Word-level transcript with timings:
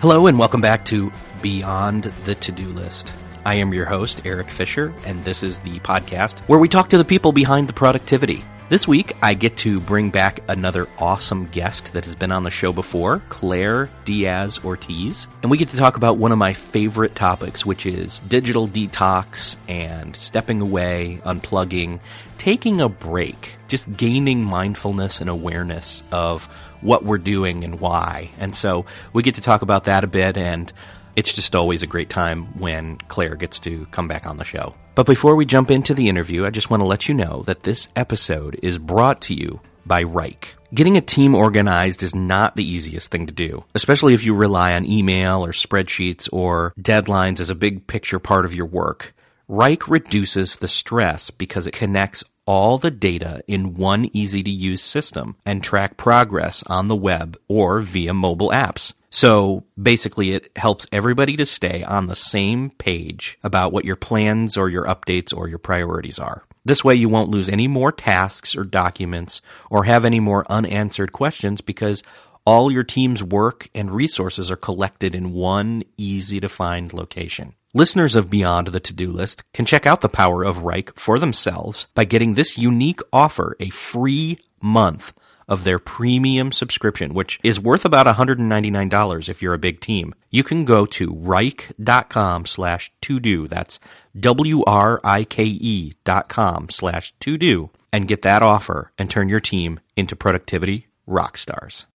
Hello, 0.00 0.28
and 0.28 0.38
welcome 0.38 0.60
back 0.60 0.84
to 0.84 1.10
Beyond 1.42 2.04
the 2.04 2.36
To 2.36 2.52
Do 2.52 2.68
List. 2.68 3.12
I 3.44 3.54
am 3.54 3.74
your 3.74 3.84
host, 3.84 4.24
Eric 4.24 4.48
Fisher, 4.48 4.94
and 5.04 5.24
this 5.24 5.42
is 5.42 5.58
the 5.58 5.80
podcast 5.80 6.38
where 6.42 6.60
we 6.60 6.68
talk 6.68 6.90
to 6.90 6.98
the 6.98 7.04
people 7.04 7.32
behind 7.32 7.68
the 7.68 7.72
productivity. 7.72 8.44
This 8.68 8.86
week, 8.86 9.14
I 9.22 9.32
get 9.32 9.56
to 9.58 9.80
bring 9.80 10.10
back 10.10 10.40
another 10.46 10.88
awesome 10.98 11.46
guest 11.46 11.94
that 11.94 12.04
has 12.04 12.14
been 12.14 12.30
on 12.30 12.42
the 12.42 12.50
show 12.50 12.70
before, 12.70 13.22
Claire 13.30 13.88
Diaz 14.04 14.60
Ortiz. 14.62 15.26
And 15.40 15.50
we 15.50 15.56
get 15.56 15.70
to 15.70 15.78
talk 15.78 15.96
about 15.96 16.18
one 16.18 16.32
of 16.32 16.38
my 16.38 16.52
favorite 16.52 17.14
topics, 17.14 17.64
which 17.64 17.86
is 17.86 18.20
digital 18.20 18.68
detox 18.68 19.56
and 19.70 20.14
stepping 20.14 20.60
away, 20.60 21.18
unplugging, 21.24 22.00
taking 22.36 22.82
a 22.82 22.90
break, 22.90 23.56
just 23.68 23.96
gaining 23.96 24.44
mindfulness 24.44 25.22
and 25.22 25.30
awareness 25.30 26.04
of 26.12 26.44
what 26.82 27.04
we're 27.04 27.16
doing 27.16 27.64
and 27.64 27.80
why. 27.80 28.28
And 28.38 28.54
so 28.54 28.84
we 29.14 29.22
get 29.22 29.36
to 29.36 29.40
talk 29.42 29.62
about 29.62 29.84
that 29.84 30.04
a 30.04 30.08
bit 30.08 30.36
and 30.36 30.70
it's 31.16 31.32
just 31.32 31.54
always 31.56 31.82
a 31.82 31.86
great 31.86 32.10
time 32.10 32.58
when 32.58 32.98
Claire 32.98 33.36
gets 33.36 33.60
to 33.60 33.86
come 33.86 34.08
back 34.08 34.26
on 34.26 34.36
the 34.36 34.44
show. 34.44 34.74
But 34.98 35.06
before 35.06 35.36
we 35.36 35.46
jump 35.46 35.70
into 35.70 35.94
the 35.94 36.08
interview, 36.08 36.44
I 36.44 36.50
just 36.50 36.70
want 36.70 36.80
to 36.80 36.84
let 36.84 37.08
you 37.08 37.14
know 37.14 37.44
that 37.46 37.62
this 37.62 37.86
episode 37.94 38.58
is 38.64 38.80
brought 38.80 39.20
to 39.22 39.32
you 39.32 39.60
by 39.86 40.02
Wrike. 40.02 40.54
Getting 40.74 40.96
a 40.96 41.00
team 41.00 41.36
organized 41.36 42.02
is 42.02 42.16
not 42.16 42.56
the 42.56 42.68
easiest 42.68 43.08
thing 43.08 43.28
to 43.28 43.32
do, 43.32 43.62
especially 43.76 44.12
if 44.14 44.24
you 44.24 44.34
rely 44.34 44.74
on 44.74 44.84
email 44.84 45.44
or 45.44 45.52
spreadsheets 45.52 46.28
or 46.32 46.74
deadlines 46.76 47.38
as 47.38 47.48
a 47.48 47.54
big 47.54 47.86
picture 47.86 48.18
part 48.18 48.44
of 48.44 48.56
your 48.56 48.66
work. 48.66 49.14
Wrike 49.48 49.88
reduces 49.88 50.56
the 50.56 50.66
stress 50.66 51.30
because 51.30 51.68
it 51.68 51.74
connects 51.74 52.24
all 52.44 52.76
the 52.76 52.90
data 52.90 53.40
in 53.46 53.74
one 53.74 54.10
easy 54.12 54.42
to 54.42 54.50
use 54.50 54.82
system 54.82 55.36
and 55.46 55.62
track 55.62 55.96
progress 55.96 56.64
on 56.66 56.88
the 56.88 56.96
web 56.96 57.38
or 57.46 57.78
via 57.78 58.12
mobile 58.12 58.50
apps. 58.50 58.94
So 59.10 59.64
basically, 59.80 60.32
it 60.32 60.50
helps 60.56 60.86
everybody 60.92 61.36
to 61.36 61.46
stay 61.46 61.82
on 61.82 62.06
the 62.06 62.16
same 62.16 62.70
page 62.70 63.38
about 63.42 63.72
what 63.72 63.84
your 63.84 63.96
plans 63.96 64.56
or 64.56 64.68
your 64.68 64.84
updates 64.84 65.36
or 65.36 65.48
your 65.48 65.58
priorities 65.58 66.18
are. 66.18 66.44
This 66.64 66.84
way, 66.84 66.94
you 66.94 67.08
won't 67.08 67.30
lose 67.30 67.48
any 67.48 67.66
more 67.68 67.92
tasks 67.92 68.54
or 68.54 68.64
documents 68.64 69.40
or 69.70 69.84
have 69.84 70.04
any 70.04 70.20
more 70.20 70.44
unanswered 70.50 71.12
questions 71.12 71.62
because 71.62 72.02
all 72.44 72.70
your 72.70 72.84
team's 72.84 73.22
work 73.22 73.68
and 73.74 73.90
resources 73.90 74.50
are 74.50 74.56
collected 74.56 75.14
in 75.14 75.32
one 75.32 75.84
easy 75.96 76.40
to 76.40 76.48
find 76.48 76.92
location. 76.92 77.54
Listeners 77.74 78.16
of 78.16 78.30
Beyond 78.30 78.68
the 78.68 78.80
To 78.80 78.94
Do 78.94 79.12
List 79.12 79.42
can 79.52 79.66
check 79.66 79.84
out 79.84 80.00
the 80.00 80.08
power 80.08 80.42
of 80.42 80.58
Wrike 80.58 80.98
for 80.98 81.18
themselves 81.18 81.86
by 81.94 82.04
getting 82.04 82.34
this 82.34 82.56
unique 82.56 83.00
offer 83.12 83.54
a 83.60 83.68
free 83.68 84.38
month 84.62 85.12
of 85.48 85.64
their 85.64 85.78
premium 85.78 86.52
subscription, 86.52 87.14
which 87.14 87.40
is 87.42 87.58
worth 87.58 87.84
about 87.84 88.06
$199 88.06 89.28
if 89.28 89.40
you're 89.42 89.54
a 89.54 89.58
big 89.58 89.80
team. 89.80 90.14
You 90.30 90.44
can 90.44 90.64
go 90.64 90.84
to 90.86 91.08
wrike.com 91.08 92.46
slash 92.46 92.92
to 93.00 93.18
do. 93.18 93.48
That's 93.48 93.80
W-R-I-K-E 94.18 95.94
dot 96.04 96.28
com 96.28 96.68
slash 96.68 97.12
to 97.20 97.38
do 97.38 97.70
and 97.92 98.06
get 98.08 98.22
that 98.22 98.42
offer 98.42 98.92
and 98.98 99.10
turn 99.10 99.28
your 99.28 99.40
team 99.40 99.80
into 99.96 100.14
productivity 100.14 100.86
rock 101.06 101.38
stars. 101.38 101.86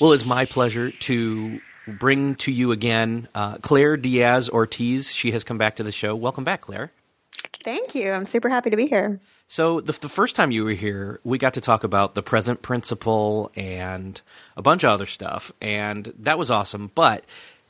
Well, 0.00 0.12
it's 0.12 0.24
my 0.24 0.46
pleasure 0.46 0.90
to 0.90 1.60
bring 1.86 2.34
to 2.36 2.52
you 2.52 2.72
again 2.72 3.28
uh, 3.34 3.56
Claire 3.58 3.96
Diaz 3.96 4.48
Ortiz. 4.48 5.12
She 5.12 5.32
has 5.32 5.44
come 5.44 5.58
back 5.58 5.76
to 5.76 5.82
the 5.82 5.92
show. 5.92 6.14
Welcome 6.14 6.44
back, 6.44 6.62
Claire. 6.62 6.90
Thank 7.64 7.94
you. 7.94 8.10
I'm 8.12 8.26
super 8.26 8.48
happy 8.48 8.70
to 8.70 8.76
be 8.76 8.86
here. 8.86 9.20
So 9.52 9.82
the, 9.82 9.92
the 9.92 10.08
first 10.08 10.34
time 10.34 10.50
you 10.50 10.64
were 10.64 10.70
here, 10.70 11.20
we 11.24 11.36
got 11.36 11.52
to 11.54 11.60
talk 11.60 11.84
about 11.84 12.14
the 12.14 12.22
present 12.22 12.62
principle 12.62 13.52
and 13.54 14.18
a 14.56 14.62
bunch 14.62 14.82
of 14.82 14.88
other 14.88 15.04
stuff, 15.04 15.52
and 15.60 16.10
that 16.20 16.38
was 16.38 16.50
awesome. 16.50 16.90
But 16.94 17.22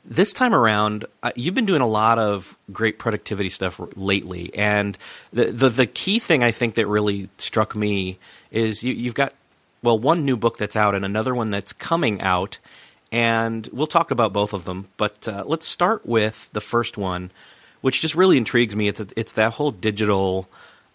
this 0.05 0.31
time 0.31 0.55
around, 0.55 1.03
uh, 1.23 1.33
you've 1.35 1.55
been 1.55 1.65
doing 1.65 1.81
a 1.81 1.85
lot 1.85 2.19
of 2.19 2.57
great 2.71 2.99
productivity 2.99 3.49
stuff 3.49 3.81
lately, 3.97 4.49
and 4.55 4.97
the, 5.33 5.51
the 5.51 5.67
the 5.67 5.85
key 5.85 6.19
thing 6.19 6.41
I 6.41 6.51
think 6.51 6.75
that 6.75 6.87
really 6.87 7.27
struck 7.37 7.75
me 7.75 8.17
is 8.49 8.81
you, 8.81 8.93
you've 8.93 9.13
got 9.13 9.33
well 9.81 9.99
one 9.99 10.23
new 10.23 10.37
book 10.37 10.57
that's 10.57 10.77
out 10.77 10.95
and 10.95 11.03
another 11.03 11.35
one 11.35 11.51
that's 11.51 11.73
coming 11.73 12.21
out, 12.21 12.59
and 13.11 13.67
we'll 13.73 13.87
talk 13.87 14.09
about 14.09 14.31
both 14.31 14.53
of 14.53 14.63
them. 14.63 14.87
But 14.95 15.27
uh, 15.27 15.43
let's 15.45 15.67
start 15.67 16.05
with 16.05 16.49
the 16.53 16.61
first 16.61 16.97
one, 16.97 17.29
which 17.81 17.99
just 17.99 18.15
really 18.15 18.37
intrigues 18.37 18.73
me. 18.73 18.87
It's 18.87 19.01
it's 19.17 19.33
that 19.33 19.55
whole 19.55 19.71
digital. 19.71 20.47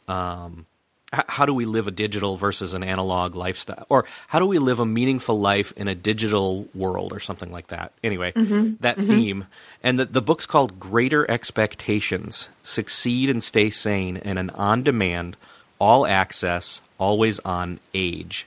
Um, 0.08 0.64
how 1.12 1.46
do 1.46 1.54
we 1.54 1.64
live 1.64 1.88
a 1.88 1.90
digital 1.90 2.36
versus 2.36 2.74
an 2.74 2.82
analog 2.82 3.34
lifestyle 3.34 3.86
or 3.88 4.04
how 4.26 4.38
do 4.38 4.46
we 4.46 4.58
live 4.58 4.78
a 4.78 4.86
meaningful 4.86 5.38
life 5.38 5.72
in 5.76 5.88
a 5.88 5.94
digital 5.94 6.68
world 6.74 7.12
or 7.12 7.20
something 7.20 7.50
like 7.50 7.68
that 7.68 7.92
anyway 8.04 8.32
mm-hmm. 8.32 8.74
that 8.80 8.96
mm-hmm. 8.96 9.08
theme 9.08 9.46
and 9.82 9.98
the, 9.98 10.04
the 10.04 10.22
book's 10.22 10.46
called 10.46 10.78
greater 10.78 11.28
expectations 11.30 12.48
succeed 12.62 13.30
and 13.30 13.42
stay 13.42 13.70
sane 13.70 14.18
in 14.18 14.36
an 14.36 14.50
on-demand 14.50 15.36
all 15.78 16.06
access 16.06 16.82
always 16.98 17.38
on 17.40 17.80
age 17.94 18.46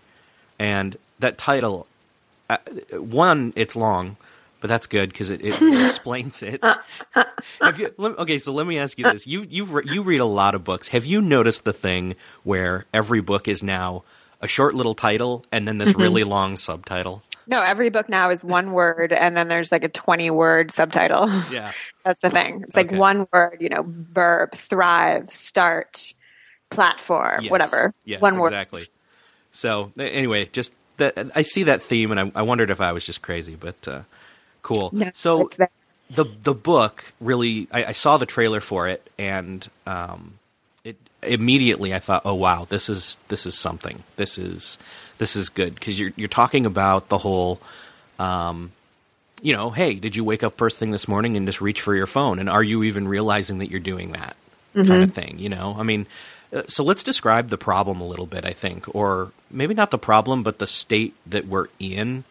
and 0.59 0.97
that 1.19 1.37
title 1.37 1.87
uh, 2.49 2.57
one 2.93 3.53
it's 3.55 3.75
long 3.75 4.17
but 4.61 4.69
that's 4.69 4.87
good 4.87 5.09
because 5.09 5.29
it, 5.29 5.41
it 5.43 5.55
explains 5.85 6.41
it. 6.43 6.63
you, 7.77 7.93
okay, 7.99 8.37
so 8.37 8.53
let 8.53 8.65
me 8.65 8.77
ask 8.77 8.97
you 8.97 9.03
this: 9.11 9.27
you 9.27 9.45
you 9.49 9.81
you 9.83 10.03
read 10.03 10.21
a 10.21 10.25
lot 10.25 10.55
of 10.55 10.63
books. 10.63 10.89
Have 10.89 11.05
you 11.05 11.21
noticed 11.21 11.65
the 11.65 11.73
thing 11.73 12.15
where 12.43 12.85
every 12.93 13.19
book 13.19 13.47
is 13.47 13.61
now 13.61 14.03
a 14.39 14.47
short 14.47 14.75
little 14.75 14.95
title 14.95 15.43
and 15.51 15.67
then 15.67 15.79
this 15.79 15.89
mm-hmm. 15.89 16.01
really 16.01 16.23
long 16.23 16.55
subtitle? 16.55 17.23
No, 17.47 17.61
every 17.61 17.89
book 17.89 18.07
now 18.07 18.29
is 18.29 18.43
one 18.43 18.71
word, 18.71 19.11
and 19.11 19.35
then 19.35 19.47
there's 19.47 19.71
like 19.71 19.83
a 19.83 19.89
twenty-word 19.89 20.71
subtitle. 20.71 21.27
Yeah, 21.51 21.73
that's 22.05 22.21
the 22.21 22.29
thing. 22.29 22.61
It's 22.63 22.75
like 22.75 22.87
okay. 22.87 22.97
one 22.97 23.27
word, 23.33 23.57
you 23.59 23.69
know, 23.69 23.83
verb, 23.85 24.53
thrive, 24.53 25.31
start, 25.31 26.13
platform, 26.69 27.41
yes. 27.41 27.51
whatever. 27.51 27.93
Yes, 28.05 28.21
one 28.21 28.37
word. 28.37 28.49
exactly. 28.49 28.87
So 29.49 29.91
anyway, 29.97 30.45
just 30.45 30.71
that 30.97 31.31
I 31.35 31.41
see 31.41 31.63
that 31.63 31.81
theme, 31.81 32.11
and 32.11 32.19
I, 32.19 32.31
I 32.35 32.41
wondered 32.43 32.69
if 32.69 32.79
I 32.79 32.91
was 32.91 33.03
just 33.05 33.23
crazy, 33.23 33.55
but. 33.55 33.87
Uh, 33.87 34.03
Cool. 34.61 34.89
No, 34.93 35.11
so 35.13 35.49
the 36.09 36.25
the 36.25 36.53
book 36.53 37.13
really, 37.19 37.67
I, 37.71 37.85
I, 37.85 37.91
saw 37.93 38.17
the 38.17 38.25
trailer 38.25 38.59
for 38.59 38.87
it, 38.87 39.09
and 39.17 39.67
um, 39.87 40.33
it 40.83 40.97
immediately 41.23 41.93
I 41.93 41.99
thought, 41.99 42.23
oh 42.25 42.35
wow, 42.35 42.65
this 42.67 42.89
is 42.89 43.17
this 43.29 43.45
is 43.45 43.57
something. 43.57 44.03
This 44.17 44.37
is 44.37 44.77
this 45.17 45.35
is 45.35 45.49
good 45.49 45.75
because 45.75 45.99
you're 45.99 46.11
you're 46.15 46.27
talking 46.27 46.65
about 46.65 47.09
the 47.09 47.17
whole. 47.17 47.59
Um, 48.19 48.71
you 49.41 49.55
know, 49.55 49.71
hey, 49.71 49.95
did 49.95 50.15
you 50.15 50.23
wake 50.23 50.43
up 50.43 50.57
first 50.57 50.77
thing 50.77 50.91
this 50.91 51.07
morning 51.07 51.35
and 51.35 51.47
just 51.47 51.61
reach 51.61 51.81
for 51.81 51.95
your 51.95 52.05
phone? 52.05 52.37
And 52.37 52.47
are 52.47 52.61
you 52.61 52.83
even 52.83 53.07
realizing 53.07 53.57
that 53.57 53.71
you're 53.71 53.79
doing 53.79 54.11
that 54.11 54.35
mm-hmm. 54.75 54.87
kind 54.87 55.01
of 55.01 55.13
thing? 55.13 55.39
You 55.39 55.49
know, 55.49 55.75
I 55.79 55.81
mean, 55.81 56.05
uh, 56.53 56.61
so 56.67 56.83
let's 56.83 57.01
describe 57.01 57.49
the 57.49 57.57
problem 57.57 58.01
a 58.01 58.07
little 58.07 58.27
bit, 58.27 58.45
I 58.45 58.51
think, 58.51 58.93
or 58.93 59.31
maybe 59.49 59.73
not 59.73 59.89
the 59.89 59.97
problem, 59.97 60.43
but 60.43 60.59
the 60.59 60.67
state 60.67 61.15
that 61.25 61.47
we're 61.47 61.67
in, 61.79 62.23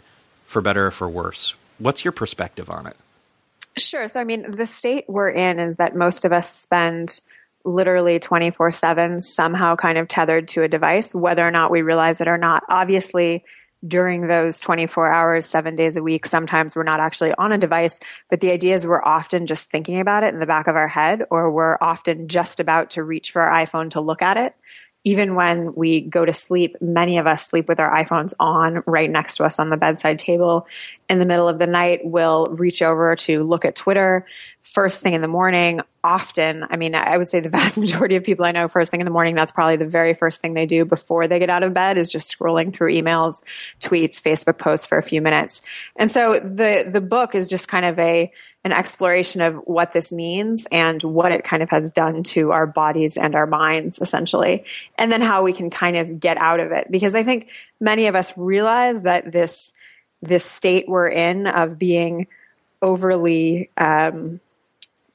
for 0.46 0.62
better 0.62 0.86
or 0.86 0.90
for 0.92 1.08
worse. 1.08 1.56
What's 1.80 2.04
your 2.04 2.12
perspective 2.12 2.70
on 2.70 2.86
it? 2.86 2.96
Sure. 3.76 4.06
So, 4.06 4.20
I 4.20 4.24
mean, 4.24 4.50
the 4.50 4.66
state 4.66 5.04
we're 5.08 5.30
in 5.30 5.58
is 5.58 5.76
that 5.76 5.96
most 5.96 6.24
of 6.24 6.32
us 6.32 6.52
spend 6.54 7.20
literally 7.64 8.18
24 8.18 8.70
7 8.70 9.20
somehow 9.20 9.76
kind 9.76 9.98
of 9.98 10.06
tethered 10.06 10.48
to 10.48 10.62
a 10.62 10.68
device, 10.68 11.14
whether 11.14 11.46
or 11.46 11.50
not 11.50 11.70
we 11.70 11.82
realize 11.82 12.20
it 12.20 12.28
or 12.28 12.38
not. 12.38 12.62
Obviously, 12.68 13.44
during 13.86 14.28
those 14.28 14.60
24 14.60 15.10
hours, 15.10 15.46
seven 15.46 15.74
days 15.74 15.96
a 15.96 16.02
week. 16.02 16.26
Sometimes 16.26 16.76
we're 16.76 16.82
not 16.82 17.00
actually 17.00 17.32
on 17.38 17.50
a 17.50 17.56
device, 17.56 17.98
but 18.28 18.40
the 18.40 18.50
idea 18.50 18.74
is 18.74 18.86
we're 18.86 19.02
often 19.02 19.46
just 19.46 19.70
thinking 19.70 20.00
about 20.00 20.22
it 20.22 20.34
in 20.34 20.40
the 20.40 20.46
back 20.46 20.66
of 20.66 20.76
our 20.76 20.88
head, 20.88 21.24
or 21.30 21.50
we're 21.50 21.78
often 21.80 22.28
just 22.28 22.60
about 22.60 22.90
to 22.90 23.02
reach 23.02 23.30
for 23.30 23.40
our 23.40 23.64
iPhone 23.64 23.90
to 23.92 24.02
look 24.02 24.20
at 24.20 24.36
it 24.36 24.54
even 25.04 25.34
when 25.34 25.74
we 25.74 26.00
go 26.00 26.24
to 26.24 26.32
sleep, 26.32 26.76
many 26.80 27.18
of 27.18 27.26
us 27.26 27.46
sleep 27.46 27.68
with 27.68 27.80
our 27.80 27.94
iPhones 28.04 28.34
on 28.38 28.82
right 28.86 29.10
next 29.10 29.36
to 29.36 29.44
us 29.44 29.58
on 29.58 29.70
the 29.70 29.76
bedside 29.76 30.18
table. 30.18 30.66
In 31.10 31.18
the 31.18 31.26
middle 31.26 31.48
of 31.48 31.58
the 31.58 31.66
night, 31.66 32.00
we'll 32.04 32.46
reach 32.46 32.82
over 32.82 33.16
to 33.16 33.42
look 33.42 33.64
at 33.64 33.74
Twitter 33.74 34.24
first 34.62 35.02
thing 35.02 35.14
in 35.14 35.22
the 35.22 35.28
morning. 35.28 35.80
Often, 36.02 36.66
I 36.70 36.76
mean, 36.76 36.94
I 36.94 37.18
would 37.18 37.28
say 37.28 37.40
the 37.40 37.48
vast 37.50 37.76
majority 37.76 38.16
of 38.16 38.24
people 38.24 38.44
I 38.44 38.52
know 38.52 38.68
first 38.68 38.90
thing 38.90 39.00
in 39.00 39.04
the 39.04 39.10
morning, 39.10 39.34
that's 39.34 39.52
probably 39.52 39.76
the 39.76 39.86
very 39.86 40.14
first 40.14 40.40
thing 40.40 40.54
they 40.54 40.66
do 40.66 40.84
before 40.84 41.26
they 41.26 41.38
get 41.38 41.50
out 41.50 41.62
of 41.62 41.74
bed 41.74 41.98
is 41.98 42.10
just 42.10 42.34
scrolling 42.36 42.72
through 42.72 42.94
emails, 42.94 43.42
tweets, 43.80 44.22
Facebook 44.22 44.58
posts 44.58 44.86
for 44.86 44.98
a 44.98 45.02
few 45.02 45.20
minutes. 45.20 45.62
And 45.96 46.10
so 46.10 46.38
the, 46.38 46.88
the 46.90 47.00
book 47.00 47.34
is 47.34 47.50
just 47.50 47.68
kind 47.68 47.84
of 47.84 47.98
a, 47.98 48.32
an 48.62 48.72
exploration 48.72 49.40
of 49.40 49.56
what 49.56 49.92
this 49.92 50.12
means 50.12 50.66
and 50.70 51.02
what 51.02 51.32
it 51.32 51.42
kind 51.42 51.62
of 51.62 51.70
has 51.70 51.90
done 51.90 52.22
to 52.22 52.52
our 52.52 52.66
bodies 52.66 53.16
and 53.16 53.34
our 53.34 53.46
minds, 53.46 53.98
essentially, 53.98 54.64
and 54.96 55.10
then 55.10 55.22
how 55.22 55.42
we 55.42 55.52
can 55.52 55.70
kind 55.70 55.96
of 55.96 56.20
get 56.20 56.36
out 56.36 56.60
of 56.60 56.70
it. 56.70 56.90
Because 56.90 57.14
I 57.14 57.24
think 57.24 57.50
many 57.80 58.06
of 58.06 58.14
us 58.14 58.32
realize 58.36 59.02
that 59.02 59.32
this 59.32 59.72
this 60.22 60.44
state 60.44 60.88
we're 60.88 61.08
in 61.08 61.46
of 61.46 61.78
being 61.78 62.26
overly 62.82 63.70
um, 63.76 64.40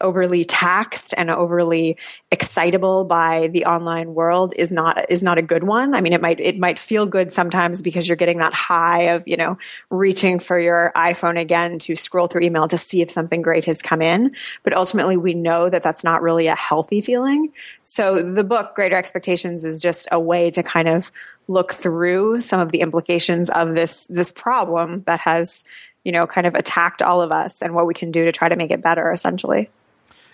overly 0.01 0.45
taxed 0.45 1.13
and 1.17 1.29
overly 1.29 1.97
excitable 2.31 3.05
by 3.05 3.47
the 3.47 3.65
online 3.65 4.13
world 4.13 4.53
is 4.57 4.71
not 4.71 5.09
is 5.09 5.23
not 5.23 5.37
a 5.37 5.41
good 5.41 5.63
one. 5.63 5.95
I 5.95 6.01
mean, 6.01 6.13
it 6.13 6.21
might 6.21 6.39
it 6.39 6.59
might 6.59 6.79
feel 6.79 7.05
good 7.05 7.31
sometimes 7.31 7.81
because 7.81 8.07
you're 8.07 8.15
getting 8.15 8.39
that 8.39 8.53
high 8.53 9.03
of 9.13 9.23
you 9.27 9.37
know 9.37 9.57
reaching 9.89 10.39
for 10.39 10.59
your 10.59 10.91
iPhone 10.95 11.39
again 11.39 11.79
to 11.79 11.95
scroll 11.95 12.27
through 12.27 12.41
email 12.41 12.67
to 12.67 12.77
see 12.77 13.01
if 13.01 13.11
something 13.11 13.41
great 13.41 13.65
has 13.65 13.81
come 13.81 14.01
in. 14.01 14.35
But 14.63 14.73
ultimately, 14.73 15.17
we 15.17 15.33
know 15.33 15.69
that 15.69 15.83
that's 15.83 16.03
not 16.03 16.21
really 16.21 16.47
a 16.47 16.55
healthy 16.55 17.01
feeling. 17.01 17.51
So 17.83 18.21
the 18.21 18.43
book 18.43 18.75
Greater 18.75 18.95
Expectations 18.95 19.63
is 19.63 19.79
just 19.81 20.07
a 20.11 20.19
way 20.19 20.51
to 20.51 20.63
kind 20.63 20.87
of 20.87 21.11
look 21.47 21.73
through 21.73 22.41
some 22.41 22.59
of 22.59 22.71
the 22.71 22.81
implications 22.81 23.49
of 23.49 23.75
this 23.75 24.07
this 24.07 24.31
problem 24.31 25.03
that 25.03 25.19
has 25.19 25.63
you 26.03 26.11
know 26.11 26.25
kind 26.25 26.47
of 26.47 26.55
attacked 26.55 27.01
all 27.01 27.21
of 27.21 27.31
us 27.31 27.61
and 27.61 27.73
what 27.73 27.85
we 27.85 27.93
can 27.93 28.11
do 28.11 28.25
to 28.25 28.31
try 28.31 28.49
to 28.49 28.55
make 28.55 28.71
it 28.71 28.81
better 28.81 29.11
essentially 29.11 29.69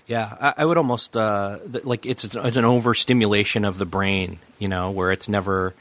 yeah, 0.08 0.36
I, 0.40 0.54
I 0.58 0.66
would 0.66 0.78
almost 0.78 1.16
uh, 1.16 1.60
like 1.84 2.06
it's, 2.06 2.24
it's 2.24 2.58
an 2.58 2.66
overstimulation 2.66 3.66
of 3.66 3.78
the 3.78 3.86
brain, 3.86 4.40
you 4.60 4.68
know, 4.68 4.92
where 4.92 5.12
it's 5.12 5.30
never 5.30 5.74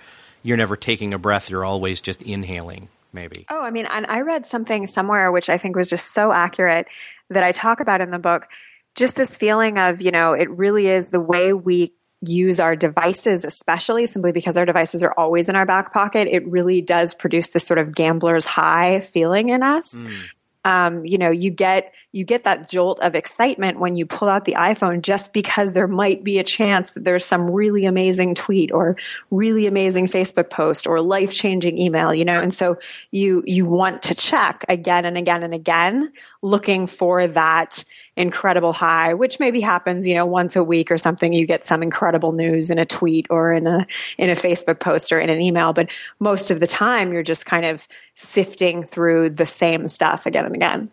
you're 0.43 0.56
never 0.56 0.76
taking 0.76 1.12
a 1.12 1.19
breath; 1.19 1.50
you're 1.50 1.64
always 1.64 2.00
just 2.00 2.22
inhaling. 2.22 2.88
Maybe. 3.12 3.44
Oh, 3.50 3.61
I 3.61 3.72
mean, 3.72 3.87
and 3.90 4.06
I 4.06 4.20
read 4.20 4.46
something 4.46 4.87
somewhere 4.87 5.32
which 5.32 5.49
I 5.49 5.58
think 5.58 5.75
was 5.75 5.90
just 5.90 6.12
so 6.12 6.31
accurate 6.31 6.87
that 7.28 7.43
I 7.43 7.50
talk 7.50 7.81
about 7.81 8.00
in 8.00 8.11
the 8.11 8.20
book. 8.20 8.46
Just 8.94 9.17
this 9.17 9.37
feeling 9.37 9.78
of, 9.78 10.00
you 10.00 10.12
know, 10.12 10.32
it 10.32 10.49
really 10.49 10.87
is 10.87 11.08
the 11.08 11.20
way 11.20 11.52
we 11.52 11.93
use 12.23 12.61
our 12.61 12.76
devices, 12.76 13.44
especially 13.44 14.06
simply 14.06 14.31
because 14.31 14.56
our 14.56 14.64
devices 14.64 15.02
are 15.02 15.12
always 15.16 15.49
in 15.49 15.56
our 15.56 15.66
back 15.66 15.93
pocket, 15.93 16.28
it 16.31 16.46
really 16.46 16.81
does 16.81 17.14
produce 17.14 17.49
this 17.49 17.66
sort 17.66 17.78
of 17.78 17.94
gambler's 17.94 18.46
high 18.46 19.00
feeling 19.00 19.49
in 19.49 19.62
us. 19.62 20.05
Mm 20.05 20.28
um, 20.65 21.07
you 21.07 21.17
know, 21.17 21.31
you 21.31 21.51
get 21.51 21.95
you 22.12 22.25
get 22.25 22.45
that 22.45 22.69
jolt 22.69 23.01
of 23.01 23.15
excitement 23.15 23.79
when 23.79 23.97
you 23.97 24.05
pull 24.05 24.29
out 24.29 24.45
the 24.45 24.55
iPhone 24.55 25.01
just 25.01 25.33
because 25.33 25.73
there 25.73 25.87
might 25.87 26.23
be 26.23 26.39
a 26.39 26.45
chance 26.45 26.91
that 26.91 27.05
there's 27.05 27.25
some 27.25 27.51
really 27.51 27.87
amazing 27.87 28.35
tweet 28.35 28.71
or 28.73 28.97
really 29.31 29.67
amazing 29.67 30.07
Facebook 30.07 30.51
post 30.51 30.87
or 30.87 31.01
life 31.01 31.33
changing 31.33 31.79
email, 31.79 32.15
you 32.15 32.25
know, 32.25 32.41
and 32.41 32.53
so 32.53 32.79
you 33.11 33.43
you 33.47 33.65
want 33.65 34.03
to 34.03 34.15
check 34.15 34.65
again 34.69 35.05
and 35.05 35.17
again 35.17 35.43
and 35.43 35.55
again, 35.55 36.12
looking 36.43 36.87
for 36.87 37.27
that 37.27 37.83
incredible 38.17 38.73
high, 38.73 39.15
which 39.15 39.41
maybe 39.41 39.61
happens, 39.61 40.07
you 40.07 40.15
know, 40.15 40.27
once 40.27 40.57
a 40.57 40.65
week 40.65 40.91
or 40.91 40.99
something. 40.99 41.33
You 41.33 41.47
get 41.47 41.65
some 41.65 41.83
incredible 41.83 42.33
news 42.33 42.71
in 42.71 42.79
a 42.79 42.87
tweet 42.87 43.27
or 43.31 43.53
in 43.53 43.67
a 43.67 43.87
in 44.19 44.31
a 44.31 44.35
Facebook 44.35 44.81
post 44.81 45.12
or 45.12 45.21
in 45.21 45.31
an 45.31 45.41
email, 45.41 45.73
but 45.73 45.91
most 46.19 46.51
of 46.51 46.61
the 46.61 46.67
time 46.67 47.12
you're 47.12 47.23
just 47.23 47.47
kind 47.47 47.65
of 47.65 47.87
sifting 48.15 48.83
through 48.83 49.31
the 49.31 49.47
same 49.47 49.89
stuff 49.89 50.27
again 50.27 50.45
and 50.45 50.55
again. 50.55 50.91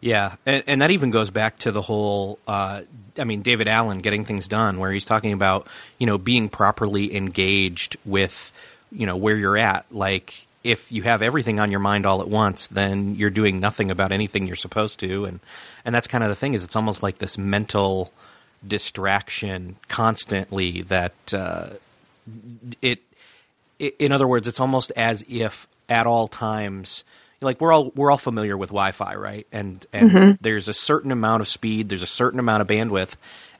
Yeah, 0.00 0.36
and, 0.46 0.64
and 0.66 0.82
that 0.82 0.90
even 0.90 1.10
goes 1.10 1.30
back 1.30 1.58
to 1.58 1.72
the 1.72 1.82
whole. 1.82 2.38
Uh, 2.46 2.82
I 3.18 3.24
mean, 3.24 3.42
David 3.42 3.68
Allen 3.68 3.98
getting 3.98 4.24
things 4.24 4.48
done, 4.48 4.78
where 4.78 4.90
he's 4.90 5.04
talking 5.04 5.32
about 5.32 5.66
you 5.98 6.06
know 6.06 6.16
being 6.16 6.48
properly 6.48 7.14
engaged 7.14 7.96
with 8.06 8.52
you 8.90 9.06
know 9.06 9.16
where 9.16 9.36
you're 9.36 9.58
at, 9.58 9.84
like 9.90 10.46
if 10.62 10.92
you 10.92 11.02
have 11.02 11.22
everything 11.22 11.58
on 11.58 11.70
your 11.70 11.80
mind 11.80 12.06
all 12.06 12.20
at 12.20 12.28
once, 12.28 12.66
then 12.68 13.14
you're 13.14 13.30
doing 13.30 13.60
nothing 13.60 13.90
about 13.90 14.12
anything 14.12 14.46
you're 14.46 14.56
supposed 14.56 15.00
to, 15.00 15.24
and 15.24 15.40
and 15.84 15.94
that's 15.94 16.06
kind 16.06 16.22
of 16.22 16.30
the 16.30 16.36
thing 16.36 16.54
is 16.54 16.64
it's 16.64 16.76
almost 16.76 17.02
like 17.02 17.18
this 17.18 17.38
mental 17.38 18.12
distraction 18.66 19.76
constantly 19.88 20.82
that 20.82 21.14
uh, 21.32 21.70
it, 22.82 23.00
it. 23.78 23.96
In 23.98 24.12
other 24.12 24.28
words, 24.28 24.46
it's 24.46 24.60
almost 24.60 24.92
as 24.96 25.24
if 25.28 25.66
at 25.88 26.06
all 26.06 26.28
times, 26.28 27.04
like 27.40 27.60
we're 27.60 27.72
all 27.72 27.90
we're 27.94 28.10
all 28.10 28.18
familiar 28.18 28.56
with 28.56 28.68
Wi-Fi, 28.68 29.14
right? 29.14 29.46
And 29.52 29.84
and 29.92 30.10
mm-hmm. 30.10 30.30
there's 30.42 30.68
a 30.68 30.74
certain 30.74 31.10
amount 31.10 31.40
of 31.40 31.48
speed, 31.48 31.88
there's 31.88 32.02
a 32.02 32.06
certain 32.06 32.38
amount 32.38 32.60
of 32.60 32.68
bandwidth, 32.68 33.16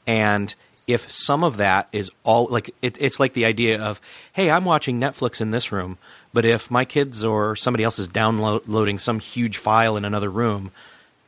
and 0.07 0.55
if 0.87 1.11
some 1.11 1.45
of 1.45 1.59
that 1.59 1.89
is 1.93 2.11
all 2.25 2.47
like 2.47 2.75
it, 2.83 2.97
it's 3.01 3.21
like 3.21 3.33
the 3.33 3.45
idea 3.45 3.81
of 3.81 4.01
hey 4.33 4.51
i'm 4.51 4.65
watching 4.65 5.01
netflix 5.01 5.41
in 5.41 5.51
this 5.51 5.71
room 5.71 5.99
but 6.33 6.45
if 6.45 6.71
my 6.71 6.85
kids 6.85 7.25
or 7.25 7.57
somebody 7.57 7.85
else 7.85 7.99
is 7.99 8.09
downloading 8.09 8.99
some 8.99 9.19
huge 9.19 9.57
file 9.57 9.97
in 9.97 10.05
another 10.05 10.31
room, 10.31 10.71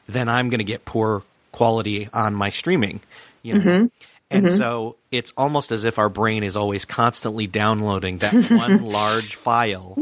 then 0.06 0.28
I'm 0.28 0.48
going 0.48 0.58
to 0.58 0.64
get 0.64 0.84
poor 0.84 1.22
quality 1.50 2.08
on 2.12 2.34
my 2.34 2.50
streaming. 2.50 3.00
You 3.42 3.54
know? 3.54 3.60
Mm-hmm. 3.60 3.86
And 4.32 4.46
mm-hmm. 4.46 4.56
so 4.56 4.96
it's 5.10 5.32
almost 5.36 5.72
as 5.72 5.84
if 5.84 5.98
our 5.98 6.08
brain 6.08 6.42
is 6.42 6.56
always 6.56 6.84
constantly 6.84 7.46
downloading 7.46 8.18
that 8.18 8.32
one 8.50 8.84
large 8.84 9.34
file 9.34 9.94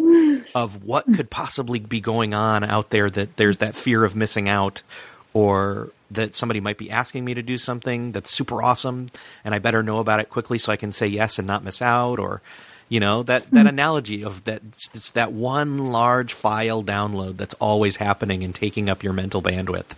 of 0.55 0.85
what 0.85 1.05
could 1.13 1.31
possibly 1.31 1.81
be 1.81 2.01
going 2.01 2.33
on 2.33 2.63
out 2.63 2.91
there 2.91 3.11
that 3.11 3.37
there's 3.37 3.59
that 3.59 3.75
fear 3.75 4.05
of 4.05 4.15
missing 4.15 4.49
out 4.49 4.83
or 5.33 5.93
that 6.13 6.35
somebody 6.35 6.61
might 6.61 6.79
be 6.79 6.91
asking 6.91 7.25
me 7.25 7.35
to 7.35 7.43
do 7.43 7.57
something 7.59 8.13
that's 8.13 8.31
super 8.31 8.63
awesome 8.63 9.09
and 9.45 9.55
I 9.55 9.59
better 9.59 9.83
know 9.83 9.99
about 9.99 10.21
it 10.21 10.29
quickly 10.29 10.59
so 10.59 10.73
I 10.73 10.77
can 10.77 10.93
say 10.93 11.07
yes 11.07 11.39
and 11.39 11.47
not 11.47 11.65
miss 11.65 11.83
out 11.83 12.19
or 12.19 12.41
you 12.91 13.01
know 13.01 13.23
that 13.23 13.45
that 13.45 13.67
analogy 13.67 14.23
of 14.23 14.45
that 14.45 14.61
it's 14.63 15.13
that 15.13 15.33
one 15.33 15.79
large 15.79 16.35
file 16.35 16.83
download 16.85 17.39
that's 17.39 17.55
always 17.55 17.97
happening 17.97 18.43
and 18.43 18.55
taking 18.55 18.91
up 18.91 19.03
your 19.03 19.15
mental 19.15 19.41
bandwidth. 19.41 19.93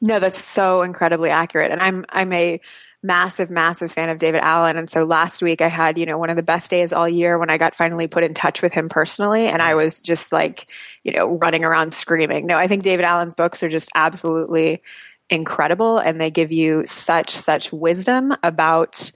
No, 0.00 0.18
that's 0.18 0.42
so 0.42 0.80
incredibly 0.80 1.28
accurate. 1.28 1.72
And 1.72 1.82
I'm 1.82 2.06
I'm 2.08 2.32
a 2.32 2.60
massive, 3.02 3.50
massive 3.50 3.90
fan 3.90 4.10
of 4.10 4.18
David 4.18 4.40
Allen. 4.42 4.76
And 4.76 4.88
so 4.88 5.04
last 5.04 5.42
week 5.42 5.60
I 5.60 5.68
had, 5.68 5.98
you 5.98 6.06
know, 6.06 6.18
one 6.18 6.30
of 6.30 6.36
the 6.36 6.42
best 6.42 6.70
days 6.70 6.92
all 6.92 7.08
year 7.08 7.38
when 7.38 7.50
I 7.50 7.56
got 7.56 7.74
finally 7.74 8.06
put 8.06 8.24
in 8.24 8.34
touch 8.34 8.60
with 8.62 8.72
him 8.72 8.88
personally. 8.88 9.48
And 9.48 9.62
I 9.62 9.74
was 9.74 10.00
just 10.00 10.32
like, 10.32 10.66
you 11.02 11.12
know, 11.12 11.26
running 11.38 11.64
around 11.64 11.94
screaming. 11.94 12.46
No, 12.46 12.56
I 12.56 12.66
think 12.66 12.82
David 12.82 13.04
Allen's 13.04 13.34
books 13.34 13.62
are 13.62 13.68
just 13.68 13.90
absolutely 13.94 14.82
incredible 15.30 15.98
and 15.98 16.20
they 16.20 16.30
give 16.30 16.52
you 16.52 16.84
such, 16.86 17.30
such 17.30 17.72
wisdom 17.72 18.34
about 18.42 19.10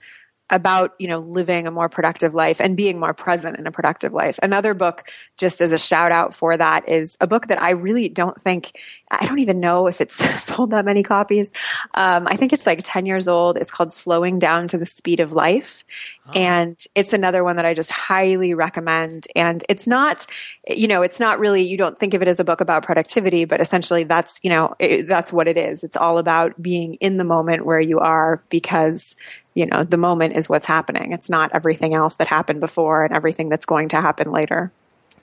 about 0.51 0.93
you 0.99 1.07
know 1.07 1.19
living 1.19 1.65
a 1.65 1.71
more 1.71 1.89
productive 1.89 2.35
life 2.35 2.61
and 2.61 2.77
being 2.77 2.99
more 2.99 3.13
present 3.13 3.57
in 3.57 3.65
a 3.65 3.71
productive 3.71 4.13
life. 4.13 4.39
Another 4.43 4.73
book 4.73 5.09
just 5.37 5.59
as 5.59 5.71
a 5.71 5.77
shout 5.77 6.11
out 6.11 6.35
for 6.35 6.55
that 6.55 6.87
is 6.87 7.17
a 7.19 7.27
book 7.27 7.47
that 7.47 7.61
i 7.61 7.71
really 7.71 8.07
don't 8.09 8.39
think 8.41 8.79
i 9.09 9.25
don't 9.25 9.39
even 9.39 9.59
know 9.59 9.87
if 9.87 10.01
it's 10.01 10.15
sold 10.43 10.71
that 10.71 10.85
many 10.85 11.01
copies. 11.01 11.51
Um, 11.95 12.27
i 12.27 12.35
think 12.35 12.53
it's 12.53 12.65
like 12.65 12.81
10 12.83 13.05
years 13.05 13.27
old. 13.27 13.57
It's 13.57 13.71
called 13.71 13.91
slowing 13.91 14.37
down 14.37 14.67
to 14.69 14.77
the 14.77 14.85
speed 14.85 15.19
of 15.19 15.33
life. 15.33 15.83
Oh. 16.27 16.31
and 16.33 16.83
it's 16.95 17.13
another 17.13 17.43
one 17.43 17.55
that 17.57 17.65
i 17.65 17.73
just 17.73 17.91
highly 17.91 18.53
recommend. 18.53 19.27
And 19.35 19.63
it's 19.67 19.87
not 19.87 20.27
you 20.67 20.87
know 20.87 21.01
it's 21.01 21.19
not 21.19 21.39
really 21.39 21.63
you 21.63 21.77
don't 21.77 21.97
think 21.97 22.13
of 22.13 22.21
it 22.21 22.27
as 22.27 22.39
a 22.39 22.43
book 22.43 22.61
about 22.61 22.83
productivity 22.83 23.45
but 23.45 23.61
essentially 23.61 24.03
that's 24.03 24.39
you 24.43 24.49
know 24.49 24.75
it, 24.77 25.07
that's 25.07 25.33
what 25.33 25.47
it 25.47 25.57
is. 25.57 25.83
It's 25.83 25.97
all 25.97 26.19
about 26.19 26.61
being 26.61 26.95
in 26.95 27.17
the 27.17 27.23
moment 27.23 27.65
where 27.65 27.79
you 27.79 27.99
are 27.99 28.43
because 28.49 29.15
you 29.55 29.65
know 29.65 29.83
the 29.83 29.97
moment 29.97 30.35
is 30.35 30.47
what's 30.47 30.67
happening. 30.67 31.13
It's 31.13 31.29
not 31.29 31.51
everything 31.53 31.95
else 31.95 32.15
that 32.15 32.27
happened 32.27 32.59
before 32.59 33.03
and 33.03 33.15
everything 33.15 33.49
that's 33.49 33.65
going 33.65 33.89
to 33.89 34.01
happen 34.01 34.31
later. 34.31 34.71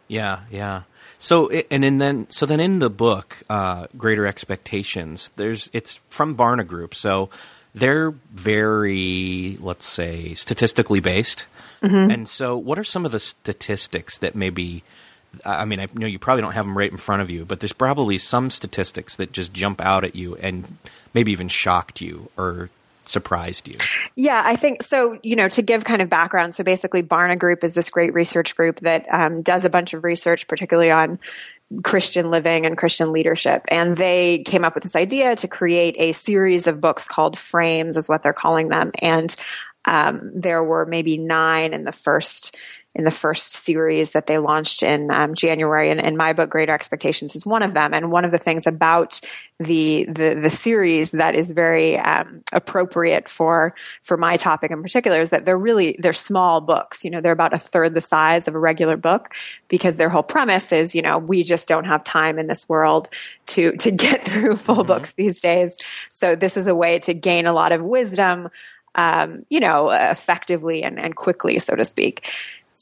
Yeah 0.09 0.41
yeah. 0.51 0.83
So 1.19 1.51
and, 1.51 1.85
and 1.85 2.01
then 2.01 2.27
so 2.31 2.47
then 2.47 2.59
in 2.59 2.81
the 2.81 2.91
book 2.91 3.43
uh, 3.49 3.87
greater 3.97 4.27
expectations 4.27 5.31
there's 5.37 5.71
it's 5.73 6.01
from 6.09 6.37
barna 6.37 6.67
group. 6.67 6.95
So 6.95 7.31
they're 7.75 8.11
very 8.33 9.57
let's 9.61 9.87
say 9.87 10.35
statistically 10.35 11.01
based. 11.01 11.47
Mm-hmm. 11.83 12.12
and 12.12 12.29
so 12.29 12.57
what 12.57 12.79
are 12.79 12.85
some 12.85 13.05
of 13.05 13.11
the 13.11 13.19
statistics 13.19 14.19
that 14.19 14.37
maybe 14.37 14.85
I 15.45 15.65
mean, 15.65 15.81
I 15.81 15.89
know 15.95 16.07
you 16.07 16.19
probably 16.19 16.43
don't 16.43 16.53
have 16.53 16.67
them 16.67 16.77
right 16.77 16.91
in 16.91 16.99
front 16.99 17.23
of 17.23 17.31
you, 17.31 17.45
but 17.45 17.61
there's 17.61 17.73
probably 17.73 18.19
some 18.19 18.51
statistics 18.51 19.17
that 19.17 19.33
just 19.33 19.53
jump 19.53 19.81
out 19.81 20.05
at 20.05 20.15
you 20.15 20.37
and 20.37 20.77
maybe 21.15 21.33
even 21.33 21.49
shocked 21.49 22.01
you 22.01 22.31
or 22.37 22.71
surprised 23.09 23.68
you? 23.68 23.75
Yeah, 24.16 24.42
I 24.44 24.56
think 24.56 24.82
so. 24.82 25.18
You 25.23 25.37
know, 25.37 25.49
to 25.49 25.62
give 25.62 25.85
kind 25.85 26.02
of 26.02 26.09
background, 26.09 26.54
so 26.54 26.64
basically, 26.64 27.02
Barna 27.02 27.38
Group 27.38 27.64
is 27.64 27.75
this 27.75 27.90
great 27.90 28.14
research 28.14 28.56
group 28.56 28.80
that 28.80 29.06
um, 29.12 29.42
does 29.42 29.64
a 29.64 29.71
bunch 29.71 29.94
of 29.94 30.04
research, 30.04 30.47
particularly 30.49 30.90
on 30.90 31.18
Christian 31.82 32.30
living 32.30 32.66
and 32.66 32.76
Christian 32.76 33.12
leadership. 33.12 33.64
And 33.68 33.97
they 33.97 34.40
came 34.40 34.64
up 34.64 34.75
with 34.75 34.82
this 34.82 34.97
idea 34.97 35.37
to 35.37 35.49
create 35.49 35.97
a 35.99 36.12
series 36.12 36.66
of 36.66 36.80
books 36.80 37.06
called 37.06 37.38
Frames, 37.38 37.97
is 37.97 38.09
what 38.09 38.23
they're 38.23 38.32
calling 38.32 38.68
them. 38.68 38.92
And 39.00 39.35
um, 39.85 40.30
there 40.35 40.62
were 40.62 40.87
maybe 40.87 41.18
nine 41.18 41.73
in 41.73 41.85
the 41.85 41.92
first 41.92 42.54
in 42.95 43.05
the 43.05 43.11
first 43.11 43.53
series 43.53 44.11
that 44.11 44.27
they 44.27 44.37
launched 44.37 44.83
in 44.83 45.11
um, 45.11 45.35
January. 45.35 45.91
And, 45.91 46.01
and, 46.01 46.17
my 46.17 46.35
book, 46.35 46.51
Greater 46.51 46.75
Expectations, 46.75 47.35
is 47.35 47.47
one 47.47 47.63
of 47.63 47.73
them. 47.73 47.95
And 47.95 48.13
one 48.13 48.27
of 48.27 48.33
the 48.33 48.39
things 48.39 48.67
about 48.67 49.19
the 49.59 50.05
the, 50.05 50.35
the 50.35 50.51
series 50.51 51.13
that 51.13 51.35
is 51.35 51.53
very 51.53 51.99
um, 51.99 52.43
appropriate 52.53 53.29
for 53.29 53.75
for 54.03 54.17
my 54.17 54.37
topic 54.37 54.71
in 54.71 54.83
particular 54.83 55.23
is 55.23 55.31
that 55.31 55.47
they're 55.47 55.57
really 55.57 55.97
they're 56.01 56.13
small 56.13 56.61
books. 56.61 57.03
You 57.03 57.11
know, 57.11 57.21
they're 57.21 57.33
about 57.33 57.55
a 57.55 57.59
third 57.59 57.95
the 57.95 58.01
size 58.03 58.47
of 58.47 58.55
a 58.55 58.59
regular 58.59 58.97
book 58.97 59.35
because 59.69 59.97
their 59.97 60.11
whole 60.11 60.23
premise 60.23 60.71
is, 60.73 60.95
you 60.95 61.01
know, 61.01 61.19
we 61.19 61.43
just 61.45 61.69
don't 61.69 61.85
have 61.85 62.05
time 62.05 62.39
in 62.39 62.47
this 62.47 62.69
world 62.69 63.09
to 63.47 63.73
to 63.79 63.91
get 63.91 64.25
through 64.27 64.57
full 64.57 64.77
mm-hmm. 64.77 64.87
books 64.89 65.15
these 65.15 65.41
days. 65.41 65.79
So 66.11 66.37
this 66.37 66.59
is 66.59 66.67
a 66.67 66.75
way 66.75 66.99
to 67.01 67.15
gain 67.15 67.47
a 67.47 67.53
lot 67.53 67.73
of 67.73 67.83
wisdom. 67.83 68.51
Um, 68.95 69.47
you 69.49 69.59
know, 69.59 69.89
effectively 69.89 70.83
and, 70.83 71.01
and 71.01 71.17
quickly, 71.17 71.59
so 71.61 71.75
to 71.75 71.85
speak. 71.87 72.29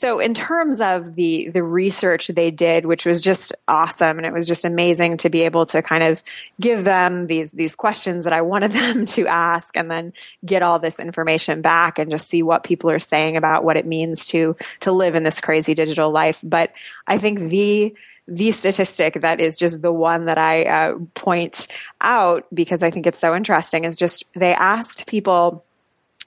So 0.01 0.19
in 0.19 0.33
terms 0.33 0.81
of 0.81 1.15
the 1.15 1.51
the 1.51 1.63
research 1.63 2.29
they 2.29 2.51
did, 2.51 2.87
which 2.87 3.05
was 3.05 3.21
just 3.21 3.53
awesome, 3.69 4.17
and 4.17 4.25
it 4.25 4.33
was 4.33 4.47
just 4.47 4.65
amazing 4.65 5.19
to 5.19 5.29
be 5.29 5.43
able 5.43 5.67
to 5.67 5.83
kind 5.83 6.03
of 6.03 6.23
give 6.59 6.85
them 6.85 7.27
these 7.27 7.53
these 7.53 7.75
questions 7.75 8.25
that 8.25 8.33
I 8.33 8.41
wanted 8.41 8.73
them 8.81 9.05
to 9.05 9.27
ask, 9.27 9.77
and 9.77 9.91
then 9.91 10.15
get 10.43 10.63
all 10.63 10.79
this 10.79 10.99
information 10.99 11.61
back 11.61 11.99
and 11.99 12.11
just 12.11 12.31
see 12.31 12.43
what 12.43 12.65
people 12.65 12.91
are 12.91 12.99
saying 12.99 13.37
about 13.37 13.63
what 13.63 13.77
it 13.77 13.85
means 13.85 14.25
to 14.29 14.57
to 14.81 14.91
live 14.91 15.15
in 15.15 15.23
this 15.23 15.39
crazy 15.39 15.75
digital 15.75 16.11
life. 16.11 16.41
But 16.43 16.73
I 17.07 17.19
think 17.19 17.51
the 17.51 17.95
the 18.27 18.53
statistic 18.53 19.21
that 19.21 19.39
is 19.39 19.59
just 19.59 19.83
the 19.83 19.93
one 19.93 20.25
that 20.25 20.39
I 20.39 20.65
uh, 20.65 20.95
point 21.15 21.67
out 22.01 22.47
because 22.55 22.83
I 22.83 22.91
think 22.91 23.07
it's 23.07 23.19
so 23.19 23.37
interesting 23.37 23.85
is 23.85 23.99
just 23.99 24.25
they 24.33 24.55
asked 24.55 25.07
people, 25.07 25.63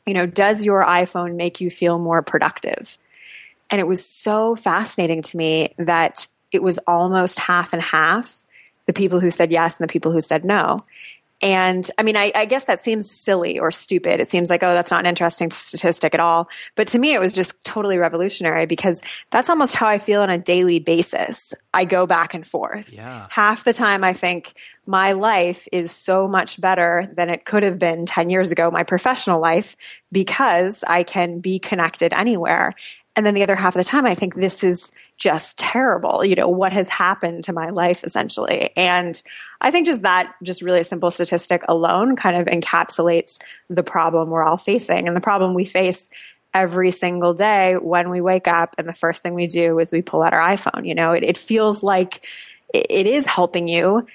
you 0.06 0.14
know, 0.14 0.28
does 0.28 0.64
your 0.64 0.86
iPhone 0.86 1.38
make 1.38 1.60
you 1.60 1.72
feel 1.72 1.98
more 1.98 2.22
productive? 2.22 3.00
And 3.74 3.80
it 3.80 3.88
was 3.88 4.08
so 4.08 4.56
fascinating 4.56 5.24
to 5.24 5.36
me 5.36 5.74
that 5.80 6.28
it 6.52 6.62
was 6.62 6.78
almost 6.86 7.40
half 7.40 7.74
and 7.74 7.82
half 7.82 8.44
the 8.86 8.94
people 8.94 9.20
who 9.20 9.32
said 9.32 9.52
yes 9.52 9.80
and 9.80 9.90
the 9.90 9.92
people 9.92 10.12
who 10.12 10.22
said 10.22 10.46
no. 10.46 10.86
And 11.42 11.90
I 11.98 12.04
mean, 12.04 12.16
I, 12.16 12.32
I, 12.36 12.46
guess 12.46 12.66
that 12.66 12.82
seems 12.82 13.10
silly 13.10 13.58
or 13.58 13.72
stupid. 13.72 14.20
It 14.20 14.30
seems 14.30 14.52
like, 14.52 14.62
oh, 14.62 14.74
that's 14.74 14.92
not 14.92 15.00
an 15.00 15.08
interesting 15.08 15.50
statistic 15.50 16.14
at 16.14 16.20
all. 16.20 16.50
But 16.76 16.88
to 16.90 17.00
me, 17.00 17.16
it 17.16 17.20
was 17.20 17.34
just 17.34 17.62
totally 17.66 17.98
revolutionary 17.98 18.68
because 18.68 19.02
that's 19.32 19.50
almost 19.50 19.76
how 19.76 19.88
I 19.88 19.98
feel 19.98 20.22
on 20.22 20.30
a 20.30 20.38
daily 20.38 20.80
basis. 20.80 21.54
I 21.74 21.86
go 21.86 22.06
back 22.06 22.36
and 22.36 22.46
forth. 22.46 22.94
Yeah. 22.94 23.26
Half 23.32 23.64
the 23.64 23.74
time, 23.74 24.04
I 24.04 24.14
think 24.14 24.54
my 24.86 25.14
life 25.14 25.68
is 25.72 25.92
so 25.92 26.28
much 26.28 26.62
better 26.62 27.10
than 27.14 27.30
it 27.30 27.44
could 27.44 27.64
have 27.64 27.80
been 27.80 28.06
10 28.06 28.30
years 28.30 28.52
ago, 28.52 28.70
my 28.70 28.84
professional 28.84 29.42
life, 29.42 29.76
because 30.12 30.84
I 30.88 31.04
can 31.04 31.40
be 31.40 31.58
connected 31.58 32.14
anywhere. 32.14 32.76
And 33.16 33.26
then 33.26 33.36
the 33.36 33.44
other 33.44 33.56
half 33.56 33.76
of 33.76 33.80
the 33.80 33.88
time, 33.88 34.06
I 34.06 34.16
think 34.16 34.34
this 34.34 34.64
is 34.64 34.92
just 35.18 35.60
terrible. 35.60 36.26
You 36.26 36.36
know, 36.36 36.48
what 36.48 36.74
has 36.74 36.90
happened 36.90 37.44
to 37.44 37.54
my 37.54 37.70
life 37.70 38.04
essentially? 38.04 38.72
And 38.76 39.22
I 39.62 39.70
think 39.70 39.86
just 39.86 40.02
that, 40.02 40.34
just 40.42 40.62
really 40.62 40.84
simple 40.84 41.12
statistic 41.12 41.64
alone 41.68 42.16
kind 42.16 42.38
of 42.38 42.48
encapsulates 42.48 43.40
the 43.70 43.84
problem 43.84 44.30
we're 44.30 44.44
all 44.44 44.58
facing 44.58 45.08
and 45.08 45.16
the 45.16 45.22
problem 45.22 45.54
we 45.54 45.66
face 45.66 46.10
every 46.54 46.92
single 46.92 47.34
day 47.34 47.76
when 47.76 48.10
we 48.10 48.22
wake 48.22 48.48
up 48.48 48.76
and 48.78 48.88
the 48.88 48.94
first 48.94 49.22
thing 49.22 49.34
we 49.34 49.48
do 49.48 49.80
is 49.80 49.92
we 49.92 50.02
pull 50.02 50.24
out 50.24 50.34
our 50.34 50.56
iPhone. 50.56 50.88
You 50.88 50.96
know, 50.96 51.14
it, 51.14 51.24
it 51.24 51.38
feels 51.38 51.84
like 51.84 52.26
it 52.74 53.06
is 53.06 53.26
helping 53.26 53.68
you 53.68 54.08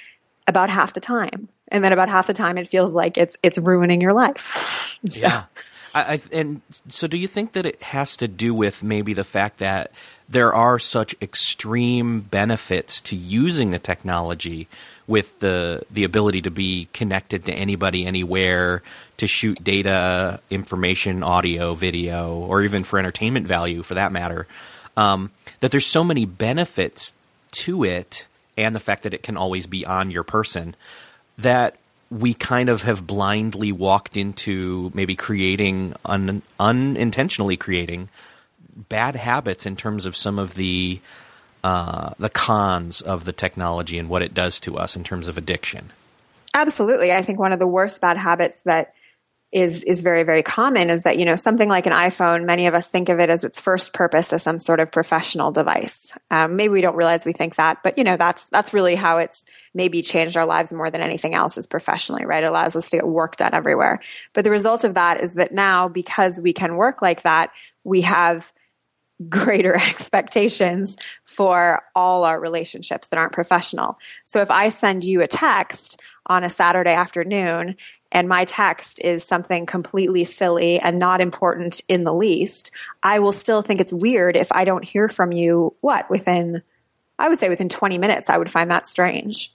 about 0.47 0.71
half 0.71 0.95
the 0.95 1.01
time. 1.01 1.49
And 1.71 1.85
then 1.85 1.93
about 1.93 2.09
half 2.09 2.27
the 2.27 2.33
time 2.33 2.57
it 2.57 2.67
feels 2.67 2.95
like 2.95 3.19
it's 3.19 3.37
it's 3.43 3.59
ruining 3.59 4.01
your 4.01 4.15
life. 4.15 4.99
so. 5.09 5.27
Yeah. 5.27 5.45
I, 5.95 6.21
and 6.33 6.61
so, 6.89 7.07
do 7.07 7.17
you 7.17 7.27
think 7.27 7.53
that 7.53 7.67
it 7.67 7.83
has 7.83 8.17
to 8.19 8.29
do 8.29 8.55
with 8.55 8.83
maybe 8.83 9.15
the 9.15 9.25
fact 9.25 9.59
that 9.59 9.91
there 10.29 10.53
are 10.53 10.79
such 10.79 11.15
extreme 11.23 12.21
benefits 12.21 13.01
to 13.03 13.17
using 13.17 13.71
the 13.71 13.79
technology, 13.79 14.69
with 15.07 15.39
the 15.41 15.83
the 15.91 16.05
ability 16.05 16.43
to 16.43 16.51
be 16.51 16.89
connected 16.93 17.45
to 17.47 17.53
anybody, 17.53 18.07
anywhere, 18.07 18.83
to 19.17 19.27
shoot 19.27 19.63
data, 19.65 20.41
information, 20.51 21.23
audio, 21.23 21.75
video, 21.75 22.35
or 22.37 22.63
even 22.63 22.85
for 22.85 22.99
entertainment 22.99 23.47
value, 23.47 23.83
for 23.83 23.95
that 23.95 24.13
matter? 24.13 24.47
Um, 24.97 25.31
that 25.61 25.71
there's 25.71 25.87
so 25.87 26.05
many 26.05 26.27
benefits 26.27 27.15
to 27.53 27.85
it, 27.85 28.27
and 28.57 28.75
the 28.75 28.81
fact 28.81 29.05
that 29.05 29.15
it 29.15 29.23
can 29.23 29.37
always 29.37 29.67
be 29.67 29.87
on 29.87 30.11
your 30.11 30.25
person 30.25 30.77
that 31.39 31.77
we 32.11 32.35
kind 32.35 32.69
of 32.69 32.83
have 32.83 33.07
blindly 33.07 33.73
walked 33.73 34.17
into 34.17 34.91
maybe 34.95 35.15
creating 35.15 35.95
un, 36.05 36.43
unintentionally 36.59 37.57
creating 37.57 38.09
bad 38.89 39.15
habits 39.15 39.67
in 39.67 39.77
terms 39.77 40.07
of 40.07 40.17
some 40.17 40.39
of 40.39 40.55
the 40.55 41.01
uh, 41.65 42.11
the 42.19 42.31
cons 42.31 43.01
of 43.01 43.25
the 43.25 43.33
technology 43.33 43.99
and 43.99 44.09
what 44.09 44.23
it 44.23 44.33
does 44.33 44.61
to 44.61 44.77
us 44.77 44.95
in 44.95 45.03
terms 45.03 45.27
of 45.27 45.37
addiction. 45.37 45.91
Absolutely, 46.55 47.13
I 47.13 47.23
think 47.23 47.39
one 47.39 47.53
of 47.53 47.59
the 47.59 47.67
worst 47.67 48.01
bad 48.01 48.17
habits 48.17 48.63
that 48.63 48.95
is 49.51 49.83
is 49.85 50.03
very 50.03 50.25
very 50.25 50.43
common 50.43 50.91
is 50.91 51.05
that 51.05 51.19
you 51.19 51.25
know 51.25 51.35
something 51.35 51.71
like 51.71 51.87
an 51.87 51.93
iphone 51.93 52.45
many 52.45 52.67
of 52.67 52.75
us 52.75 52.91
think 52.91 53.09
of 53.09 53.19
it 53.19 53.31
as 53.31 53.45
its 53.45 53.59
first 53.59 53.95
purpose 53.95 54.31
as 54.35 54.43
some 54.43 54.59
sort 54.59 54.79
of 54.79 54.93
professional 54.93 55.51
device. 55.51 56.13
Um, 56.31 56.57
maybe 56.57 56.69
we 56.69 56.83
don't 56.83 56.97
realize 56.97 57.25
we 57.25 57.33
think 57.33 57.55
that 57.57 57.83
but 57.83 57.97
you 57.97 58.05
know 58.05 58.19
that's 58.19 58.49
that's 58.49 58.75
really 58.75 58.95
how 58.95 59.19
it's 59.19 59.47
maybe 59.73 60.03
changed 60.03 60.37
our 60.37 60.45
lives 60.45 60.73
more 60.73 60.91
than 60.91 61.01
anything 61.01 61.35
else 61.35 61.57
is 61.57 61.67
professionally 61.67 62.27
right? 62.27 62.45
It 62.45 62.49
allows 62.49 62.77
us 62.77 62.91
to 62.91 62.99
get 62.99 63.09
work 63.09 63.37
done 63.37 63.55
everywhere. 63.55 64.01
But 64.35 64.45
the 64.45 64.51
result 64.51 64.85
of 64.85 64.95
that 64.95 65.21
is 65.21 65.35
that 65.35 65.53
now 65.53 65.89
because 65.89 66.39
we 66.41 66.53
can 66.53 66.77
work 66.77 67.01
like 67.01 67.23
that 67.23 67.51
we 67.85 68.03
have 68.03 68.53
greater 69.29 69.75
expectations 69.75 70.97
for 71.25 71.83
all 71.95 72.23
our 72.23 72.39
relationships 72.39 73.09
that 73.09 73.19
aren't 73.19 73.33
professional. 73.33 73.99
So 74.25 74.43
if 74.43 74.51
i 74.51 74.69
send 74.69 75.03
you 75.05 75.23
a 75.23 75.27
text 75.27 76.01
on 76.27 76.45
a 76.45 76.51
Saturday 76.51 76.93
afternoon 76.93 77.77
and 78.11 78.29
my 78.29 78.45
text 78.45 79.01
is 79.03 79.23
something 79.25 79.67
completely 79.67 80.25
silly 80.25 80.79
and 80.81 80.99
not 80.99 81.21
important 81.21 81.81
in 81.89 82.05
the 82.05 82.15
least, 82.15 82.71
I 83.03 83.19
will 83.19 83.33
still 83.33 83.63
think 83.63 83.81
it's 83.81 83.93
weird 83.93 84.37
if 84.37 84.51
I 84.53 84.65
don't 84.65 84.85
hear 84.85 85.09
from 85.09 85.33
you, 85.33 85.75
what, 85.81 86.09
within, 86.09 86.63
I 87.19 87.29
would 87.29 87.39
say 87.39 87.49
within 87.49 87.69
20 87.69 87.99
minutes, 87.99 88.31
I 88.31 88.39
would 88.39 88.51
find 88.51 88.71
that 88.71 88.87
strange. 88.87 89.55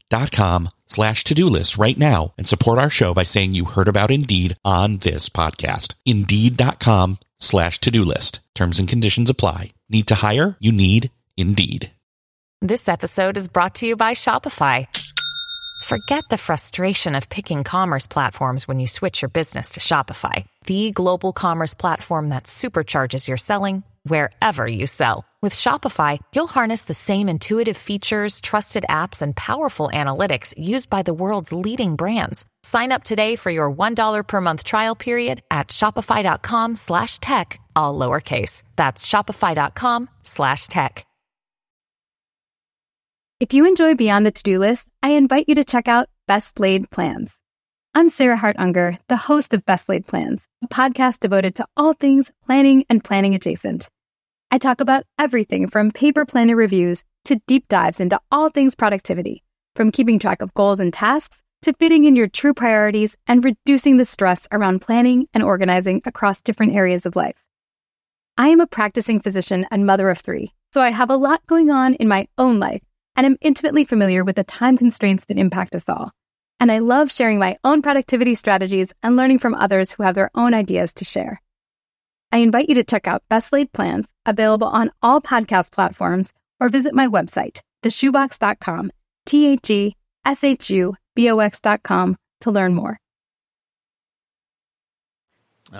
slash 0.87 1.23
to-do 1.23 1.45
list 1.45 1.77
right 1.77 1.97
now 1.97 2.33
and 2.37 2.45
support 2.45 2.77
our 2.77 2.89
show 2.89 3.13
by 3.13 3.23
saying 3.23 3.53
you 3.53 3.65
heard 3.65 3.87
about 3.87 4.11
Indeed 4.11 4.57
on 4.63 4.97
this 4.97 5.29
podcast. 5.29 5.95
Indeed.com 6.05 7.17
slash 7.39 7.79
to-do 7.79 8.03
list. 8.03 8.41
Terms 8.53 8.79
and 8.79 8.87
conditions 8.87 9.29
apply. 9.29 9.69
Need 9.89 10.07
to 10.07 10.15
hire? 10.15 10.57
You 10.59 10.71
need 10.71 11.09
Indeed. 11.37 11.89
This 12.61 12.87
episode 12.87 13.37
is 13.37 13.47
brought 13.47 13.75
to 13.75 13.87
you 13.87 13.95
by 13.95 14.13
Shopify. 14.13 14.85
Forget 15.83 16.23
the 16.29 16.37
frustration 16.37 17.15
of 17.15 17.29
picking 17.29 17.63
commerce 17.63 18.05
platforms 18.05 18.67
when 18.67 18.79
you 18.79 18.85
switch 18.85 19.23
your 19.23 19.29
business 19.29 19.71
to 19.71 19.79
Shopify, 19.79 20.45
the 20.67 20.91
global 20.91 21.33
commerce 21.33 21.73
platform 21.73 22.29
that 22.29 22.43
supercharges 22.43 23.27
your 23.27 23.37
selling 23.37 23.83
wherever 24.03 24.67
you 24.67 24.85
sell 24.85 25.25
With 25.41 25.55
Shopify, 25.55 26.19
you'll 26.35 26.45
harness 26.45 26.83
the 26.83 26.93
same 26.93 27.27
intuitive 27.27 27.75
features, 27.75 28.41
trusted 28.41 28.85
apps, 28.87 29.23
and 29.23 29.35
powerful 29.35 29.89
analytics 29.91 30.53
used 30.55 30.87
by 30.87 31.01
the 31.01 31.15
world's 31.15 31.51
leading 31.51 31.95
brands. 31.95 32.45
Sign 32.61 32.91
up 32.91 33.03
today 33.03 33.35
for 33.35 33.49
your 33.49 33.71
$1 33.71 34.27
per 34.27 34.39
month 34.39 34.63
trial 34.63 34.95
period 34.95 35.41
at 35.49 35.69
shopify.com 35.69 36.75
slash 36.75 37.17
tech, 37.17 37.59
all 37.75 37.97
lowercase. 37.97 38.61
That's 38.75 39.03
shopify.com 39.03 40.09
slash 40.21 40.67
tech. 40.67 41.07
If 43.39 43.55
you 43.55 43.65
enjoy 43.67 43.95
Beyond 43.95 44.27
the 44.27 44.31
To-Do 44.31 44.59
List, 44.59 44.91
I 45.01 45.17
invite 45.17 45.45
you 45.47 45.55
to 45.55 45.65
check 45.65 45.87
out 45.87 46.07
Best 46.27 46.59
Laid 46.59 46.91
Plans. 46.91 47.39
I'm 47.95 48.09
Sarah 48.09 48.37
Hart 48.37 48.57
Unger, 48.59 48.99
the 49.09 49.17
host 49.17 49.55
of 49.55 49.65
Best 49.65 49.89
Laid 49.89 50.05
Plans, 50.05 50.47
a 50.63 50.67
podcast 50.67 51.19
devoted 51.19 51.55
to 51.55 51.65
all 51.75 51.93
things 51.93 52.31
planning 52.45 52.85
and 52.91 53.03
planning 53.03 53.33
adjacent. 53.33 53.89
I 54.53 54.57
talk 54.57 54.81
about 54.81 55.05
everything 55.17 55.67
from 55.67 55.91
paper 55.91 56.25
planner 56.25 56.55
reviews 56.55 57.03
to 57.25 57.41
deep 57.47 57.67
dives 57.69 57.99
into 58.01 58.19
all 58.31 58.49
things 58.49 58.75
productivity, 58.75 59.43
from 59.75 59.91
keeping 59.91 60.19
track 60.19 60.41
of 60.41 60.53
goals 60.53 60.79
and 60.79 60.93
tasks 60.93 61.41
to 61.61 61.73
fitting 61.73 62.05
in 62.05 62.17
your 62.17 62.27
true 62.27 62.53
priorities 62.53 63.15
and 63.27 63.45
reducing 63.45 63.97
the 63.97 64.05
stress 64.05 64.47
around 64.51 64.81
planning 64.81 65.27
and 65.33 65.41
organizing 65.41 66.01
across 66.05 66.41
different 66.41 66.75
areas 66.75 67.05
of 67.05 67.15
life. 67.15 67.41
I 68.37 68.49
am 68.49 68.59
a 68.59 68.67
practicing 68.67 69.21
physician 69.21 69.65
and 69.71 69.85
mother 69.85 70.09
of 70.09 70.19
three, 70.19 70.53
so 70.73 70.81
I 70.81 70.91
have 70.91 71.09
a 71.09 71.15
lot 71.15 71.47
going 71.47 71.69
on 71.71 71.93
in 71.93 72.09
my 72.09 72.27
own 72.37 72.59
life 72.59 72.81
and 73.15 73.25
am 73.25 73.37
intimately 73.39 73.85
familiar 73.85 74.23
with 74.25 74.35
the 74.35 74.43
time 74.43 74.77
constraints 74.77 75.25
that 75.25 75.37
impact 75.37 75.75
us 75.75 75.87
all 75.87 76.11
and 76.61 76.71
I 76.71 76.77
love 76.77 77.11
sharing 77.11 77.39
my 77.39 77.57
own 77.63 77.81
productivity 77.81 78.35
strategies 78.35 78.93
and 79.01 79.15
learning 79.15 79.39
from 79.39 79.55
others 79.55 79.91
who 79.91 80.03
have 80.03 80.13
their 80.13 80.29
own 80.35 80.53
ideas 80.53 80.93
to 80.93 81.03
share. 81.03 81.41
I 82.31 82.37
invite 82.37 82.69
you 82.69 82.75
to 82.75 82.83
check 82.83 83.07
out 83.07 83.23
Best 83.29 83.51
Laid 83.51 83.73
Plans, 83.73 84.07
available 84.25 84.67
on 84.67 84.91
all 85.01 85.19
podcast 85.19 85.71
platforms, 85.71 86.31
or 86.59 86.69
visit 86.69 86.93
my 86.93 87.07
website, 87.07 87.59
theshubox.com, 87.83 88.91
T 89.25 89.47
H 89.47 89.69
E 89.69 89.95
S 90.23 90.43
H 90.43 90.69
U 90.69 90.95
B 91.15 91.29
O 91.29 91.39
X.com, 91.39 92.15
to 92.41 92.51
learn 92.51 92.73
more 92.73 93.00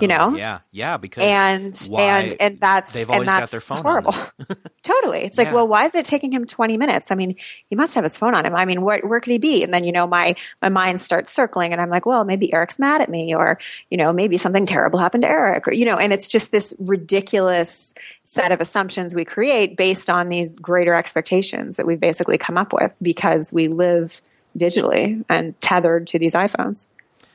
oh, 0.02 0.06
know? 0.06 0.30
oh, 0.32 0.36
yeah. 0.36 0.60
Yeah 0.70 0.96
because 0.96 1.22
and 1.24 1.88
and 1.98 2.34
and 2.40 2.56
that's 2.58 2.92
they've 2.92 3.10
always 3.10 3.28
and 3.28 3.28
that's 3.28 3.40
got 3.40 3.50
their 3.50 3.60
phone 3.60 3.82
horrible. 3.82 4.14
totally. 4.82 5.20
It's 5.20 5.38
like 5.38 5.48
Yeah. 5.48 5.54
well 5.54 5.68
why 5.68 5.86
is 5.86 5.94
it 5.94 6.04
taking 6.04 6.32
him 6.32 6.46
20 6.46 6.76
minutes? 6.76 7.10
I 7.10 7.14
mean 7.14 7.36
he 7.68 7.76
must 7.76 7.94
have 7.94 8.04
his 8.04 8.16
phone 8.16 8.34
on 8.34 8.46
him. 8.46 8.54
I 8.54 8.64
mean 8.64 8.82
where, 8.82 9.00
where 9.00 9.20
could 9.20 9.32
he 9.32 9.38
be? 9.38 9.62
And 9.62 9.72
then 9.72 9.84
you 9.84 9.92
know 9.92 10.06
my 10.06 10.34
my 10.60 10.68
mind 10.68 11.00
starts 11.00 11.32
circling 11.32 11.72
and 11.72 11.80
i'm 11.80 11.90
like 11.90 12.06
well 12.06 12.24
maybe 12.24 12.52
eric's 12.52 12.78
mad 12.78 13.00
at 13.00 13.08
me 13.08 13.34
or 13.34 13.58
you 13.90 13.96
know 13.96 14.12
maybe 14.12 14.38
something 14.38 14.66
terrible 14.66 14.98
happened 14.98 15.22
to 15.22 15.28
eric 15.28 15.66
or 15.68 15.72
you 15.72 15.84
know 15.84 15.96
and 15.96 16.12
it's 16.12 16.28
just 16.28 16.52
this 16.52 16.74
ridiculous 16.78 17.94
set 18.24 18.52
of 18.52 18.60
assumptions 18.60 19.14
we 19.14 19.24
create 19.24 19.76
based 19.76 20.08
on 20.08 20.28
these 20.28 20.56
greater 20.56 20.94
expectations 20.94 21.76
that 21.76 21.86
we've 21.86 22.00
basically 22.00 22.38
come 22.38 22.56
up 22.56 22.72
with 22.72 22.92
because 23.00 23.52
we 23.52 23.68
live 23.68 24.22
digitally 24.58 25.24
and 25.28 25.58
tethered 25.60 26.06
to 26.06 26.18
these 26.18 26.34
iphones 26.34 26.86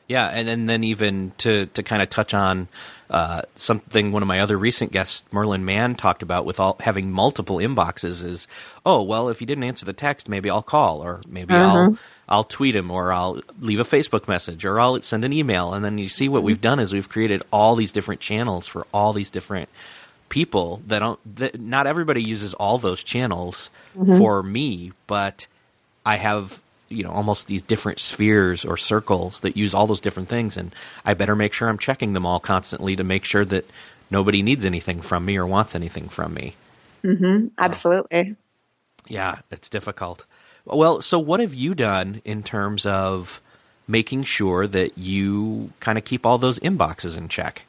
Yeah, 0.08 0.28
and, 0.28 0.48
and 0.48 0.70
then 0.70 0.84
even 0.86 1.34
to 1.40 1.66
to 1.68 1.84
kind 1.84 2.02
of 2.02 2.10
touch 2.10 2.34
on 2.34 2.70
uh, 3.10 3.42
something 3.56 4.12
one 4.12 4.22
of 4.22 4.28
my 4.28 4.40
other 4.40 4.58
recent 4.58 4.92
guests, 4.92 5.26
Merlin 5.34 5.66
Mann, 5.66 5.96
talked 5.96 6.24
about 6.24 6.46
with 6.46 6.60
all 6.60 6.78
having 6.80 7.12
multiple 7.12 7.58
inboxes 7.58 8.24
is, 8.24 8.48
oh 8.86 9.04
well, 9.04 9.28
if 9.30 9.42
you 9.42 9.48
didn't 9.48 9.66
answer 9.66 9.86
the 9.86 9.94
text, 9.94 10.30
maybe 10.30 10.50
I'll 10.50 10.62
call, 10.62 11.04
or 11.04 11.20
maybe 11.30 11.54
I'll 11.54 11.98
I'll 12.30 12.44
tweet 12.46 12.76
him, 12.76 12.90
or 12.92 13.12
I'll 13.12 13.42
leave 13.60 13.80
a 13.80 13.86
Facebook 13.86 14.28
message, 14.28 14.66
or 14.66 14.80
I'll 14.80 15.02
send 15.02 15.26
an 15.26 15.34
email, 15.34 15.74
and 15.74 15.84
then 15.84 15.98
you 15.98 16.10
see 16.10 16.30
what 16.30 16.44
we've 16.44 16.62
done 16.62 16.80
is 16.80 16.94
we've 16.94 17.10
created 17.10 17.44
all 17.52 17.76
these 17.76 17.92
different 17.92 18.22
channels 18.22 18.68
for 18.68 18.88
all 18.94 19.14
these 19.14 19.30
different 19.30 19.70
people 20.30 20.82
that 20.88 21.00
don't. 21.00 21.20
That 21.38 21.60
not 21.60 21.88
everybody 21.88 22.24
uses 22.24 22.54
all 22.54 22.78
those 22.78 23.04
channels 23.04 23.70
for 24.18 24.42
me, 24.44 24.92
but 25.06 25.48
I 26.06 26.16
have 26.18 26.62
you 26.89 27.03
know 27.03 27.10
almost 27.10 27.48
these 27.48 27.62
different 27.62 28.00
spheres 28.00 28.65
or 28.65 28.77
circles 28.77 29.41
that 29.41 29.58
use 29.58 29.74
all 29.74 29.88
those 29.88 30.00
different 30.00 30.29
things 30.29 30.58
and 30.58 30.74
I 31.06 31.13
better 31.13 31.36
make 31.36 31.53
sure 31.53 31.70
I'm 31.70 31.77
checking 31.77 32.13
them 32.13 32.25
all 32.25 32.39
constantly 32.39 32.96
to 32.96 33.03
make 33.03 33.25
sure 33.25 33.46
that 33.46 33.65
nobody 34.10 34.41
needs 34.41 34.65
anything 34.65 35.01
from 35.01 35.25
me 35.25 35.38
or 35.38 35.46
wants 35.46 35.75
anything 35.75 36.10
from 36.10 36.34
me. 36.34 36.56
Mm-hmm. 37.03 37.48
absolutely 37.58 38.36
Yeah, 39.08 39.39
it's 39.51 39.70
difficult. 39.70 40.25
Well, 40.65 41.01
so 41.01 41.17
what 41.20 41.39
have 41.39 41.53
you 41.53 41.74
done 41.74 42.22
in 42.25 42.44
terms 42.44 42.85
of 42.85 43.42
making 43.88 44.24
sure 44.24 44.68
that 44.68 44.98
you 44.98 45.72
kind 45.79 45.98
of 45.98 46.03
keep 46.03 46.25
all 46.25 46.38
those 46.38 46.59
inboxes 46.59 47.18
in 47.18 47.29
check? 47.29 47.67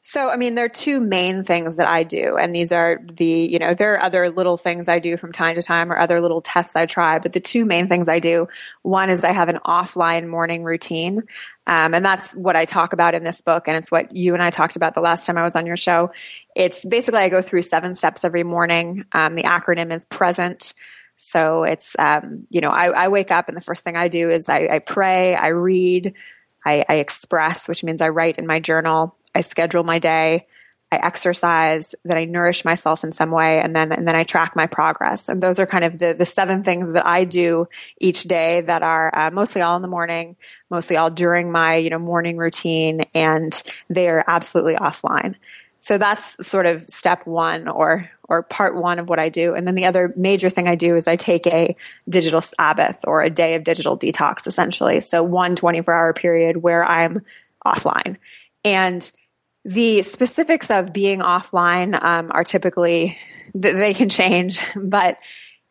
So, 0.00 0.30
I 0.30 0.36
mean, 0.36 0.54
there 0.54 0.64
are 0.64 0.68
two 0.68 1.00
main 1.00 1.44
things 1.44 1.76
that 1.76 1.88
I 1.88 2.02
do, 2.02 2.36
and 2.36 2.54
these 2.54 2.72
are 2.72 3.00
the, 3.12 3.24
you 3.24 3.58
know, 3.58 3.74
there 3.74 3.94
are 3.94 4.02
other 4.02 4.30
little 4.30 4.56
things 4.56 4.88
I 4.88 4.98
do 4.98 5.16
from 5.16 5.32
time 5.32 5.54
to 5.56 5.62
time 5.62 5.92
or 5.92 5.98
other 5.98 6.20
little 6.20 6.40
tests 6.40 6.76
I 6.76 6.86
try, 6.86 7.18
but 7.18 7.32
the 7.32 7.40
two 7.40 7.64
main 7.64 7.88
things 7.88 8.08
I 8.08 8.18
do 8.18 8.48
one 8.82 9.10
is 9.10 9.24
I 9.24 9.32
have 9.32 9.48
an 9.48 9.58
offline 9.66 10.28
morning 10.28 10.64
routine, 10.64 11.22
um, 11.66 11.94
and 11.94 12.04
that's 12.04 12.32
what 12.34 12.56
I 12.56 12.64
talk 12.64 12.92
about 12.92 13.14
in 13.14 13.24
this 13.24 13.40
book, 13.40 13.68
and 13.68 13.76
it's 13.76 13.90
what 13.90 14.12
you 14.12 14.34
and 14.34 14.42
I 14.42 14.50
talked 14.50 14.76
about 14.76 14.94
the 14.94 15.00
last 15.00 15.26
time 15.26 15.38
I 15.38 15.44
was 15.44 15.56
on 15.56 15.66
your 15.66 15.76
show. 15.76 16.12
It's 16.54 16.84
basically 16.84 17.20
I 17.20 17.28
go 17.28 17.42
through 17.42 17.62
seven 17.62 17.94
steps 17.94 18.24
every 18.24 18.44
morning. 18.44 19.04
Um, 19.12 19.34
the 19.34 19.44
acronym 19.44 19.94
is 19.94 20.04
present. 20.04 20.74
So 21.18 21.64
it's, 21.64 21.96
um, 21.98 22.46
you 22.48 22.60
know, 22.60 22.70
I, 22.70 23.04
I 23.04 23.08
wake 23.08 23.30
up 23.30 23.48
and 23.48 23.56
the 23.56 23.60
first 23.60 23.82
thing 23.84 23.96
I 23.96 24.08
do 24.08 24.30
is 24.30 24.48
I, 24.48 24.68
I 24.68 24.78
pray, 24.78 25.34
I 25.34 25.48
read, 25.48 26.14
I, 26.64 26.84
I 26.88 26.94
express, 26.96 27.68
which 27.68 27.82
means 27.82 28.00
I 28.00 28.08
write 28.10 28.38
in 28.38 28.46
my 28.46 28.60
journal. 28.60 29.16
I 29.38 29.42
schedule 29.42 29.84
my 29.84 30.00
day. 30.00 30.46
I 30.90 30.96
exercise, 30.96 31.94
then 32.02 32.16
I 32.16 32.24
nourish 32.24 32.64
myself 32.64 33.04
in 33.04 33.12
some 33.12 33.30
way, 33.30 33.60
and 33.60 33.76
then 33.76 33.92
and 33.92 34.08
then 34.08 34.16
I 34.16 34.24
track 34.24 34.56
my 34.56 34.66
progress. 34.66 35.28
And 35.28 35.42
those 35.42 35.58
are 35.58 35.66
kind 35.66 35.84
of 35.84 35.98
the 35.98 36.14
the 36.14 36.24
seven 36.24 36.64
things 36.64 36.92
that 36.92 37.06
I 37.06 37.24
do 37.24 37.68
each 38.00 38.22
day 38.24 38.62
that 38.62 38.82
are 38.82 39.14
uh, 39.14 39.30
mostly 39.30 39.60
all 39.60 39.76
in 39.76 39.82
the 39.82 39.88
morning, 39.88 40.36
mostly 40.70 40.96
all 40.96 41.10
during 41.10 41.52
my 41.52 41.76
you 41.76 41.90
know 41.90 41.98
morning 41.98 42.38
routine, 42.38 43.04
and 43.14 43.62
they 43.90 44.08
are 44.08 44.24
absolutely 44.26 44.76
offline. 44.76 45.34
So 45.80 45.98
that's 45.98 46.44
sort 46.46 46.66
of 46.66 46.88
step 46.88 47.26
one 47.26 47.68
or 47.68 48.10
or 48.26 48.42
part 48.42 48.74
one 48.74 48.98
of 48.98 49.10
what 49.10 49.18
I 49.18 49.28
do. 49.28 49.54
And 49.54 49.68
then 49.68 49.74
the 49.74 49.86
other 49.86 50.12
major 50.16 50.48
thing 50.48 50.68
I 50.68 50.74
do 50.74 50.96
is 50.96 51.06
I 51.06 51.16
take 51.16 51.46
a 51.46 51.76
digital 52.08 52.40
Sabbath 52.40 53.04
or 53.06 53.22
a 53.22 53.30
day 53.30 53.54
of 53.54 53.62
digital 53.62 53.96
detox 53.96 54.46
essentially. 54.46 55.00
So 55.00 55.22
one 55.22 55.54
24 55.54 55.94
hour 55.94 56.12
period 56.14 56.56
where 56.58 56.84
I'm 56.84 57.22
offline. 57.64 58.16
And 58.64 59.10
the 59.68 60.02
specifics 60.02 60.70
of 60.70 60.94
being 60.94 61.20
offline 61.20 62.02
um, 62.02 62.30
are 62.32 62.42
typically 62.42 63.18
they 63.54 63.92
can 63.92 64.08
change, 64.08 64.62
but 64.76 65.18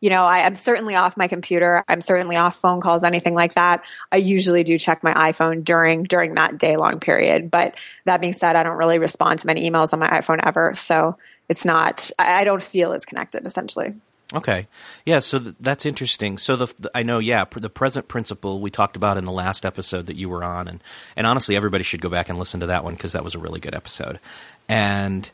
you 0.00 0.10
know, 0.10 0.24
I, 0.24 0.46
I'm 0.46 0.54
certainly 0.54 0.94
off 0.94 1.16
my 1.16 1.26
computer. 1.26 1.82
I'm 1.88 2.00
certainly 2.00 2.36
off 2.36 2.54
phone 2.54 2.80
calls, 2.80 3.02
anything 3.02 3.34
like 3.34 3.54
that. 3.54 3.82
I 4.12 4.18
usually 4.18 4.62
do 4.62 4.78
check 4.78 5.02
my 5.02 5.12
iPhone 5.12 5.64
during 5.64 6.04
during 6.04 6.36
that 6.36 6.58
day 6.58 6.76
long 6.76 7.00
period. 7.00 7.50
But 7.50 7.74
that 8.04 8.20
being 8.20 8.34
said, 8.34 8.54
I 8.54 8.62
don't 8.62 8.76
really 8.76 9.00
respond 9.00 9.40
to 9.40 9.48
many 9.48 9.68
emails 9.68 9.92
on 9.92 9.98
my 9.98 10.08
iPhone 10.08 10.38
ever, 10.46 10.74
so 10.74 11.16
it's 11.48 11.64
not. 11.64 12.12
I, 12.20 12.42
I 12.42 12.44
don't 12.44 12.62
feel 12.62 12.92
as 12.92 13.04
connected. 13.04 13.46
Essentially, 13.46 13.94
Okay. 14.34 14.66
Yeah, 15.06 15.20
so 15.20 15.38
th- 15.38 15.54
that's 15.58 15.86
interesting. 15.86 16.36
So 16.36 16.56
the, 16.56 16.74
the 16.78 16.90
I 16.94 17.02
know, 17.02 17.18
yeah, 17.18 17.44
pr- 17.44 17.60
the 17.60 17.70
present 17.70 18.08
principle 18.08 18.60
we 18.60 18.70
talked 18.70 18.96
about 18.96 19.16
in 19.16 19.24
the 19.24 19.32
last 19.32 19.64
episode 19.64 20.06
that 20.06 20.16
you 20.16 20.28
were 20.28 20.44
on, 20.44 20.68
and 20.68 20.82
and 21.16 21.26
honestly, 21.26 21.56
everybody 21.56 21.82
should 21.82 22.02
go 22.02 22.10
back 22.10 22.28
and 22.28 22.38
listen 22.38 22.60
to 22.60 22.66
that 22.66 22.84
one 22.84 22.94
because 22.94 23.12
that 23.12 23.24
was 23.24 23.34
a 23.34 23.38
really 23.38 23.60
good 23.60 23.74
episode. 23.74 24.20
And 24.68 25.30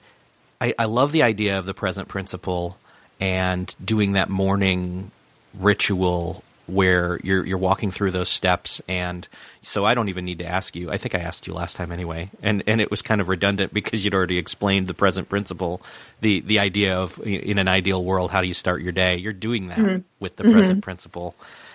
I, 0.60 0.74
I 0.78 0.84
love 0.84 1.10
the 1.10 1.24
idea 1.24 1.58
of 1.58 1.66
the 1.66 1.74
present 1.74 2.06
principle 2.06 2.78
and 3.20 3.74
doing 3.84 4.12
that 4.12 4.30
morning 4.30 5.10
ritual 5.58 6.44
where 6.66 7.20
you're 7.22 7.44
you're 7.44 7.58
walking 7.58 7.90
through 7.90 8.10
those 8.10 8.28
steps 8.28 8.80
and 8.88 9.28
so 9.62 9.84
I 9.84 9.94
don't 9.94 10.08
even 10.08 10.24
need 10.24 10.38
to 10.38 10.46
ask 10.46 10.74
you. 10.76 10.90
I 10.90 10.98
think 10.98 11.14
I 11.14 11.18
asked 11.18 11.46
you 11.46 11.54
last 11.54 11.76
time 11.76 11.92
anyway. 11.92 12.30
And 12.42 12.62
and 12.66 12.80
it 12.80 12.90
was 12.90 13.02
kind 13.02 13.20
of 13.20 13.28
redundant 13.28 13.74
because 13.74 14.04
you'd 14.04 14.14
already 14.14 14.38
explained 14.38 14.86
the 14.86 14.94
present 14.94 15.28
principle, 15.28 15.82
the 16.20 16.40
the 16.40 16.58
idea 16.58 16.96
of 16.96 17.20
in 17.24 17.58
an 17.58 17.68
ideal 17.68 18.04
world 18.04 18.30
how 18.30 18.40
do 18.40 18.48
you 18.48 18.54
start 18.54 18.82
your 18.82 18.92
day? 18.92 19.16
You're 19.16 19.32
doing 19.32 19.68
that 19.68 20.02
with 20.20 20.36
the 20.36 20.44
present 20.44 20.82
principle. 20.82 21.34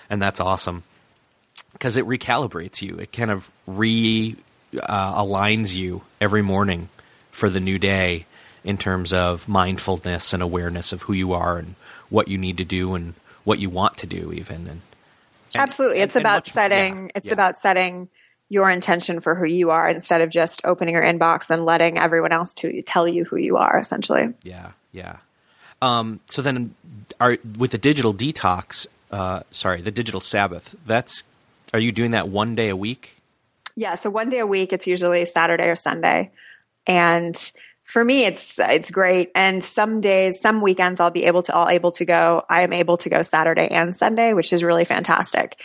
And 0.09 0.21
that's 0.21 0.39
awesome. 0.39 0.83
Cuz 1.79 1.97
it 1.97 2.05
recalibrates 2.05 2.81
you. 2.81 2.95
It 2.95 3.11
kind 3.11 3.31
of 3.31 3.51
re 3.67 4.35
uh, 4.81 5.23
aligns 5.23 5.75
you 5.75 6.03
every 6.21 6.41
morning 6.41 6.89
for 7.31 7.49
the 7.49 7.59
new 7.59 7.79
day 7.79 8.25
in 8.63 8.77
terms 8.77 9.13
of 9.13 9.47
mindfulness 9.47 10.33
and 10.33 10.43
awareness 10.43 10.91
of 10.91 11.03
who 11.03 11.13
you 11.13 11.33
are 11.33 11.57
and 11.57 11.75
what 12.09 12.27
you 12.27 12.37
need 12.37 12.57
to 12.57 12.65
do 12.65 12.95
and 12.95 13.13
what 13.43 13.59
you 13.59 13.69
want 13.69 13.97
to 13.97 14.07
do 14.07 14.31
even 14.33 14.55
and, 14.57 14.67
and- 14.69 14.81
absolutely. 15.55 15.99
it's 15.99 16.15
and 16.15 16.23
about 16.23 16.45
much- 16.45 16.51
setting. 16.51 17.05
yeah, 17.05 17.11
it's 17.15 17.27
yeah. 17.27 17.33
about 17.33 17.57
setting 17.57 18.09
your 18.49 18.69
intention 18.69 19.19
for 19.19 19.35
who 19.35 19.45
you 19.45 19.69
are 19.69 19.87
instead 19.87 20.21
of 20.21 20.29
just 20.29 20.61
opening 20.65 20.95
your 20.95 21.03
inbox 21.03 21.49
and 21.51 21.63
letting 21.65 21.99
everyone 21.99 22.31
else 22.31 22.53
to 22.55 22.81
tell 22.81 23.07
you 23.07 23.23
who 23.23 23.35
you 23.37 23.57
are. 23.57 23.77
Essentially. 23.77 24.33
Yeah, 24.43 24.71
yeah. 24.91 25.17
Um, 25.81 26.19
so 26.25 26.41
then, 26.41 26.73
are 27.21 27.37
with 27.57 27.71
the 27.71 27.77
digital 27.77 28.13
detox? 28.13 28.87
Uh, 29.11 29.41
sorry, 29.51 29.81
the 29.81 29.91
digital 29.91 30.19
Sabbath. 30.19 30.75
That's 30.85 31.23
are 31.73 31.79
you 31.79 31.91
doing 31.91 32.11
that 32.11 32.29
one 32.29 32.55
day 32.55 32.69
a 32.69 32.75
week? 32.75 33.17
Yeah, 33.75 33.95
so 33.95 34.09
one 34.09 34.29
day 34.29 34.39
a 34.39 34.47
week, 34.47 34.73
it's 34.73 34.87
usually 34.87 35.23
Saturday 35.25 35.69
or 35.69 35.75
Sunday. 35.75 36.31
And 36.87 37.51
for 37.89 38.05
me 38.05 38.23
it's 38.23 38.59
it's 38.59 38.91
great. 38.91 39.31
And 39.33 39.63
some 39.63 39.99
days 39.99 40.39
some 40.39 40.61
weekends 40.61 40.99
i'll 40.99 41.09
be 41.09 41.25
able 41.25 41.41
to 41.43 41.53
all 41.53 41.67
able 41.67 41.91
to 41.93 42.05
go. 42.05 42.43
I 42.47 42.61
am 42.61 42.71
able 42.71 42.97
to 42.97 43.09
go 43.09 43.23
saturday 43.23 43.67
and 43.67 43.95
sunday 43.95 44.33
which 44.33 44.53
is 44.53 44.63
really 44.63 44.85
fantastic. 44.85 45.59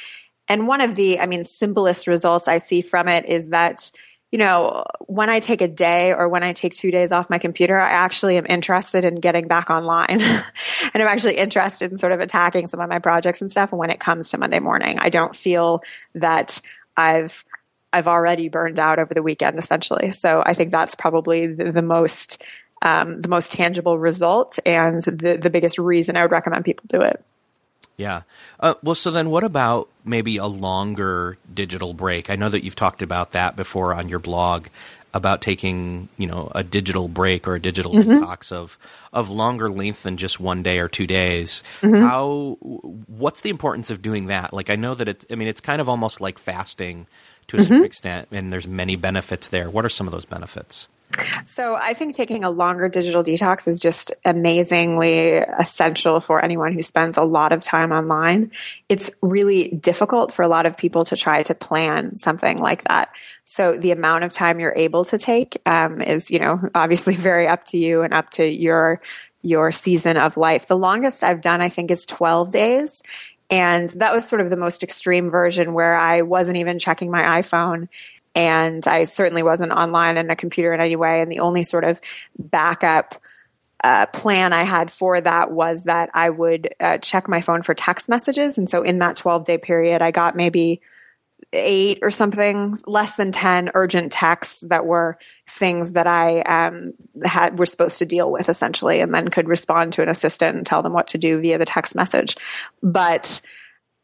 And 0.49 0.67
one 0.67 0.81
of 0.81 0.95
the 0.95 1.21
i 1.21 1.27
mean 1.27 1.45
simplest 1.45 2.07
results 2.07 2.49
i 2.49 2.59
see 2.59 2.81
from 2.81 3.09
it 3.09 3.27
is 3.27 3.51
that 3.51 3.91
you 4.33 4.39
know 4.39 4.85
when 5.01 5.29
i 5.29 5.39
take 5.39 5.61
a 5.61 5.69
day 5.69 6.15
or 6.15 6.27
when 6.31 6.43
i 6.43 6.55
take 6.55 6.75
two 6.75 6.91
days 6.91 7.13
off 7.13 7.29
my 7.29 7.39
computer 7.39 7.79
i 7.79 7.91
actually 7.91 8.39
am 8.39 8.47
interested 8.49 9.05
in 9.05 9.17
getting 9.17 9.47
back 9.47 9.69
online. 9.69 10.21
And 10.95 11.03
i'm 11.03 11.09
actually 11.09 11.37
interested 11.37 11.91
in 11.91 11.99
sort 11.99 12.13
of 12.13 12.21
attacking 12.21 12.67
some 12.69 12.81
of 12.81 12.89
my 12.89 13.01
projects 13.01 13.43
and 13.43 13.51
stuff 13.51 13.71
when 13.71 13.91
it 13.91 14.01
comes 14.01 14.31
to 14.31 14.39
monday 14.39 14.61
morning. 14.61 14.99
I 14.99 15.11
don't 15.11 15.37
feel 15.37 15.83
that 16.15 16.63
i've 16.97 17.45
I've 17.95 18.09
already 18.09 18.49
burned 18.49 18.81
out 18.81 18.99
over 18.99 19.15
the 19.15 19.23
weekend, 19.23 19.59
essentially. 19.59 20.11
So 20.11 20.43
I 20.45 20.53
think 20.53 20.73
that's 20.73 20.97
probably 20.97 21.47
the, 21.47 21.71
the 21.71 21.83
most 21.83 22.43
um, 22.83 23.23
the 23.23 23.29
most 23.29 23.53
tangible 23.53 23.99
result 23.99 24.59
and 24.67 25.03
the 25.05 25.39
the 25.41 25.49
biggest 25.49 25.79
reason 25.79 26.17
I 26.17 26.23
would 26.23 26.33
recommend 26.33 26.65
people 26.65 26.85
do 26.89 27.01
it. 27.03 27.25
Yeah. 27.97 28.23
Uh, 28.59 28.75
well, 28.83 28.97
so 28.97 29.13
then 29.13 29.31
what 29.31 29.45
about 29.45 29.89
maybe 30.05 30.39
a 30.39 30.47
longer 30.47 31.39
digital 31.53 31.95
break? 31.95 32.29
I 32.29 32.35
know 32.35 32.49
that 32.49 32.65
you've 32.65 32.75
talked 32.75 33.03
about 33.03 33.33
that 33.33 33.55
before 33.55 33.95
on 33.95 34.09
your 34.09 34.19
blog 34.19 34.67
about 35.15 35.41
taking, 35.41 36.09
you 36.19 36.27
know, 36.27 36.51
a 36.57 36.65
digital 36.65 37.07
break 37.07 37.47
or 37.47 37.55
a 37.55 37.61
digital 37.61 37.93
mm-hmm. 37.93 38.11
detox 38.11 38.51
of 38.51 38.77
of 39.13 39.31
longer 39.31 39.71
length 39.71 40.03
than 40.03 40.17
just 40.17 40.41
one 40.41 40.65
day 40.65 40.81
or 40.81 40.89
two 40.89 41.07
days. 41.07 41.63
Mm-hmm. 41.81 42.03
How 42.03 42.57
what's 43.07 43.43
the 43.43 43.51
importance 43.51 43.91
of 43.91 44.03
doing 44.03 44.27
that? 44.27 44.53
Like 44.53 44.71
I 44.71 44.77
know 44.77 44.95
that 44.97 45.09
it's 45.09 45.25
I 45.31 45.37
mean 45.37 45.47
it's 45.47 45.61
kind 45.61 45.81
of 45.81 45.89
almost 45.89 46.21
like 46.21 46.37
fasting 46.39 47.07
to 47.49 47.57
a 47.57 47.61
mm-hmm. 47.61 47.69
certain 47.69 47.85
extent, 47.85 48.29
and 48.31 48.53
there's 48.53 48.67
many 48.67 48.97
benefits 48.97 49.49
there. 49.49 49.71
What 49.71 49.85
are 49.85 49.91
some 49.91 50.07
of 50.07 50.13
those 50.13 50.25
benefits? 50.25 50.89
So 51.45 51.77
I 51.77 51.95
think 51.95 52.15
taking 52.15 52.45
a 52.45 52.51
longer 52.51 52.89
digital 52.89 53.23
detox 53.23 53.69
is 53.69 53.79
just 53.79 54.13
amazingly 54.25 55.33
essential 55.33 56.21
for 56.21 56.45
anyone 56.45 56.73
who 56.73 56.83
spends 56.83 57.17
a 57.17 57.23
lot 57.23 57.53
of 57.53 57.63
time 57.63 57.93
online. 57.93 58.51
It's 58.89 59.11
really 59.23 59.69
difficult 59.69 60.33
for 60.33 60.43
a 60.43 60.49
lot 60.49 60.67
of 60.67 60.77
people 60.77 61.05
to 61.05 61.17
try 61.17 61.43
to 61.45 61.55
plan 61.55 62.17
something 62.17 62.59
like 62.59 62.85
that. 62.85 63.11
So 63.45 63.77
the 63.77 63.93
amount 63.93 64.25
of 64.25 64.33
time 64.33 64.61
you're 64.61 64.75
able 64.75 65.05
to 65.07 65.19
take 65.19 65.61
um, 65.67 66.01
is, 66.01 66.31
you 66.31 66.39
know, 66.39 66.61
obviously 66.75 67.15
very 67.17 67.47
up 67.47 67.65
to 67.65 67.79
you 67.79 68.03
and 68.03 68.13
up 68.13 68.31
to 68.31 68.47
your 68.47 69.01
your 69.43 69.71
season 69.71 70.17
of 70.17 70.39
life. 70.39 70.67
The 70.67 70.77
longest 70.77 71.23
I've 71.23 71.43
done, 71.43 71.61
I 71.61 71.69
think, 71.69 71.91
is 71.91 72.07
12 72.07 72.51
days. 72.51 73.03
And 73.51 73.89
that 73.91 74.13
was 74.13 74.27
sort 74.27 74.41
of 74.41 74.51
the 74.51 74.57
most 74.57 74.83
extreme 74.83 75.31
version 75.31 75.75
where 75.75 75.97
I 75.97 76.23
wasn't 76.23 76.59
even 76.59 76.79
checking 76.79 77.11
my 77.11 77.43
iPhone. 77.43 77.89
And 78.35 78.87
I 78.87 79.05
certainly 79.05 79.43
wasn't 79.43 79.73
online 79.73 80.19
on 80.19 80.31
a 80.31 80.37
computer 80.37 80.73
in 80.73 80.81
any 80.81 80.97
way. 80.97 81.21
And 81.21 81.31
the 81.31 81.41
only 81.41 81.63
sort 81.63 81.85
of 81.85 82.01
backup 82.39 83.15
uh, 83.83 84.07
plan 84.07 84.53
I 84.53 84.63
had 84.63 84.91
for 84.91 85.21
that 85.21 85.51
was 85.51 85.85
that 85.85 86.11
I 86.15 86.31
would 86.31 86.75
uh, 86.81 86.99
check 86.99 87.29
my 87.29 87.43
phone 87.43 87.63
for 87.63 87.75
text 87.75 88.09
messages. 88.09 88.57
And 88.57 88.69
so 88.69 88.83
in 88.83 88.99
that 89.01 89.17
12 89.17 89.45
day 89.45 89.59
period, 89.59 90.01
I 90.01 90.11
got 90.11 90.35
maybe 90.35 90.81
eight 91.55 91.99
or 92.03 92.11
something, 92.11 92.79
less 92.87 93.15
than 93.15 93.33
10 93.33 93.71
urgent 93.75 94.13
texts 94.13 94.63
that 94.69 94.87
were 94.87 95.19
things 95.49 95.93
that 95.93 96.07
I 96.07 96.41
um, 96.43 96.93
had 97.25 97.59
were 97.59 97.67
supposed 97.67 97.99
to 98.01 98.07
deal 98.07 98.31
with 98.31 98.49
essentially, 98.49 99.01
and 99.01 99.15
then 99.15 99.29
could 99.29 99.49
respond 99.49 99.93
to 99.95 100.03
an 100.03 100.09
assistant 100.09 100.57
and 100.57 100.67
tell 100.67 100.83
them 100.83 100.93
what 100.93 101.09
to 101.09 101.19
do 101.19 101.41
via 101.41 101.59
the 101.59 101.65
text 101.65 101.95
message. 101.95 102.37
But 102.83 103.41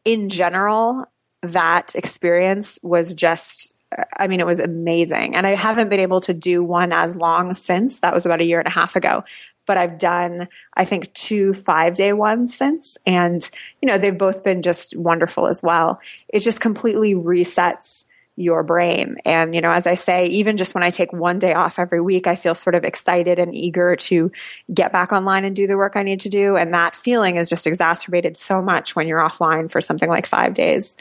in 0.05 0.29
general, 0.29 1.05
that 1.43 1.95
experience 1.95 2.79
was 2.83 3.13
just 3.13 3.73
I 4.17 4.27
mean, 4.27 4.39
it 4.39 4.45
was 4.45 4.59
amazing. 4.59 5.35
And 5.35 5.45
I 5.45 5.55
haven't 5.55 5.89
been 5.89 5.99
able 5.99 6.21
to 6.21 6.33
do 6.33 6.63
one 6.63 6.93
as 6.93 7.15
long 7.15 7.53
since. 7.53 7.99
That 7.99 8.13
was 8.13 8.25
about 8.25 8.39
a 8.39 8.45
year 8.45 8.59
and 8.59 8.67
a 8.67 8.71
half 8.71 8.95
ago 8.95 9.23
but 9.65 9.77
I've 9.77 9.97
done, 9.97 10.47
I 10.75 10.85
think, 10.85 11.13
two 11.13 11.53
five 11.53 11.95
day 11.95 12.13
ones 12.13 12.53
since. 12.53 12.97
And, 13.05 13.47
you 13.81 13.87
know, 13.87 13.97
they've 13.97 14.17
both 14.17 14.43
been 14.43 14.61
just 14.61 14.95
wonderful 14.97 15.47
as 15.47 15.61
well. 15.63 16.01
It 16.27 16.41
just 16.41 16.59
completely 16.59 17.13
resets 17.13 18.05
your 18.35 18.63
brain. 18.63 19.17
And, 19.23 19.53
you 19.53 19.61
know, 19.61 19.71
as 19.71 19.85
I 19.85 19.95
say, 19.95 20.25
even 20.25 20.57
just 20.57 20.73
when 20.73 20.83
I 20.83 20.89
take 20.89 21.13
one 21.13 21.37
day 21.37 21.53
off 21.53 21.79
every 21.79 22.01
week, 22.01 22.27
I 22.27 22.35
feel 22.35 22.55
sort 22.55 22.75
of 22.75 22.83
excited 22.83 23.39
and 23.39 23.53
eager 23.53 23.95
to 23.95 24.31
get 24.73 24.91
back 24.91 25.11
online 25.11 25.45
and 25.45 25.55
do 25.55 25.67
the 25.67 25.77
work 25.77 25.93
I 25.95 26.03
need 26.03 26.21
to 26.21 26.29
do. 26.29 26.55
And 26.55 26.73
that 26.73 26.95
feeling 26.95 27.37
is 27.37 27.49
just 27.49 27.67
exacerbated 27.67 28.37
so 28.37 28.61
much 28.61 28.95
when 28.95 29.07
you're 29.07 29.19
offline 29.19 29.69
for 29.69 29.79
something 29.79 30.09
like 30.09 30.25
five 30.25 30.53
days. 30.53 30.97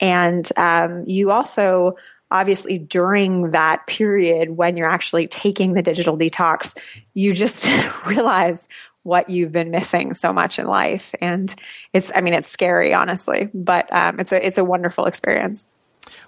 And 0.00 0.46
um, 0.56 1.04
you 1.06 1.30
also 1.30 1.96
obviously 2.32 2.78
during 2.78 3.52
that 3.52 3.86
period 3.86 4.50
when 4.50 4.76
you're 4.76 4.90
actually 4.90 5.28
taking 5.28 5.74
the 5.74 5.82
digital 5.82 6.16
detox, 6.16 6.76
you 7.14 7.32
just 7.32 7.68
realize 8.06 8.68
what 9.02 9.28
you've 9.28 9.52
been 9.52 9.70
missing 9.70 10.14
so 10.14 10.32
much 10.32 10.58
in 10.58 10.66
life. 10.66 11.14
And 11.20 11.54
it's, 11.92 12.10
I 12.14 12.20
mean, 12.20 12.34
it's 12.34 12.48
scary, 12.48 12.94
honestly, 12.94 13.50
but 13.52 13.92
um, 13.92 14.18
it's 14.20 14.32
a, 14.32 14.44
it's 14.44 14.58
a 14.58 14.64
wonderful 14.64 15.06
experience. 15.06 15.68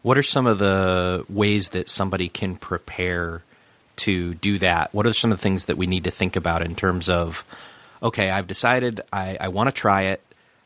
What 0.03 0.19
are 0.19 0.23
some 0.23 0.47
of 0.47 0.59
the 0.59 1.25
ways 1.29 1.71
that 1.71 1.89
somebody 1.89 2.29
can 2.29 2.57
prepare 2.57 3.43
to 3.97 4.35
do 4.35 4.59
that? 4.59 4.93
What 4.93 5.07
are 5.07 5.13
some 5.13 5.33
of 5.33 5.39
the 5.39 5.43
things 5.43 5.67
that 5.67 5.77
we 5.77 5.87
need 5.87 6.05
to 6.05 6.11
think 6.11 6.37
about 6.37 6.63
in 6.63 6.75
terms 6.75 7.09
of, 7.09 7.45
okay, 8.03 8.31
I've 8.31 8.47
decided 8.47 9.01
I, 9.13 9.37
I 9.41 9.49
want 9.49 9.69
to 9.69 9.73
try 9.73 10.03
it 10.03 10.21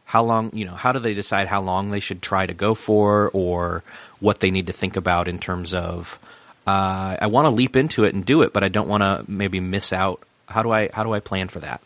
how 0.08 0.22
long 0.22 0.50
you 0.54 0.64
know 0.64 0.72
how 0.72 0.92
do 0.92 0.98
they 0.98 1.12
decide 1.12 1.48
how 1.48 1.60
long 1.60 1.90
they 1.90 2.00
should 2.00 2.22
try 2.22 2.46
to 2.46 2.54
go 2.54 2.74
for 2.74 3.30
or 3.34 3.84
what 4.20 4.40
they 4.40 4.50
need 4.50 4.66
to 4.68 4.72
think 4.72 4.96
about 4.96 5.28
in 5.28 5.38
terms 5.38 5.74
of 5.74 6.18
uh, 6.66 7.16
I 7.20 7.26
want 7.28 7.46
to 7.46 7.50
leap 7.50 7.76
into 7.76 8.04
it 8.04 8.14
and 8.14 8.24
do 8.24 8.42
it, 8.42 8.52
but 8.52 8.64
I 8.64 8.68
don't 8.68 8.88
want 8.88 9.02
to 9.02 9.24
maybe 9.26 9.60
miss 9.60 9.92
out. 9.92 10.22
How 10.46 10.62
do 10.62 10.70
I 10.70 10.88
how 10.92 11.04
do 11.04 11.12
I 11.12 11.20
plan 11.20 11.48
for 11.48 11.60
that? 11.60 11.82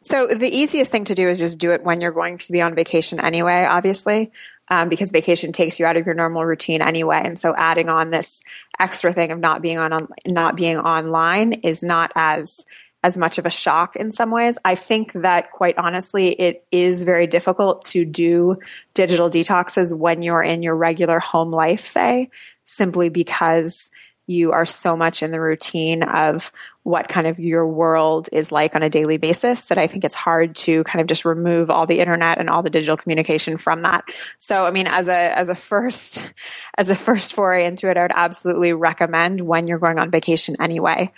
So 0.00 0.26
the 0.26 0.48
easiest 0.48 0.90
thing 0.90 1.04
to 1.04 1.14
do 1.14 1.28
is 1.28 1.38
just 1.38 1.58
do 1.58 1.72
it 1.72 1.84
when 1.84 2.00
you're 2.00 2.12
going 2.12 2.38
to 2.38 2.52
be 2.52 2.60
on 2.60 2.74
vacation 2.74 3.20
anyway, 3.20 3.64
obviously, 3.64 4.32
um, 4.68 4.88
because 4.88 5.10
vacation 5.10 5.52
takes 5.52 5.78
you 5.78 5.86
out 5.86 5.96
of 5.96 6.06
your 6.06 6.14
normal 6.16 6.44
routine 6.44 6.82
anyway. 6.82 7.20
And 7.24 7.38
so 7.38 7.54
adding 7.56 7.88
on 7.88 8.10
this 8.10 8.44
extra 8.78 9.12
thing 9.12 9.30
of 9.30 9.38
not 9.38 9.62
being 9.62 9.78
on, 9.78 9.92
on 9.92 10.08
not 10.26 10.56
being 10.56 10.78
online 10.78 11.52
is 11.52 11.82
not 11.82 12.10
as 12.16 12.64
as 13.02 13.18
much 13.18 13.38
of 13.38 13.46
a 13.46 13.50
shock 13.50 13.96
in 13.96 14.12
some 14.12 14.30
ways. 14.30 14.58
I 14.64 14.74
think 14.74 15.12
that 15.12 15.50
quite 15.50 15.78
honestly, 15.78 16.28
it 16.28 16.64
is 16.70 17.02
very 17.02 17.26
difficult 17.26 17.84
to 17.86 18.04
do 18.04 18.58
digital 18.94 19.28
detoxes 19.28 19.96
when 19.96 20.22
you're 20.22 20.42
in 20.42 20.62
your 20.62 20.76
regular 20.76 21.18
home 21.18 21.50
life, 21.50 21.86
say, 21.86 22.30
simply 22.64 23.08
because 23.08 23.90
you 24.26 24.52
are 24.52 24.64
so 24.64 24.96
much 24.96 25.22
in 25.22 25.32
the 25.32 25.40
routine 25.40 26.04
of 26.04 26.52
what 26.84 27.08
kind 27.08 27.26
of 27.26 27.38
your 27.38 27.66
world 27.66 28.28
is 28.32 28.52
like 28.52 28.74
on 28.74 28.82
a 28.82 28.90
daily 28.90 29.16
basis 29.16 29.62
that 29.62 29.78
I 29.78 29.86
think 29.86 30.04
it's 30.04 30.14
hard 30.14 30.54
to 30.56 30.84
kind 30.84 31.00
of 31.00 31.06
just 31.06 31.24
remove 31.24 31.70
all 31.70 31.86
the 31.86 32.00
internet 32.00 32.38
and 32.38 32.48
all 32.48 32.62
the 32.62 32.70
digital 32.70 32.96
communication 32.96 33.56
from 33.56 33.82
that. 33.82 34.04
So, 34.38 34.64
I 34.64 34.70
mean, 34.70 34.86
as 34.86 35.08
a, 35.08 35.38
as 35.38 35.48
a 35.48 35.54
first, 35.54 36.32
as 36.78 36.90
a 36.90 36.96
first 36.96 37.34
foray 37.34 37.66
into 37.66 37.88
it, 37.88 37.96
I 37.96 38.02
would 38.02 38.12
absolutely 38.14 38.72
recommend 38.72 39.40
when 39.40 39.66
you're 39.66 39.78
going 39.78 39.98
on 39.98 40.10
vacation 40.10 40.56
anyway. 40.60 41.12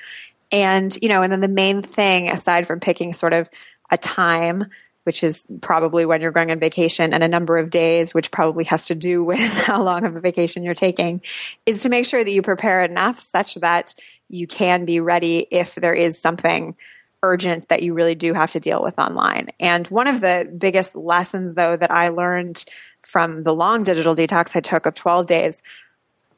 And, 0.50 0.96
you 1.00 1.08
know, 1.08 1.22
and 1.22 1.32
then 1.32 1.40
the 1.40 1.48
main 1.48 1.82
thing, 1.82 2.30
aside 2.30 2.66
from 2.66 2.80
picking 2.80 3.12
sort 3.12 3.32
of 3.32 3.48
a 3.90 3.98
time, 3.98 4.66
which 5.04 5.22
is 5.22 5.46
probably 5.60 6.06
when 6.06 6.20
you're 6.20 6.30
going 6.30 6.50
on 6.50 6.58
vacation, 6.58 7.12
and 7.12 7.22
a 7.22 7.28
number 7.28 7.58
of 7.58 7.70
days, 7.70 8.14
which 8.14 8.30
probably 8.30 8.64
has 8.64 8.86
to 8.86 8.94
do 8.94 9.22
with 9.24 9.38
how 9.40 9.82
long 9.82 10.04
of 10.04 10.16
a 10.16 10.20
vacation 10.20 10.64
you're 10.64 10.74
taking, 10.74 11.20
is 11.66 11.82
to 11.82 11.88
make 11.88 12.06
sure 12.06 12.22
that 12.22 12.32
you 12.32 12.42
prepare 12.42 12.82
enough 12.82 13.20
such 13.20 13.56
that 13.56 13.94
you 14.28 14.46
can 14.46 14.84
be 14.84 15.00
ready 15.00 15.46
if 15.50 15.74
there 15.74 15.94
is 15.94 16.20
something 16.20 16.74
urgent 17.22 17.68
that 17.68 17.82
you 17.82 17.94
really 17.94 18.14
do 18.14 18.34
have 18.34 18.50
to 18.50 18.60
deal 18.60 18.82
with 18.82 18.98
online. 18.98 19.48
And 19.58 19.86
one 19.88 20.06
of 20.06 20.20
the 20.20 20.50
biggest 20.56 20.94
lessons, 20.94 21.54
though, 21.54 21.76
that 21.76 21.90
I 21.90 22.08
learned 22.08 22.64
from 23.02 23.42
the 23.42 23.54
long 23.54 23.84
digital 23.84 24.14
detox 24.14 24.56
I 24.56 24.60
took 24.60 24.86
of 24.86 24.94
12 24.94 25.26
days 25.26 25.62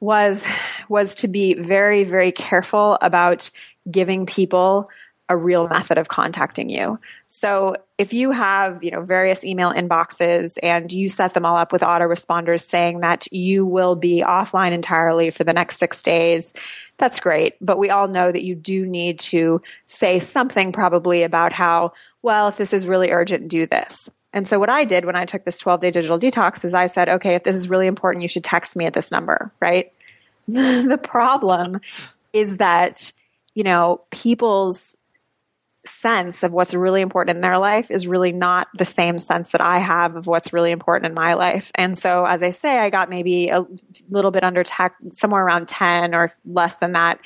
was 0.01 0.45
was 0.89 1.15
to 1.17 1.29
be 1.29 1.55
very 1.55 2.05
very 2.05 2.33
careful 2.33 2.99
about 3.01 3.51
giving 3.91 4.27
people 4.27 4.89
a 5.29 5.37
real 5.37 5.67
method 5.67 5.99
of 5.99 6.07
contacting 6.07 6.69
you. 6.69 7.01
So 7.27 7.75
if 7.99 8.13
you 8.13 8.31
have, 8.31 8.85
you 8.85 8.93
know, 8.93 9.03
various 9.03 9.43
email 9.43 9.73
inboxes 9.73 10.57
and 10.63 10.93
you 10.93 11.09
set 11.09 11.35
them 11.35 11.45
all 11.45 11.57
up 11.57 11.73
with 11.73 11.83
autoresponders 11.83 12.61
saying 12.61 13.01
that 13.01 13.27
you 13.33 13.67
will 13.67 13.97
be 13.97 14.23
offline 14.23 14.71
entirely 14.71 15.31
for 15.31 15.43
the 15.43 15.53
next 15.53 15.79
6 15.79 16.01
days, 16.05 16.55
that's 16.97 17.19
great, 17.19 17.55
but 17.61 17.77
we 17.77 17.91
all 17.91 18.07
know 18.07 18.31
that 18.31 18.45
you 18.45 18.55
do 18.55 18.87
need 18.87 19.19
to 19.19 19.63
say 19.85 20.21
something 20.21 20.71
probably 20.71 21.25
about 21.25 21.53
how, 21.53 21.93
well, 22.23 22.47
if 22.47 22.57
this 22.57 22.73
is 22.73 22.87
really 22.87 23.11
urgent, 23.11 23.49
do 23.49 23.67
this. 23.67 24.09
And 24.37 24.47
so 24.47 24.61
what 24.61 24.71
I 24.71 24.85
did 24.85 25.05
when 25.07 25.17
I 25.17 25.25
took 25.25 25.45
this 25.45 25.59
12 25.59 25.81
day 25.81 25.91
digital 25.91 26.19
detox 26.19 26.65
is 26.65 26.75
I 26.75 26.87
said, 26.87 27.09
okay, 27.09 27.35
if 27.35 27.43
this 27.43 27.57
is 27.57 27.69
really 27.69 27.89
important, 27.89 28.23
you 28.23 28.29
should 28.29 28.45
text 28.45 28.77
me 28.77 28.85
at 28.85 28.93
this 28.93 29.11
number, 29.11 29.51
right? 29.61 29.93
the 30.47 31.01
problem 31.03 31.81
is 32.33 32.59
that 32.59 33.13
you 33.57 33.65
know, 33.65 34.03
people's 34.11 34.97
sense 35.87 36.43
of 36.43 36.51
what's 36.51 36.75
really 36.75 37.01
important 37.01 37.37
in 37.37 37.41
their 37.41 37.59
life 37.59 37.91
is 37.91 38.07
really 38.07 38.33
not 38.33 38.69
the 38.77 38.85
same 38.85 39.19
sense 39.19 39.53
that 39.53 39.61
I 39.61 39.79
have 39.79 40.15
of 40.15 40.27
what's 40.27 40.53
really 40.53 40.73
important 40.73 41.07
in 41.07 41.15
my 41.15 41.35
life. 41.35 41.73
And 41.75 41.97
so, 41.97 42.27
as 42.27 42.43
I 42.43 42.51
say, 42.51 42.79
I 42.79 42.91
got 42.91 43.09
maybe 43.09 43.49
a 43.49 43.65
little 44.11 44.31
bit 44.31 44.45
under 44.45 44.63
tech, 44.63 44.97
somewhere 45.13 45.45
around 45.45 45.69
10 45.69 46.15
or 46.15 46.31
less 46.45 46.75
than 46.77 46.93
that 46.93 47.19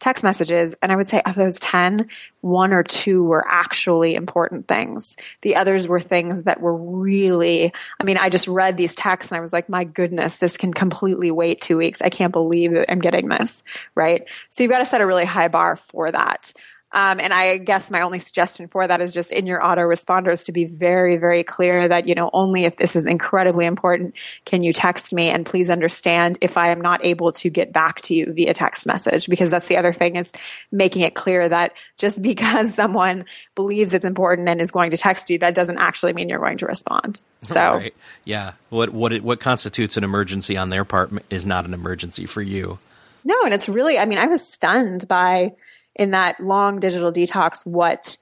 text 0.00 0.22
messages. 0.22 0.74
And 0.82 0.92
I 0.92 0.96
would 0.96 1.08
say 1.08 1.20
of 1.24 1.34
those 1.34 1.58
10, 1.58 2.08
one 2.40 2.72
or 2.72 2.82
two 2.82 3.24
were 3.24 3.44
actually 3.48 4.14
important 4.14 4.68
things. 4.68 5.16
The 5.42 5.56
others 5.56 5.88
were 5.88 6.00
things 6.00 6.44
that 6.44 6.60
were 6.60 6.74
really, 6.74 7.72
I 8.00 8.04
mean, 8.04 8.16
I 8.16 8.28
just 8.28 8.48
read 8.48 8.76
these 8.76 8.94
texts 8.94 9.32
and 9.32 9.38
I 9.38 9.40
was 9.40 9.52
like, 9.52 9.68
my 9.68 9.84
goodness, 9.84 10.36
this 10.36 10.56
can 10.56 10.72
completely 10.72 11.30
wait 11.30 11.60
two 11.60 11.76
weeks. 11.76 12.00
I 12.02 12.10
can't 12.10 12.32
believe 12.32 12.72
that 12.74 12.90
I'm 12.90 13.00
getting 13.00 13.28
this, 13.28 13.64
right? 13.94 14.24
So 14.48 14.62
you've 14.62 14.70
got 14.70 14.78
to 14.78 14.86
set 14.86 15.00
a 15.00 15.06
really 15.06 15.24
high 15.24 15.48
bar 15.48 15.76
for 15.76 16.10
that. 16.10 16.52
Um, 16.92 17.20
and 17.20 17.34
I 17.34 17.58
guess 17.58 17.90
my 17.90 18.00
only 18.00 18.18
suggestion 18.18 18.66
for 18.66 18.86
that 18.86 19.02
is 19.02 19.12
just 19.12 19.30
in 19.30 19.46
your 19.46 19.60
autoresponders 19.60 20.44
to 20.46 20.52
be 20.52 20.64
very, 20.64 21.16
very 21.16 21.44
clear 21.44 21.86
that, 21.86 22.08
you 22.08 22.14
know, 22.14 22.30
only 22.32 22.64
if 22.64 22.76
this 22.76 22.96
is 22.96 23.04
incredibly 23.04 23.66
important 23.66 24.14
can 24.46 24.62
you 24.62 24.72
text 24.72 25.12
me. 25.12 25.28
And 25.28 25.44
please 25.44 25.68
understand 25.68 26.38
if 26.40 26.56
I 26.56 26.70
am 26.70 26.80
not 26.80 27.04
able 27.04 27.32
to 27.32 27.50
get 27.50 27.74
back 27.74 28.00
to 28.02 28.14
you 28.14 28.32
via 28.32 28.54
text 28.54 28.86
message, 28.86 29.28
because 29.28 29.50
that's 29.50 29.68
the 29.68 29.76
other 29.76 29.92
thing 29.92 30.16
is 30.16 30.32
making 30.72 31.02
it 31.02 31.14
clear 31.14 31.46
that 31.48 31.74
just 31.98 32.22
because 32.28 32.74
someone 32.74 33.26
believes 33.54 33.92
it's 33.92 34.06
important 34.06 34.48
and 34.48 34.60
is 34.60 34.70
going 34.70 34.90
to 34.92 34.96
text 34.96 35.28
you, 35.28 35.38
that 35.38 35.54
doesn't 35.54 35.78
actually 35.78 36.14
mean 36.14 36.30
you're 36.30 36.38
going 36.38 36.58
to 36.58 36.66
respond. 36.66 37.20
So, 37.40 37.74
right. 37.74 37.94
yeah. 38.24 38.54
What, 38.68 38.90
what, 38.90 39.16
what 39.20 39.38
constitutes 39.38 39.96
an 39.96 40.02
emergency 40.02 40.56
on 40.56 40.70
their 40.70 40.84
part 40.84 41.12
is 41.30 41.46
not 41.46 41.66
an 41.66 41.72
emergency 41.72 42.26
for 42.26 42.42
you. 42.42 42.80
No. 43.22 43.36
And 43.44 43.54
it's 43.54 43.68
really, 43.68 43.96
I 43.96 44.06
mean, 44.06 44.18
I 44.18 44.26
was 44.26 44.44
stunned 44.44 45.06
by, 45.06 45.52
in 45.98 46.12
that 46.12 46.40
long 46.40 46.80
digital 46.80 47.12
detox 47.12 47.66
what 47.66 48.16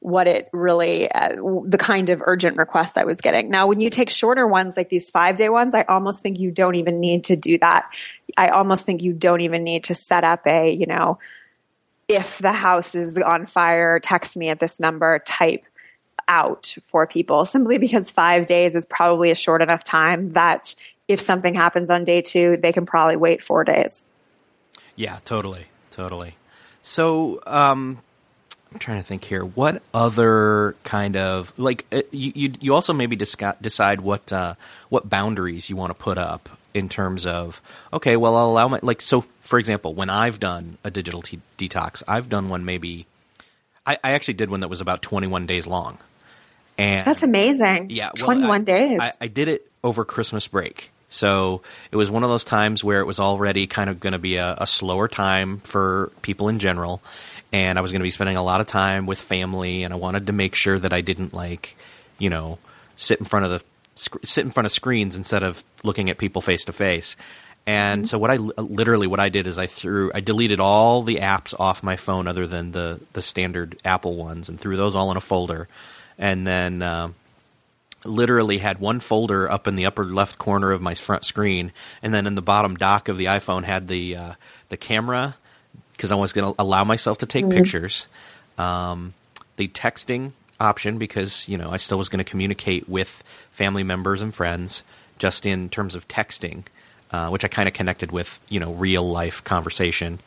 what 0.00 0.26
it 0.26 0.48
really 0.52 1.10
uh, 1.12 1.36
the 1.64 1.78
kind 1.78 2.08
of 2.08 2.22
urgent 2.24 2.56
requests 2.56 2.96
I 2.96 3.04
was 3.04 3.20
getting. 3.20 3.50
Now, 3.50 3.66
when 3.66 3.80
you 3.80 3.90
take 3.90 4.08
shorter 4.08 4.46
ones 4.46 4.76
like 4.76 4.88
these 4.88 5.10
5-day 5.10 5.50
ones, 5.50 5.74
I 5.74 5.82
almost 5.82 6.22
think 6.22 6.40
you 6.40 6.50
don't 6.50 6.74
even 6.74 7.00
need 7.00 7.24
to 7.24 7.36
do 7.36 7.58
that. 7.58 7.90
I 8.36 8.48
almost 8.48 8.86
think 8.86 9.02
you 9.02 9.12
don't 9.12 9.42
even 9.42 9.62
need 9.62 9.84
to 9.84 9.94
set 9.94 10.24
up 10.24 10.46
a, 10.46 10.72
you 10.72 10.86
know, 10.86 11.18
if 12.08 12.38
the 12.38 12.52
house 12.52 12.94
is 12.94 13.18
on 13.18 13.44
fire, 13.44 14.00
text 14.00 14.38
me 14.38 14.48
at 14.48 14.58
this 14.58 14.80
number 14.80 15.18
type 15.20 15.64
out 16.28 16.74
for 16.82 17.06
people 17.06 17.44
simply 17.44 17.76
because 17.76 18.10
5 18.10 18.46
days 18.46 18.74
is 18.74 18.86
probably 18.86 19.30
a 19.30 19.34
short 19.34 19.60
enough 19.60 19.84
time 19.84 20.32
that 20.32 20.74
if 21.08 21.20
something 21.20 21.52
happens 21.52 21.90
on 21.90 22.04
day 22.04 22.22
2, 22.22 22.56
they 22.56 22.72
can 22.72 22.86
probably 22.86 23.16
wait 23.16 23.42
4 23.42 23.64
days. 23.64 24.06
Yeah, 24.96 25.18
totally. 25.26 25.66
Totally. 25.90 26.36
So, 26.82 27.40
um, 27.46 27.98
I'm 28.72 28.78
trying 28.78 28.98
to 28.98 29.06
think 29.06 29.24
here. 29.24 29.44
What 29.44 29.82
other 29.92 30.76
kind 30.84 31.16
of 31.16 31.52
like 31.58 31.86
uh, 31.90 32.02
you 32.12 32.32
you, 32.34 32.52
you 32.60 32.74
also 32.74 32.92
maybe 32.92 33.16
decide 33.16 34.00
what 34.00 34.32
uh, 34.32 34.54
what 34.88 35.08
boundaries 35.08 35.68
you 35.68 35.76
want 35.76 35.90
to 35.90 35.94
put 35.94 36.18
up 36.18 36.48
in 36.72 36.88
terms 36.88 37.26
of 37.26 37.60
okay, 37.92 38.16
well 38.16 38.36
I'll 38.36 38.50
allow 38.50 38.68
my 38.68 38.78
like 38.82 39.00
so 39.00 39.22
for 39.40 39.58
example, 39.58 39.94
when 39.94 40.08
I've 40.08 40.38
done 40.38 40.78
a 40.84 40.90
digital 40.90 41.22
t- 41.22 41.40
detox, 41.58 42.04
I've 42.06 42.28
done 42.28 42.48
one 42.48 42.64
maybe 42.64 43.06
I, 43.86 43.98
I 44.04 44.12
actually 44.12 44.34
did 44.34 44.50
one 44.50 44.60
that 44.60 44.68
was 44.68 44.80
about 44.80 45.02
21 45.02 45.46
days 45.46 45.66
long. 45.66 45.98
And 46.78 47.06
That's 47.06 47.22
amazing. 47.22 47.88
Yeah, 47.90 48.10
well, 48.16 48.26
21 48.26 48.60
I, 48.60 48.64
days. 48.64 49.00
I, 49.00 49.12
I 49.20 49.26
did 49.26 49.48
it 49.48 49.70
over 49.82 50.04
Christmas 50.04 50.48
break. 50.48 50.92
So 51.10 51.62
it 51.90 51.96
was 51.96 52.10
one 52.10 52.22
of 52.22 52.30
those 52.30 52.44
times 52.44 52.82
where 52.82 53.00
it 53.00 53.04
was 53.04 53.18
already 53.18 53.66
kind 53.66 53.90
of 53.90 53.98
going 54.00 54.12
to 54.12 54.18
be 54.18 54.36
a, 54.36 54.54
a, 54.58 54.66
slower 54.66 55.08
time 55.08 55.58
for 55.58 56.12
people 56.22 56.48
in 56.48 56.60
general. 56.60 57.02
And 57.52 57.78
I 57.78 57.82
was 57.82 57.90
going 57.90 58.00
to 58.00 58.04
be 58.04 58.10
spending 58.10 58.36
a 58.36 58.44
lot 58.44 58.60
of 58.60 58.68
time 58.68 59.06
with 59.06 59.20
family, 59.20 59.82
and 59.82 59.92
I 59.92 59.96
wanted 59.96 60.28
to 60.28 60.32
make 60.32 60.54
sure 60.54 60.78
that 60.78 60.92
I 60.92 61.00
didn't 61.00 61.34
like, 61.34 61.76
you 62.18 62.30
know, 62.30 62.58
sit 62.96 63.18
in 63.18 63.24
front 63.24 63.44
of 63.44 63.50
the 63.50 63.64
sit 64.24 64.44
in 64.44 64.52
front 64.52 64.66
of 64.66 64.72
screens 64.72 65.16
instead 65.16 65.42
of 65.42 65.64
looking 65.82 66.08
at 66.10 66.16
people 66.16 66.40
face 66.40 66.64
to 66.64 66.72
face. 66.72 67.16
And 67.66 68.02
mm-hmm. 68.02 68.06
so 68.06 68.18
what 68.18 68.30
I 68.30 68.36
literally 68.36 69.08
what 69.08 69.20
I 69.20 69.30
did 69.30 69.48
is 69.48 69.58
I 69.58 69.66
threw 69.66 70.12
I 70.14 70.20
deleted 70.20 70.60
all 70.60 71.02
the 71.02 71.16
apps 71.16 71.54
off 71.58 71.82
my 71.82 71.96
phone 71.96 72.28
other 72.28 72.46
than 72.46 72.70
the 72.70 73.00
the 73.14 73.22
standard 73.22 73.80
Apple 73.84 74.16
ones 74.16 74.48
and 74.48 74.58
threw 74.58 74.76
those 74.76 74.94
all 74.94 75.10
in 75.10 75.16
a 75.16 75.20
folder. 75.20 75.68
And 76.18 76.46
then 76.46 76.82
uh, 76.82 77.10
literally 78.04 78.58
had 78.58 78.78
one 78.78 79.00
folder 79.00 79.50
up 79.50 79.66
in 79.66 79.76
the 79.76 79.86
upper 79.86 80.04
left 80.04 80.38
corner 80.38 80.72
of 80.72 80.80
my 80.80 80.94
front 80.94 81.24
screen, 81.24 81.72
and 82.02 82.12
then 82.14 82.26
in 82.26 82.34
the 82.34 82.42
bottom 82.42 82.76
dock 82.76 83.08
of 83.08 83.16
the 83.16 83.26
iPhone 83.26 83.64
had 83.64 83.88
the 83.88 84.16
uh, 84.16 84.32
the 84.68 84.76
camera 84.76 85.36
because 85.92 86.12
I 86.12 86.14
was 86.14 86.32
going 86.32 86.54
to 86.54 86.62
allow 86.62 86.84
myself 86.84 87.18
to 87.18 87.26
take 87.26 87.44
mm-hmm. 87.44 87.58
pictures. 87.58 88.06
Um, 88.58 89.14
the 89.56 89.68
texting 89.68 90.32
option 90.58 90.98
because 90.98 91.48
you 91.48 91.58
know 91.58 91.68
I 91.70 91.76
still 91.78 91.98
was 91.98 92.08
going 92.08 92.24
to 92.24 92.30
communicate 92.30 92.88
with 92.88 93.22
family 93.50 93.82
members 93.82 94.22
and 94.22 94.34
friends 94.34 94.82
just 95.18 95.44
in 95.44 95.68
terms 95.68 95.94
of 95.94 96.08
texting, 96.08 96.64
uh, 97.10 97.28
which 97.28 97.44
I 97.44 97.48
kind 97.48 97.68
of 97.68 97.74
connected 97.74 98.12
with 98.12 98.40
you 98.48 98.60
know 98.60 98.72
real 98.72 99.02
life 99.02 99.44
conversation, 99.44 100.18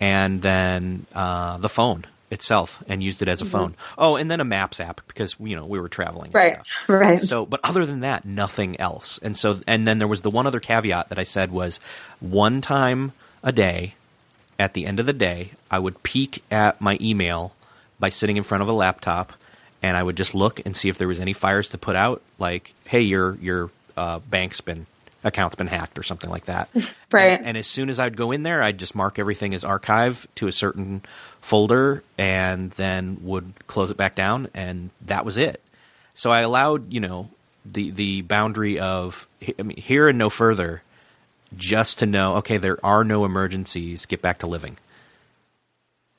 and 0.00 0.42
then 0.42 1.06
uh, 1.14 1.58
the 1.58 1.68
phone 1.68 2.04
itself 2.30 2.82
and 2.88 3.02
used 3.02 3.22
it 3.22 3.28
as 3.28 3.40
a 3.40 3.44
mm-hmm. 3.44 3.52
phone. 3.52 3.74
Oh, 3.96 4.16
and 4.16 4.30
then 4.30 4.40
a 4.40 4.44
maps 4.44 4.80
app 4.80 5.00
because 5.06 5.36
you 5.38 5.56
know 5.56 5.64
we 5.64 5.80
were 5.80 5.88
traveling. 5.88 6.30
Right. 6.32 6.58
Right. 6.88 7.20
So, 7.20 7.46
but 7.46 7.60
other 7.64 7.86
than 7.86 8.00
that, 8.00 8.24
nothing 8.24 8.80
else. 8.80 9.18
And 9.18 9.36
so, 9.36 9.60
and 9.66 9.86
then 9.86 9.98
there 9.98 10.08
was 10.08 10.22
the 10.22 10.30
one 10.30 10.46
other 10.46 10.60
caveat 10.60 11.08
that 11.08 11.18
I 11.18 11.22
said 11.22 11.50
was 11.50 11.78
one 12.20 12.60
time 12.60 13.12
a 13.42 13.52
day. 13.52 13.94
At 14.58 14.72
the 14.72 14.86
end 14.86 14.98
of 15.00 15.04
the 15.04 15.12
day, 15.12 15.50
I 15.70 15.78
would 15.78 16.02
peek 16.02 16.42
at 16.50 16.80
my 16.80 16.96
email 16.98 17.52
by 18.00 18.08
sitting 18.08 18.38
in 18.38 18.42
front 18.42 18.62
of 18.62 18.68
a 18.68 18.72
laptop, 18.72 19.34
and 19.82 19.98
I 19.98 20.02
would 20.02 20.16
just 20.16 20.34
look 20.34 20.64
and 20.64 20.74
see 20.74 20.88
if 20.88 20.96
there 20.96 21.08
was 21.08 21.20
any 21.20 21.34
fires 21.34 21.68
to 21.70 21.78
put 21.78 21.94
out. 21.94 22.22
Like, 22.38 22.72
hey, 22.86 23.02
your 23.02 23.36
your 23.36 23.70
uh, 23.98 24.20
bank's 24.20 24.62
been 24.62 24.86
account's 25.26 25.56
been 25.56 25.66
hacked 25.66 25.98
or 25.98 26.02
something 26.02 26.30
like 26.30 26.46
that. 26.46 26.70
Right. 27.12 27.38
And, 27.38 27.46
and, 27.46 27.56
as 27.56 27.68
soon 27.68 27.88
as 27.88 28.00
I'd 28.00 28.16
go 28.16 28.32
in 28.32 28.42
there, 28.42 28.60
I'd 28.60 28.78
just 28.78 28.96
mark 28.96 29.20
everything 29.20 29.54
as 29.54 29.64
archive 29.64 30.26
to 30.34 30.48
a 30.48 30.52
certain 30.52 31.02
folder 31.40 32.02
and 32.18 32.72
then 32.72 33.18
would 33.22 33.52
close 33.68 33.92
it 33.92 33.96
back 33.96 34.16
down 34.16 34.48
and 34.54 34.90
that 35.02 35.24
was 35.24 35.36
it. 35.36 35.62
So 36.12 36.32
I 36.32 36.40
allowed, 36.40 36.92
you 36.92 36.98
know, 36.98 37.30
the 37.64 37.90
the 37.90 38.22
boundary 38.22 38.78
of 38.80 39.26
I 39.58 39.62
mean, 39.62 39.76
here 39.76 40.08
and 40.08 40.18
no 40.18 40.30
further 40.30 40.82
just 41.56 42.00
to 42.00 42.06
know 42.06 42.36
okay 42.36 42.56
there 42.58 42.78
are 42.84 43.04
no 43.04 43.24
emergencies 43.24 44.06
get 44.06 44.22
back 44.22 44.38
to 44.38 44.46
living 44.46 44.76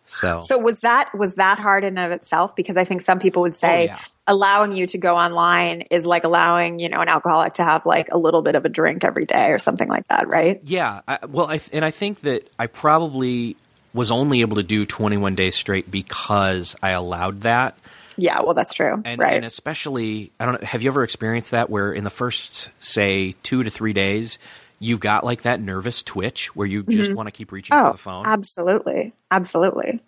so 0.05 0.39
so 0.41 0.57
was 0.57 0.81
that 0.81 1.13
was 1.15 1.35
that 1.35 1.59
hard 1.59 1.83
in 1.83 1.97
of 1.97 2.11
itself 2.11 2.55
because 2.55 2.77
i 2.77 2.83
think 2.83 3.01
some 3.01 3.19
people 3.19 3.41
would 3.41 3.55
say 3.55 3.83
oh, 3.83 3.93
yeah 3.93 3.99
allowing 4.27 4.73
you 4.73 4.85
to 4.85 4.97
go 4.97 5.15
online 5.15 5.81
is 5.89 6.05
like 6.05 6.25
allowing 6.25 6.79
you 6.79 6.89
know 6.89 6.99
an 6.99 7.07
alcoholic 7.07 7.53
to 7.53 7.63
have 7.63 7.85
like 7.85 8.09
a 8.11 8.17
little 8.17 8.41
bit 8.41 8.55
of 8.55 8.65
a 8.65 8.69
drink 8.69 9.03
every 9.03 9.25
day 9.25 9.51
or 9.51 9.57
something 9.57 9.87
like 9.87 10.07
that 10.09 10.27
right? 10.27 10.61
Yeah 10.63 11.01
I, 11.07 11.19
well 11.27 11.47
I, 11.49 11.61
and 11.71 11.83
i 11.85 11.91
think 11.91 12.21
that 12.21 12.49
i 12.59 12.67
probably 12.67 13.55
was 13.93 14.11
only 14.11 14.41
able 14.41 14.57
to 14.57 14.63
do 14.63 14.85
21 14.85 15.35
days 15.35 15.55
straight 15.55 15.89
because 15.89 16.75
i 16.83 16.91
allowed 16.91 17.41
that. 17.41 17.77
Yeah 18.17 18.41
well 18.41 18.53
that's 18.53 18.73
true 18.73 19.01
and, 19.05 19.19
right. 19.19 19.33
and 19.33 19.45
especially 19.45 20.31
i 20.39 20.45
don't 20.45 20.61
know 20.61 20.67
have 20.67 20.81
you 20.81 20.89
ever 20.89 21.03
experienced 21.03 21.51
that 21.51 21.69
where 21.69 21.91
in 21.91 22.03
the 22.03 22.09
first 22.09 22.69
say 22.83 23.33
two 23.43 23.63
to 23.63 23.69
three 23.69 23.93
days 23.93 24.39
you've 24.79 24.99
got 24.99 25.23
like 25.23 25.43
that 25.43 25.61
nervous 25.61 26.03
twitch 26.03 26.55
where 26.55 26.67
you 26.67 26.83
just 26.83 27.09
mm-hmm. 27.09 27.15
want 27.15 27.27
to 27.27 27.31
keep 27.31 27.51
reaching 27.51 27.75
oh, 27.75 27.85
for 27.85 27.91
the 27.93 27.97
phone? 27.97 28.25
absolutely. 28.25 29.13
Absolutely. 29.31 30.01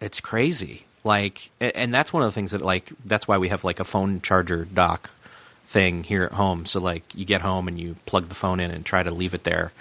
It's 0.00 0.20
crazy 0.20 0.85
like, 1.06 1.50
and 1.60 1.94
that's 1.94 2.12
one 2.12 2.22
of 2.22 2.28
the 2.28 2.32
things 2.32 2.50
that 2.50 2.60
like 2.60 2.90
that's 3.04 3.26
why 3.26 3.38
we 3.38 3.48
have 3.48 3.64
like 3.64 3.80
a 3.80 3.84
phone 3.84 4.20
charger 4.20 4.64
dock 4.66 5.10
thing 5.66 6.04
here 6.04 6.24
at 6.24 6.32
home. 6.32 6.66
So 6.66 6.80
like 6.80 7.02
you 7.14 7.24
get 7.24 7.40
home 7.40 7.68
and 7.68 7.78
you 7.78 7.96
plug 8.04 8.28
the 8.28 8.34
phone 8.34 8.60
in 8.60 8.70
and 8.70 8.84
try 8.84 9.02
to 9.02 9.10
leave 9.10 9.32
it 9.32 9.44
there 9.44 9.72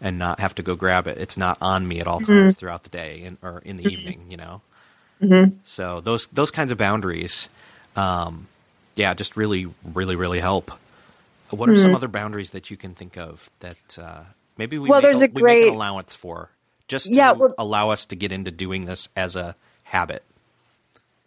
and 0.00 0.18
not 0.18 0.40
have 0.40 0.54
to 0.56 0.62
go 0.62 0.74
grab 0.74 1.06
it. 1.06 1.18
It's 1.18 1.38
not 1.38 1.56
on 1.62 1.86
me 1.86 2.00
at 2.00 2.06
all 2.06 2.20
mm-hmm. 2.20 2.32
times 2.32 2.56
throughout 2.56 2.82
the 2.82 2.90
day 2.90 3.22
and, 3.24 3.38
or 3.42 3.62
in 3.64 3.76
the 3.76 3.84
mm-hmm. 3.84 3.92
evening, 3.92 4.26
you 4.28 4.36
know. 4.36 4.60
Mm-hmm. 5.22 5.56
So 5.62 6.00
those 6.00 6.26
those 6.26 6.50
kinds 6.50 6.72
of 6.72 6.78
boundaries, 6.78 7.48
um, 7.96 8.48
yeah, 8.96 9.14
just 9.14 9.36
really, 9.36 9.68
really, 9.84 10.16
really 10.16 10.40
help. 10.40 10.72
What 11.50 11.68
are 11.68 11.74
some 11.74 11.88
mm-hmm. 11.88 11.96
other 11.96 12.08
boundaries 12.08 12.52
that 12.52 12.70
you 12.70 12.78
can 12.78 12.94
think 12.94 13.18
of 13.18 13.50
that 13.60 13.98
uh, 14.00 14.24
maybe 14.56 14.78
we 14.78 14.88
well, 14.88 15.00
make 15.00 15.04
there's 15.04 15.20
a, 15.20 15.26
a 15.26 15.28
great 15.28 15.68
allowance 15.68 16.14
for, 16.14 16.50
just 16.88 17.06
to 17.06 17.12
yeah, 17.12 17.32
well, 17.32 17.54
allow 17.58 17.90
us 17.90 18.06
to 18.06 18.16
get 18.16 18.32
into 18.32 18.50
doing 18.50 18.86
this 18.86 19.10
as 19.14 19.36
a 19.36 19.54
habit? 19.84 20.24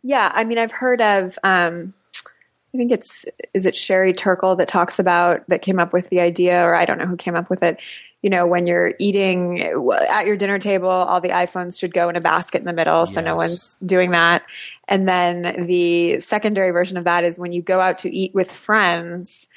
Yeah, 0.08 0.32
I 0.36 0.44
mean, 0.44 0.60
I've 0.60 0.72
heard 0.72 1.02
of. 1.02 1.40
Um, 1.44 1.96
I 2.76 2.78
think 2.78 2.92
it's 2.92 3.26
is 3.56 3.66
it 3.66 3.76
Sherry 3.76 4.14
Turkle 4.14 4.56
that 4.58 4.68
talks 4.68 5.00
about 5.00 5.48
that 5.50 5.64
came 5.64 5.80
up 5.80 5.94
with 5.94 6.10
the 6.10 6.20
idea, 6.20 6.62
or 6.62 6.76
I 6.76 6.86
don't 6.86 7.00
know 7.00 7.08
who 7.08 7.18
came 7.18 7.36
up 7.36 7.50
with 7.50 7.64
it. 7.64 7.80
You 8.22 8.30
know, 8.30 8.46
when 8.46 8.68
you're 8.68 8.94
eating 9.00 9.62
at 9.62 10.28
your 10.28 10.36
dinner 10.38 10.60
table, 10.60 10.90
all 10.90 11.22
the 11.22 11.30
iPhones 11.30 11.80
should 11.80 11.92
go 11.92 12.08
in 12.08 12.16
a 12.16 12.22
basket 12.22 12.60
in 12.60 12.66
the 12.66 12.74
middle, 12.74 13.00
yes. 13.00 13.16
so 13.16 13.22
no 13.22 13.36
one's 13.36 13.78
doing 13.84 14.12
that. 14.12 14.44
And 14.88 15.10
then 15.10 15.66
the 15.66 16.20
secondary 16.20 16.70
version 16.70 16.98
of 16.98 17.06
that 17.06 17.24
is 17.24 17.40
when 17.40 17.52
you 17.52 17.64
go 17.64 17.82
out 17.82 17.98
to 18.00 18.16
eat 18.16 18.32
with 18.36 18.52
friends 18.52 19.48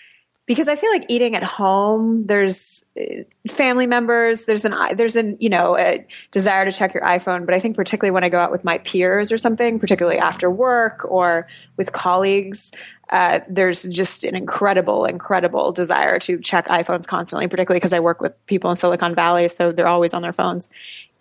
because 0.49 0.67
I 0.67 0.77
feel 0.77 0.91
like 0.91 1.05
eating 1.09 1.37
at 1.37 1.43
home, 1.43 2.27
there's 2.27 2.83
uh, 2.99 3.23
family 3.49 3.87
members, 3.87 4.47
there's 4.47 4.65
an 4.65 4.75
there's 4.97 5.15
an 5.15 5.37
you 5.39 5.51
know 5.51 5.77
a 5.77 6.05
desire 6.33 6.65
to 6.65 6.73
check 6.73 6.95
your 6.95 7.03
iPhone, 7.05 7.45
but 7.45 7.55
I 7.55 7.61
think 7.61 7.77
particularly 7.77 8.13
when 8.13 8.25
I 8.25 8.31
go 8.31 8.41
out 8.41 8.51
with 8.51 8.65
my 8.65 8.79
peers 8.79 9.31
or 9.31 9.37
something, 9.37 9.79
particularly 9.79 10.19
after 10.19 10.51
work 10.51 11.05
or 11.05 11.47
with 11.77 11.93
colleagues, 11.93 12.73
uh, 13.11 13.41
there's 13.47 13.83
just 13.83 14.25
an 14.25 14.35
incredible, 14.35 15.05
incredible 15.05 15.71
desire 15.71 16.19
to 16.21 16.41
check 16.41 16.67
iPhones 16.69 17.07
constantly, 17.07 17.47
particularly 17.47 17.79
because 17.79 17.93
I 17.93 18.01
work 18.01 18.23
with 18.23 18.33
people 18.47 18.71
in 18.71 18.79
Silicon 18.79 19.15
Valley, 19.15 19.49
so 19.49 19.71
they're 19.71 19.87
always 19.87 20.15
on 20.15 20.23
their 20.23 20.33
phones. 20.33 20.71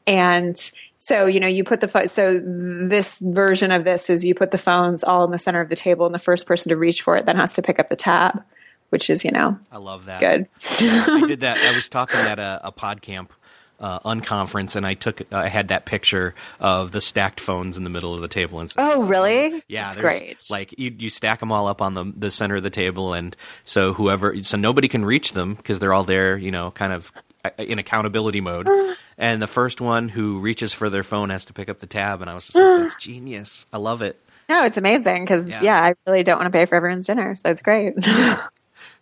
and 0.07 0.71
so 0.99 1.27
you 1.27 1.39
know 1.39 1.47
you 1.47 1.63
put 1.63 1.79
the 1.79 1.87
phone 1.87 2.07
so 2.07 2.39
this 2.43 3.19
version 3.19 3.71
of 3.71 3.83
this 3.83 4.09
is 4.09 4.25
you 4.25 4.33
put 4.33 4.49
the 4.49 4.57
phones 4.57 5.03
all 5.03 5.23
in 5.23 5.29
the 5.29 5.37
center 5.37 5.61
of 5.61 5.69
the 5.69 5.75
table 5.75 6.07
and 6.07 6.15
the 6.15 6.19
first 6.19 6.47
person 6.47 6.69
to 6.69 6.75
reach 6.75 7.03
for 7.03 7.15
it 7.15 7.27
then 7.27 7.35
has 7.35 7.53
to 7.53 7.61
pick 7.61 7.77
up 7.77 7.87
the 7.87 7.95
tab 7.95 8.41
which 8.89 9.09
is 9.09 9.23
you 9.25 9.31
know 9.31 9.57
I 9.71 9.77
love 9.77 10.05
that. 10.05 10.19
good 10.19 10.47
I 10.79 11.23
did 11.27 11.41
that. 11.41 11.57
I 11.57 11.75
was 11.75 11.87
talking 11.89 12.19
at 12.19 12.39
a, 12.39 12.61
a 12.63 12.71
pod 12.71 13.01
camp 13.01 13.33
uh, 13.79 13.99
unconference, 13.99 14.75
and 14.75 14.87
I 14.87 14.95
took 14.95 15.21
I 15.31 15.49
had 15.49 15.67
that 15.67 15.85
picture 15.85 16.33
of 16.59 16.91
the 16.91 17.01
stacked 17.01 17.39
phones 17.39 17.77
in 17.77 17.83
the 17.83 17.89
middle 17.89 18.13
of 18.15 18.21
the 18.21 18.27
table. 18.27 18.59
And 18.59 18.73
oh 18.77 19.05
really 19.05 19.61
Yeah, 19.67 19.89
That's 19.93 19.99
great 20.01 20.43
Like 20.49 20.73
you, 20.79 20.95
you 20.97 21.09
stack 21.09 21.39
them 21.39 21.51
all 21.51 21.67
up 21.67 21.81
on 21.81 21.93
the 21.93 22.11
the 22.15 22.31
center 22.31 22.55
of 22.55 22.63
the 22.63 22.69
table, 22.71 23.13
and 23.13 23.35
so 23.63 23.93
whoever, 23.93 24.35
so 24.41 24.57
nobody 24.57 24.87
can 24.87 25.05
reach 25.05 25.33
them 25.33 25.53
because 25.53 25.79
they're 25.79 25.93
all 25.93 26.03
there, 26.03 26.37
you 26.37 26.51
know, 26.51 26.71
kind 26.71 26.91
of 26.93 27.11
uh, 27.45 27.51
in 27.59 27.79
accountability 27.79 28.41
mode. 28.41 28.67
And 29.19 29.41
the 29.41 29.47
first 29.47 29.81
one 29.81 30.09
who 30.09 30.37
reaches 30.37 30.73
for 30.73 30.91
their 30.91 31.01
phone 31.01 31.31
has 31.31 31.45
to 31.45 31.53
pick 31.53 31.69
up 31.69 31.79
the 31.79 31.87
tab, 31.87 32.21
and 32.21 32.29
I 32.29 32.35
was 32.35 32.45
just 32.45 32.55
like, 32.55 32.81
"That's 32.81 32.95
genius! 33.03 33.65
I 33.73 33.77
love 33.79 34.03
it." 34.03 34.21
no 34.47 34.63
it's 34.63 34.77
amazing 34.77 35.23
because 35.23 35.49
Yeah. 35.49 35.61
yeah. 35.63 35.81
i 35.81 35.93
really 36.05 36.21
don't 36.23 36.37
want 36.39 36.45
to 36.53 36.57
pay 36.57 36.65
for 36.65 36.75
everyone's 36.75 37.05
dinner 37.07 37.35
so 37.35 37.49
it's 37.49 37.61
great 37.61 37.93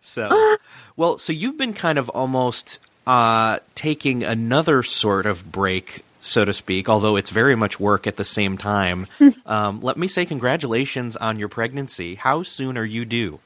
So, 0.06 0.58
well, 0.96 1.18
so 1.18 1.34
you've 1.34 1.58
been 1.58 1.74
kind 1.74 1.98
of 1.98 2.10
almost 2.10 2.80
uh, 3.08 3.60
taking 3.76 4.24
another 4.24 4.84
sort 4.84 5.26
of 5.26 5.52
break, 5.52 6.04
so 6.20 6.46
to 6.46 6.54
speak, 6.54 6.90
although 6.90 7.16
it's 7.16 7.30
very 7.30 7.56
much 7.56 7.80
work 7.80 8.08
at 8.08 8.18
the 8.18 8.24
same 8.24 8.58
time. 8.58 9.08
um, 9.46 9.82
let 9.82 9.98
me 9.98 10.08
say 10.08 10.26
congratulations 10.26 11.16
on 11.16 11.40
your 11.40 11.50
pregnancy. 11.50 12.16
How 12.16 12.44
soon 12.44 12.78
are 12.78 12.86
you 12.86 13.06
due? 13.06 13.40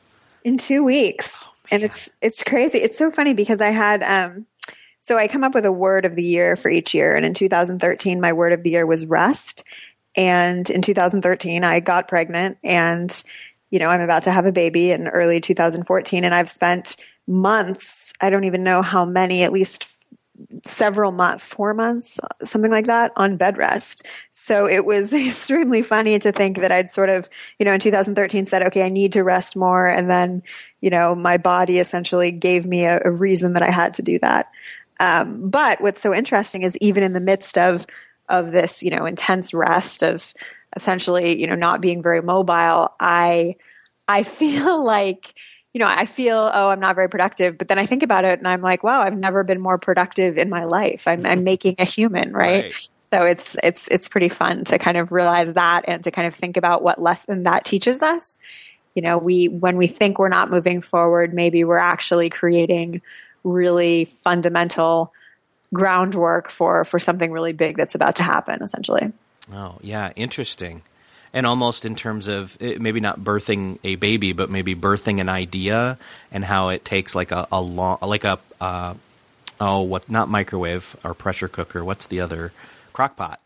in 0.43 0.57
two 0.57 0.83
weeks 0.83 1.47
and 1.71 1.83
it's 1.83 2.09
it's 2.21 2.43
crazy 2.43 2.79
it's 2.79 2.97
so 2.97 3.11
funny 3.11 3.33
because 3.33 3.61
i 3.61 3.69
had 3.69 4.03
um 4.03 4.45
so 4.99 5.17
i 5.17 5.27
come 5.27 5.43
up 5.43 5.53
with 5.53 5.65
a 5.65 5.71
word 5.71 6.05
of 6.05 6.15
the 6.15 6.23
year 6.23 6.55
for 6.55 6.69
each 6.69 6.93
year 6.93 7.15
and 7.15 7.25
in 7.25 7.33
2013 7.33 8.21
my 8.21 8.33
word 8.33 8.53
of 8.53 8.63
the 8.63 8.71
year 8.71 8.85
was 8.85 9.05
rest 9.05 9.63
and 10.15 10.69
in 10.69 10.81
2013 10.81 11.63
i 11.63 11.79
got 11.79 12.07
pregnant 12.07 12.57
and 12.63 13.23
you 13.69 13.79
know 13.79 13.87
i'm 13.87 14.01
about 14.01 14.23
to 14.23 14.31
have 14.31 14.45
a 14.45 14.51
baby 14.51 14.91
in 14.91 15.07
early 15.07 15.39
2014 15.39 16.23
and 16.23 16.35
i've 16.35 16.49
spent 16.49 16.95
months 17.27 18.13
i 18.21 18.29
don't 18.29 18.45
even 18.45 18.63
know 18.63 18.81
how 18.81 19.05
many 19.05 19.43
at 19.43 19.51
least 19.51 19.95
several 20.63 21.11
months, 21.11 21.43
four 21.43 21.73
months, 21.73 22.19
something 22.43 22.71
like 22.71 22.87
that, 22.87 23.11
on 23.15 23.37
bed 23.37 23.57
rest. 23.57 24.05
So 24.31 24.67
it 24.67 24.85
was 24.85 25.11
extremely 25.13 25.81
funny 25.81 26.19
to 26.19 26.31
think 26.31 26.59
that 26.61 26.71
I'd 26.71 26.91
sort 26.91 27.09
of, 27.09 27.29
you 27.57 27.65
know, 27.65 27.73
in 27.73 27.79
2013 27.79 28.45
said, 28.45 28.63
okay, 28.63 28.83
I 28.83 28.89
need 28.89 29.13
to 29.13 29.23
rest 29.23 29.55
more. 29.55 29.87
And 29.87 30.09
then, 30.09 30.43
you 30.81 30.89
know, 30.89 31.15
my 31.15 31.37
body 31.37 31.79
essentially 31.79 32.31
gave 32.31 32.65
me 32.65 32.85
a, 32.85 33.01
a 33.03 33.11
reason 33.11 33.53
that 33.53 33.63
I 33.63 33.71
had 33.71 33.93
to 33.95 34.01
do 34.01 34.19
that. 34.19 34.49
Um, 34.99 35.49
but 35.49 35.81
what's 35.81 36.01
so 36.01 36.13
interesting 36.13 36.63
is 36.63 36.77
even 36.77 37.03
in 37.03 37.13
the 37.13 37.21
midst 37.21 37.57
of, 37.57 37.85
of 38.27 38.51
this, 38.51 38.83
you 38.83 38.91
know, 38.91 39.05
intense 39.05 39.53
rest 39.53 40.03
of 40.03 40.33
essentially, 40.75 41.39
you 41.39 41.47
know, 41.47 41.55
not 41.55 41.81
being 41.81 42.01
very 42.01 42.21
mobile, 42.21 42.93
I, 42.99 43.55
I 44.07 44.23
feel 44.23 44.83
like, 44.83 45.33
you 45.73 45.79
know, 45.79 45.87
I 45.87 46.05
feel, 46.05 46.49
oh, 46.53 46.69
I'm 46.69 46.79
not 46.79 46.95
very 46.95 47.09
productive. 47.09 47.57
But 47.57 47.67
then 47.67 47.77
I 47.79 47.85
think 47.85 48.03
about 48.03 48.25
it 48.25 48.39
and 48.39 48.47
I'm 48.47 48.61
like, 48.61 48.83
wow, 48.83 49.01
I've 49.01 49.17
never 49.17 49.43
been 49.43 49.61
more 49.61 49.77
productive 49.77 50.37
in 50.37 50.49
my 50.49 50.65
life. 50.65 51.07
I'm, 51.07 51.25
I'm 51.25 51.43
making 51.43 51.75
a 51.77 51.85
human, 51.85 52.33
right? 52.33 52.65
Right. 52.65 52.89
So 53.11 53.23
it's 53.23 53.57
it's 53.63 53.87
it's 53.87 54.07
pretty 54.07 54.29
fun 54.29 54.65
to 54.65 54.77
kind 54.77 54.95
of 54.95 55.11
realize 55.11 55.53
that 55.53 55.85
and 55.87 56.03
to 56.03 56.11
kind 56.11 56.27
of 56.27 56.35
think 56.35 56.57
about 56.57 56.83
what 56.83 57.01
lesson 57.01 57.43
that 57.43 57.65
teaches 57.65 58.03
us. 58.03 58.37
You 58.93 59.01
know, 59.01 59.17
we 59.17 59.47
when 59.47 59.77
we 59.77 59.87
think 59.87 60.19
we're 60.19 60.29
not 60.29 60.51
moving 60.51 60.81
forward, 60.81 61.33
maybe 61.33 61.63
we're 61.63 61.77
actually 61.77 62.29
creating 62.29 63.01
really 63.43 64.05
fundamental 64.05 65.11
groundwork 65.73 66.49
for 66.49 66.85
for 66.85 66.99
something 66.99 67.31
really 67.31 67.53
big 67.53 67.77
that's 67.77 67.95
about 67.95 68.15
to 68.17 68.23
happen 68.23 68.61
essentially. 68.61 69.11
Oh, 69.51 69.77
yeah, 69.81 70.11
interesting. 70.15 70.81
And 71.33 71.45
almost 71.45 71.85
in 71.85 71.95
terms 71.95 72.27
of 72.27 72.57
eh, 72.59 72.77
maybe 72.79 72.99
not 72.99 73.19
birthing 73.19 73.79
a 73.83 73.95
baby, 73.95 74.33
but 74.33 74.49
maybe 74.49 74.75
birthing 74.75 75.19
an 75.19 75.29
idea 75.29 75.97
and 76.31 76.43
how 76.43 76.69
it 76.69 76.85
takes 76.85 77.15
like 77.15 77.31
a, 77.31 77.47
a 77.51 77.61
long, 77.61 77.99
like 78.01 78.23
a, 78.23 78.39
uh, 78.59 78.95
oh, 79.59 79.81
what, 79.81 80.09
not 80.09 80.29
microwave 80.29 80.95
or 81.03 81.13
pressure 81.13 81.47
cooker. 81.47 81.83
What's 81.83 82.07
the 82.07 82.21
other? 82.21 82.51
Crock 82.93 83.15
pot. 83.15 83.39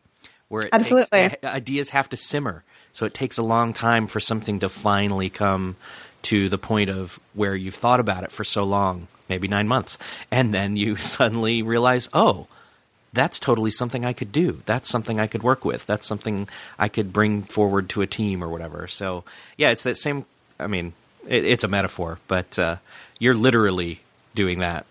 Where 0.47 0.63
it 0.63 0.69
Absolutely. 0.71 1.29
Takes, 1.29 1.35
eh, 1.43 1.49
ideas 1.49 1.89
have 1.89 2.09
to 2.09 2.17
simmer. 2.17 2.63
So 2.93 3.05
it 3.05 3.13
takes 3.13 3.37
a 3.37 3.43
long 3.43 3.73
time 3.73 4.07
for 4.07 4.19
something 4.19 4.59
to 4.59 4.69
finally 4.69 5.29
come 5.29 5.75
to 6.23 6.47
the 6.47 6.57
point 6.57 6.89
of 6.89 7.19
where 7.33 7.55
you've 7.55 7.75
thought 7.75 7.99
about 7.99 8.23
it 8.23 8.31
for 8.31 8.43
so 8.43 8.63
long, 8.63 9.07
maybe 9.27 9.47
nine 9.47 9.67
months. 9.67 9.97
And 10.31 10.53
then 10.53 10.77
you 10.77 10.95
suddenly 10.97 11.61
realize, 11.63 12.07
oh, 12.13 12.47
that's 13.13 13.39
totally 13.39 13.71
something 13.71 14.03
I 14.03 14.13
could 14.13 14.31
do. 14.31 14.61
That's 14.65 14.89
something 14.89 15.19
I 15.19 15.27
could 15.27 15.43
work 15.43 15.63
with. 15.63 15.85
That's 15.85 16.05
something 16.07 16.49
I 16.79 16.87
could 16.87 17.13
bring 17.13 17.43
forward 17.43 17.89
to 17.89 18.01
a 18.01 18.07
team 18.07 18.43
or 18.43 18.49
whatever. 18.49 18.87
So, 18.87 19.23
yeah, 19.57 19.69
it's 19.69 19.83
that 19.83 19.97
same. 19.97 20.25
I 20.59 20.67
mean, 20.67 20.93
it, 21.27 21.45
it's 21.45 21.63
a 21.63 21.67
metaphor, 21.67 22.19
but 22.27 22.57
uh, 22.59 22.77
you're 23.19 23.33
literally 23.35 24.01
doing 24.35 24.59
that 24.59 24.85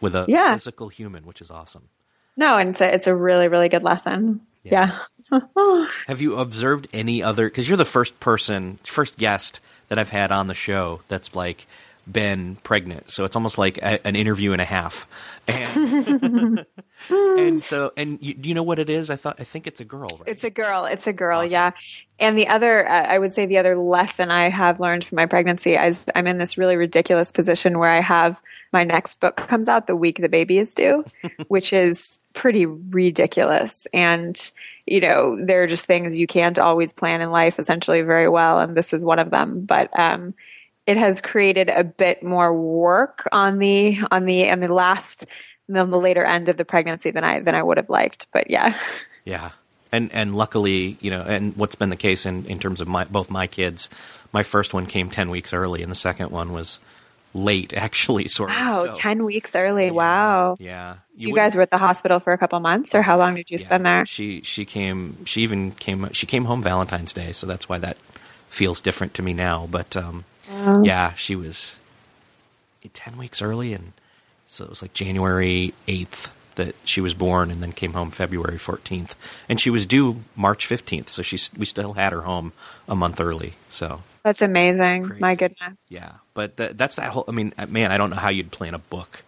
with 0.00 0.14
a 0.14 0.24
Yeah. 0.28 0.54
physical 0.54 0.88
human, 0.88 1.24
which 1.26 1.40
is 1.40 1.50
awesome. 1.50 1.88
No, 2.36 2.56
and 2.56 2.70
it's 2.70 2.80
a, 2.80 2.94
it's 2.94 3.06
a 3.06 3.14
really 3.14 3.48
really 3.48 3.68
good 3.68 3.82
lesson. 3.82 4.40
Yeah. 4.62 4.98
Yeah. 5.30 5.86
Have 6.06 6.20
you 6.22 6.36
observed 6.38 6.88
any 6.92 7.22
other? 7.22 7.48
Because 7.48 7.68
you're 7.68 7.76
the 7.76 7.84
first 7.84 8.18
person, 8.20 8.78
first 8.82 9.18
guest 9.18 9.60
that 9.88 9.98
I've 9.98 10.10
had 10.10 10.30
on 10.32 10.46
the 10.46 10.54
show 10.54 11.00
that's 11.08 11.34
like 11.34 11.66
been 12.10 12.56
pregnant. 12.56 13.10
So 13.10 13.24
it's 13.24 13.36
almost 13.36 13.58
like 13.58 13.78
a, 13.78 14.04
an 14.06 14.16
interview 14.16 14.52
and 14.52 14.60
a 14.60 14.64
half. 14.64 15.06
And, 15.46 16.66
and 17.10 17.62
so, 17.62 17.92
and 17.96 18.18
you, 18.20 18.34
do 18.34 18.48
you 18.48 18.54
know 18.54 18.62
what 18.62 18.78
it 18.78 18.90
is? 18.90 19.10
I 19.10 19.16
thought 19.16 19.36
I 19.38 19.44
think 19.44 19.66
it's 19.66 19.80
a 19.80 19.84
girl. 19.84 20.08
Right? 20.10 20.28
It's 20.28 20.44
a 20.44 20.50
girl. 20.50 20.84
It's 20.84 21.06
a 21.06 21.12
girl. 21.12 21.40
Awesome. 21.40 21.52
Yeah. 21.52 21.70
And 22.18 22.36
the 22.36 22.48
other, 22.48 22.88
uh, 22.88 23.06
I 23.06 23.18
would 23.18 23.32
say, 23.32 23.46
the 23.46 23.58
other 23.58 23.76
lesson 23.76 24.30
I 24.30 24.48
have 24.48 24.80
learned 24.80 25.04
from 25.04 25.16
my 25.16 25.26
pregnancy 25.26 25.74
is 25.74 26.06
I'm 26.14 26.26
in 26.26 26.38
this 26.38 26.58
really 26.58 26.76
ridiculous 26.76 27.30
position 27.30 27.78
where 27.78 27.90
I 27.90 28.00
have 28.00 28.42
my 28.72 28.84
next 28.84 29.20
book 29.20 29.36
comes 29.36 29.68
out 29.68 29.86
the 29.86 29.96
week 29.96 30.20
the 30.20 30.28
baby 30.28 30.58
is 30.58 30.74
due, 30.74 31.04
which 31.48 31.72
is 31.72 32.18
pretty 32.32 32.66
ridiculous. 32.66 33.86
And 33.92 34.50
you 34.86 35.00
know, 35.00 35.36
there 35.44 35.62
are 35.62 35.66
just 35.66 35.84
things 35.84 36.18
you 36.18 36.26
can't 36.26 36.58
always 36.58 36.94
plan 36.94 37.20
in 37.20 37.30
life 37.30 37.58
essentially 37.58 38.00
very 38.00 38.28
well, 38.28 38.58
and 38.58 38.74
this 38.74 38.90
was 38.90 39.04
one 39.04 39.18
of 39.18 39.30
them. 39.30 39.60
But 39.66 39.96
um, 39.98 40.34
it 40.88 40.96
has 40.96 41.20
created 41.20 41.68
a 41.68 41.84
bit 41.84 42.22
more 42.22 42.52
work 42.52 43.28
on 43.30 43.58
the 43.58 43.98
on 44.10 44.24
the 44.24 44.50
on 44.50 44.60
the 44.60 44.72
last 44.72 45.26
on 45.72 45.90
the 45.90 46.00
later 46.00 46.24
end 46.24 46.48
of 46.48 46.56
the 46.56 46.64
pregnancy 46.64 47.10
than 47.10 47.24
I 47.24 47.40
than 47.40 47.54
I 47.54 47.62
would 47.62 47.76
have 47.76 47.90
liked. 47.90 48.26
But 48.32 48.50
yeah. 48.50 48.76
Yeah. 49.24 49.50
And 49.92 50.10
and 50.14 50.34
luckily, 50.34 50.96
you 51.02 51.10
know, 51.10 51.20
and 51.20 51.54
what's 51.54 51.74
been 51.74 51.90
the 51.90 51.96
case 51.96 52.24
in, 52.24 52.46
in 52.46 52.58
terms 52.58 52.80
of 52.80 52.88
my 52.88 53.04
both 53.04 53.28
my 53.28 53.46
kids, 53.46 53.90
my 54.32 54.42
first 54.42 54.72
one 54.72 54.86
came 54.86 55.10
ten 55.10 55.28
weeks 55.28 55.52
early 55.52 55.82
and 55.82 55.90
the 55.90 55.96
second 55.96 56.30
one 56.30 56.54
was 56.54 56.78
late 57.34 57.74
actually 57.76 58.26
sort 58.28 58.48
of. 58.48 58.56
Wow, 58.56 58.84
So, 58.86 58.92
10 58.92 59.26
weeks 59.26 59.54
early. 59.54 59.86
yeah, 59.86 59.92
Wow. 59.92 60.56
Yeah. 60.58 60.96
You, 61.14 61.34
guys 61.34 61.56
were 61.56 61.62
at 61.62 61.70
the 61.70 61.76
hospital 61.76 62.20
for 62.20 62.32
a 62.32 62.38
couple 62.38 62.58
months, 62.60 62.94
or 62.94 63.02
how 63.02 63.18
long 63.18 63.34
did 63.34 63.50
you 63.50 63.58
yeah. 63.58 63.66
spend 63.66 63.84
there? 63.84 64.06
She 64.06 64.40
she 64.42 64.64
came 64.64 65.26
she 65.26 65.42
even 65.42 65.72
came 65.72 66.08
she 66.12 66.24
came 66.24 66.46
home 66.46 66.62
Valentine's 66.62 67.12
Day, 67.12 67.32
so 67.32 67.46
that's 67.46 67.68
why 67.68 67.78
that 67.78 67.98
feels 68.48 68.80
different 68.80 69.12
to 69.14 69.22
me 69.22 69.34
now. 69.34 69.68
But 69.70 69.94
um 69.94 70.24
yeah, 70.48 71.14
she 71.14 71.36
was 71.36 71.78
ten 72.92 73.18
weeks 73.18 73.42
early 73.42 73.74
and 73.74 73.92
so 74.46 74.64
it 74.64 74.70
was 74.70 74.80
like 74.80 74.94
January 74.94 75.74
eighth 75.86 76.34
that 76.58 76.74
she 76.84 77.00
was 77.00 77.14
born 77.14 77.50
and 77.50 77.62
then 77.62 77.72
came 77.72 77.92
home 77.92 78.10
February 78.10 78.56
14th. 78.56 79.14
And 79.48 79.60
she 79.60 79.70
was 79.70 79.86
due 79.86 80.24
March 80.36 80.68
15th, 80.68 81.08
so 81.08 81.22
she's 81.22 81.50
we 81.56 81.64
still 81.64 81.94
had 81.94 82.12
her 82.12 82.22
home 82.22 82.52
a 82.88 82.96
month 82.96 83.20
early. 83.20 83.54
So, 83.68 84.02
That's 84.22 84.42
amazing. 84.42 85.04
Crazy. 85.04 85.20
My 85.20 85.34
goodness. 85.36 85.78
yeah. 85.88 86.12
But 86.34 86.56
th- 86.56 86.72
that's 86.72 86.96
that 86.96 87.10
whole 87.10 87.24
I 87.28 87.32
mean, 87.32 87.54
uh, 87.56 87.66
man, 87.66 87.92
I 87.92 87.96
don't 87.96 88.10
know 88.10 88.16
how 88.16 88.28
you'd 88.28 88.50
plan 88.50 88.74
a 88.74 88.78
book 88.78 89.22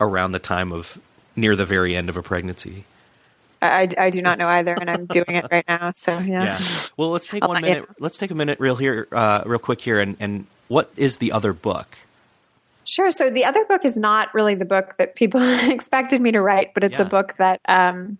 around 0.00 0.32
the 0.32 0.38
time 0.38 0.72
of 0.72 1.00
near 1.34 1.56
the 1.56 1.66
very 1.66 1.96
end 1.96 2.08
of 2.08 2.16
a 2.16 2.22
pregnancy. 2.22 2.84
I, 3.62 3.88
I, 3.96 4.10
do 4.10 4.20
not 4.20 4.36
know 4.36 4.46
either, 4.46 4.74
and 4.78 4.90
I'm 4.90 5.06
doing 5.06 5.36
it 5.36 5.46
right 5.50 5.64
now. 5.66 5.92
So, 5.94 6.18
yeah. 6.18 6.44
Yeah. 6.44 6.60
Well, 6.98 7.08
let's 7.10 7.26
take 7.26 7.42
I'll 7.42 7.48
one 7.48 7.62
let 7.62 7.68
you 7.68 7.74
minute. 7.76 7.88
Let's 7.98 8.18
take 8.18 8.30
a 8.30 8.34
minute 8.34 8.60
real 8.60 8.76
here 8.76 9.08
uh, 9.10 9.42
real 9.46 9.58
quick 9.58 9.80
here 9.80 10.00
and 10.00 10.16
and 10.20 10.46
what 10.68 10.90
is 10.96 11.18
the 11.18 11.32
other 11.32 11.52
book? 11.52 11.96
Sure. 12.84 13.10
So, 13.10 13.30
the 13.30 13.44
other 13.44 13.64
book 13.64 13.84
is 13.84 13.96
not 13.96 14.32
really 14.34 14.54
the 14.54 14.64
book 14.66 14.94
that 14.98 15.14
people 15.14 15.40
expected 15.70 16.20
me 16.20 16.32
to 16.32 16.40
write, 16.40 16.74
but 16.74 16.84
it's 16.84 16.98
Yeah. 16.98 17.06
a 17.06 17.08
book 17.08 17.34
that. 17.38 17.60
Um, 17.68 18.18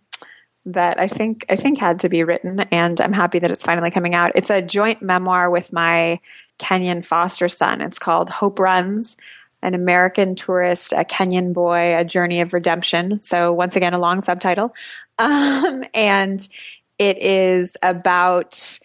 that 0.66 0.98
I 0.98 1.08
think 1.08 1.44
I 1.50 1.56
think 1.56 1.78
had 1.78 2.00
to 2.00 2.08
be 2.08 2.24
written, 2.24 2.60
and 2.70 2.98
I'm 2.98 3.12
happy 3.12 3.38
that 3.38 3.50
it's 3.50 3.62
finally 3.62 3.90
coming 3.90 4.14
out. 4.14 4.32
It's 4.34 4.48
a 4.48 4.62
joint 4.62 5.02
memoir 5.02 5.50
with 5.50 5.74
my 5.74 6.20
Kenyan 6.58 7.04
foster 7.04 7.50
son. 7.50 7.82
It's 7.82 7.98
called 7.98 8.30
Hope 8.30 8.58
Runs: 8.58 9.18
An 9.60 9.74
American 9.74 10.34
Tourist, 10.34 10.94
a 10.94 11.04
Kenyan 11.04 11.52
Boy, 11.52 11.94
a 11.98 12.02
Journey 12.02 12.40
of 12.40 12.54
Redemption. 12.54 13.20
So 13.20 13.52
once 13.52 13.76
again, 13.76 13.92
a 13.92 13.98
long 13.98 14.22
subtitle, 14.22 14.74
um, 15.18 15.84
and 15.92 16.48
it 16.98 17.18
is 17.18 17.76
about 17.82 18.78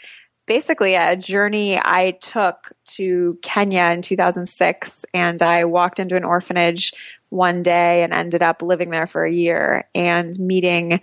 basically 0.49 0.95
a 0.95 1.15
journey 1.15 1.79
I 1.79 2.17
took 2.19 2.71
to 2.83 3.37
Kenya 3.43 3.91
in 3.93 4.01
2006. 4.01 5.05
And 5.13 5.41
I 5.43 5.65
walked 5.65 5.99
into 5.99 6.15
an 6.15 6.23
orphanage 6.23 6.91
one 7.29 7.61
day 7.61 8.01
and 8.01 8.11
ended 8.11 8.41
up 8.41 8.63
living 8.63 8.89
there 8.89 9.05
for 9.05 9.23
a 9.23 9.31
year 9.31 9.87
and 9.93 10.37
meeting 10.39 11.01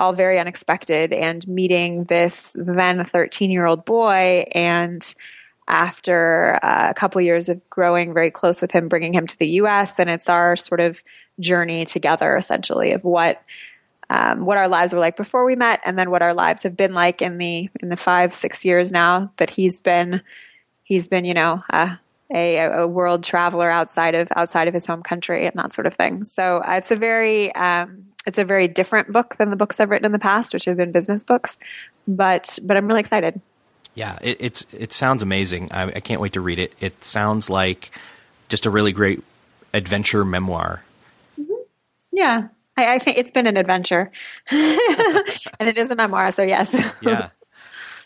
all 0.00 0.12
very 0.12 0.40
unexpected. 0.40 1.12
And 1.12 1.46
meeting 1.46 2.04
this 2.04 2.56
then 2.58 3.04
13 3.04 3.52
year 3.52 3.66
old 3.66 3.84
boy 3.84 4.46
and 4.50 5.14
after 5.68 6.58
uh, 6.64 6.88
a 6.90 6.94
couple 6.94 7.20
years 7.20 7.48
of 7.48 7.70
growing 7.70 8.12
very 8.12 8.32
close 8.32 8.60
with 8.60 8.72
him, 8.72 8.88
bringing 8.88 9.14
him 9.14 9.28
to 9.28 9.38
the 9.38 9.50
U.S. 9.50 10.00
And 10.00 10.10
it's 10.10 10.28
our 10.28 10.56
sort 10.56 10.80
of 10.80 11.04
journey 11.38 11.84
together, 11.84 12.36
essentially, 12.36 12.90
of 12.90 13.04
what 13.04 13.40
um, 14.10 14.44
what 14.44 14.58
our 14.58 14.68
lives 14.68 14.92
were 14.92 15.00
like 15.00 15.16
before 15.16 15.44
we 15.44 15.56
met, 15.56 15.80
and 15.84 15.98
then 15.98 16.10
what 16.10 16.22
our 16.22 16.34
lives 16.34 16.62
have 16.62 16.76
been 16.76 16.94
like 16.94 17.22
in 17.22 17.38
the 17.38 17.68
in 17.80 17.88
the 17.88 17.96
five 17.96 18.34
six 18.34 18.64
years 18.64 18.90
now 18.90 19.32
that 19.36 19.50
he's 19.50 19.80
been 19.80 20.22
he's 20.84 21.08
been 21.08 21.24
you 21.24 21.34
know 21.34 21.62
uh, 21.70 21.96
a, 22.32 22.56
a 22.58 22.86
world 22.86 23.22
traveler 23.22 23.70
outside 23.70 24.14
of 24.14 24.28
outside 24.36 24.68
of 24.68 24.74
his 24.74 24.86
home 24.86 25.02
country 25.02 25.46
and 25.46 25.54
that 25.56 25.72
sort 25.72 25.86
of 25.86 25.94
thing. 25.94 26.24
So 26.24 26.58
uh, 26.58 26.72
it's 26.72 26.90
a 26.90 26.96
very 26.96 27.54
um, 27.54 28.06
it's 28.26 28.38
a 28.38 28.44
very 28.44 28.68
different 28.68 29.12
book 29.12 29.36
than 29.36 29.50
the 29.50 29.56
books 29.56 29.80
I've 29.80 29.90
written 29.90 30.06
in 30.06 30.12
the 30.12 30.18
past, 30.18 30.52
which 30.52 30.66
have 30.66 30.76
been 30.76 30.92
business 30.92 31.24
books. 31.24 31.58
But 32.06 32.58
but 32.62 32.76
I'm 32.76 32.86
really 32.86 33.00
excited. 33.00 33.40
Yeah, 33.94 34.18
it, 34.22 34.36
it's 34.40 34.74
it 34.74 34.92
sounds 34.92 35.22
amazing. 35.22 35.70
I, 35.72 35.84
I 35.84 36.00
can't 36.00 36.20
wait 36.20 36.34
to 36.34 36.40
read 36.40 36.58
it. 36.58 36.74
It 36.80 37.02
sounds 37.02 37.50
like 37.50 37.90
just 38.48 38.66
a 38.66 38.70
really 38.70 38.92
great 38.92 39.22
adventure 39.74 40.24
memoir. 40.24 40.82
Mm-hmm. 41.40 41.62
Yeah, 42.12 42.48
I, 42.78 42.94
I, 42.94 42.98
think 42.98 43.18
it's 43.18 43.32
been 43.32 43.48
an 43.48 43.56
adventure, 43.56 44.12
and 44.50 45.68
it 45.68 45.76
is 45.76 45.90
a 45.90 45.96
memoir. 45.96 46.30
So 46.30 46.44
yes. 46.44 46.76
yeah. 47.02 47.30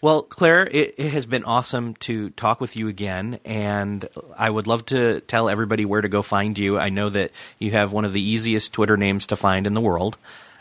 Well, 0.00 0.22
Claire, 0.22 0.66
it, 0.66 0.94
it, 0.98 1.12
has 1.12 1.26
been 1.26 1.44
awesome 1.44 1.94
to 1.96 2.30
talk 2.30 2.58
with 2.60 2.76
you 2.76 2.88
again, 2.88 3.38
and 3.44 4.08
I 4.36 4.50
would 4.50 4.66
love 4.66 4.84
to 4.86 5.20
tell 5.20 5.48
everybody 5.48 5.84
where 5.84 6.00
to 6.00 6.08
go 6.08 6.22
find 6.22 6.58
you. 6.58 6.76
I 6.78 6.88
know 6.88 7.08
that 7.10 7.30
you 7.60 7.70
have 7.72 7.92
one 7.92 8.04
of 8.04 8.12
the 8.12 8.20
easiest 8.20 8.72
Twitter 8.72 8.96
names 8.96 9.28
to 9.28 9.36
find 9.36 9.64
in 9.66 9.74
the 9.74 9.80
world, 9.80 10.16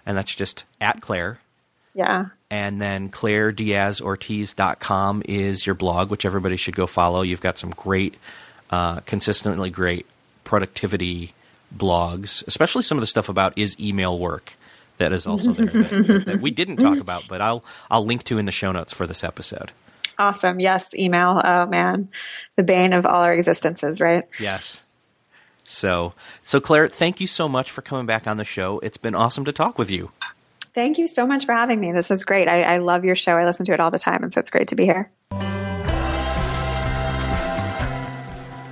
and 0.05 0.15
that's 0.15 0.35
just 0.35 0.63
at 0.79 1.01
Claire. 1.01 1.39
Yeah. 1.95 2.27
And 2.51 2.79
then 2.81 3.09
ClaireDiazOrtiz.com 3.09 5.23
is 5.25 5.65
your 5.65 5.75
blog, 5.75 6.11
which 6.11 6.25
everybody 6.25 6.57
should 6.57 6.75
go 6.75 6.85
follow. 6.85 7.23
You've 7.23 7.41
got 7.41 7.57
some 7.57 7.71
great, 7.71 8.19
uh, 8.69 8.99
consistently 9.01 9.71
great 9.71 10.05
productivity 10.43 11.33
blogs, 11.75 12.45
especially 12.47 12.83
some 12.83 12.97
of 12.97 13.01
the 13.01 13.07
stuff 13.07 13.29
about 13.29 13.57
is 13.57 13.79
email 13.79 14.17
work 14.17 14.53
that 14.97 15.11
is 15.11 15.25
also 15.25 15.51
there 15.51 15.65
that, 15.65 16.23
that, 16.25 16.41
we 16.41 16.51
didn't 16.51 16.77
talk 16.77 16.99
about, 17.01 17.27
but 17.27 17.41
I'll 17.41 17.63
I'll 17.89 18.05
link 18.05 18.23
to 18.25 18.37
in 18.37 18.45
the 18.45 18.51
show 18.51 18.71
notes 18.71 18.93
for 18.93 19.07
this 19.07 19.23
episode. 19.23 19.71
Awesome. 20.19 20.59
Yes, 20.59 20.93
email. 20.93 21.41
Oh 21.43 21.65
man, 21.65 22.09
the 22.55 22.63
bane 22.63 22.93
of 22.93 23.05
all 23.05 23.23
our 23.23 23.33
existences, 23.33 23.99
right? 23.99 24.25
Yes. 24.39 24.83
So, 25.63 26.13
so 26.41 26.59
Claire, 26.59 26.87
thank 26.87 27.21
you 27.21 27.27
so 27.27 27.47
much 27.47 27.71
for 27.71 27.81
coming 27.81 28.05
back 28.05 28.27
on 28.27 28.37
the 28.37 28.43
show. 28.43 28.79
It's 28.79 28.97
been 28.97 29.15
awesome 29.15 29.45
to 29.45 29.51
talk 29.51 29.77
with 29.77 29.89
you. 29.89 30.11
Thank 30.73 30.97
you 30.97 31.07
so 31.07 31.27
much 31.27 31.45
for 31.45 31.53
having 31.53 31.79
me. 31.79 31.91
This 31.91 32.11
is 32.11 32.23
great. 32.23 32.47
I, 32.47 32.63
I 32.63 32.77
love 32.77 33.03
your 33.05 33.15
show. 33.15 33.37
I 33.37 33.45
listen 33.45 33.65
to 33.65 33.73
it 33.73 33.79
all 33.79 33.91
the 33.91 33.99
time, 33.99 34.23
and 34.23 34.31
so 34.31 34.39
it's 34.39 34.49
great 34.49 34.69
to 34.69 34.75
be 34.75 34.85
here. 34.85 35.11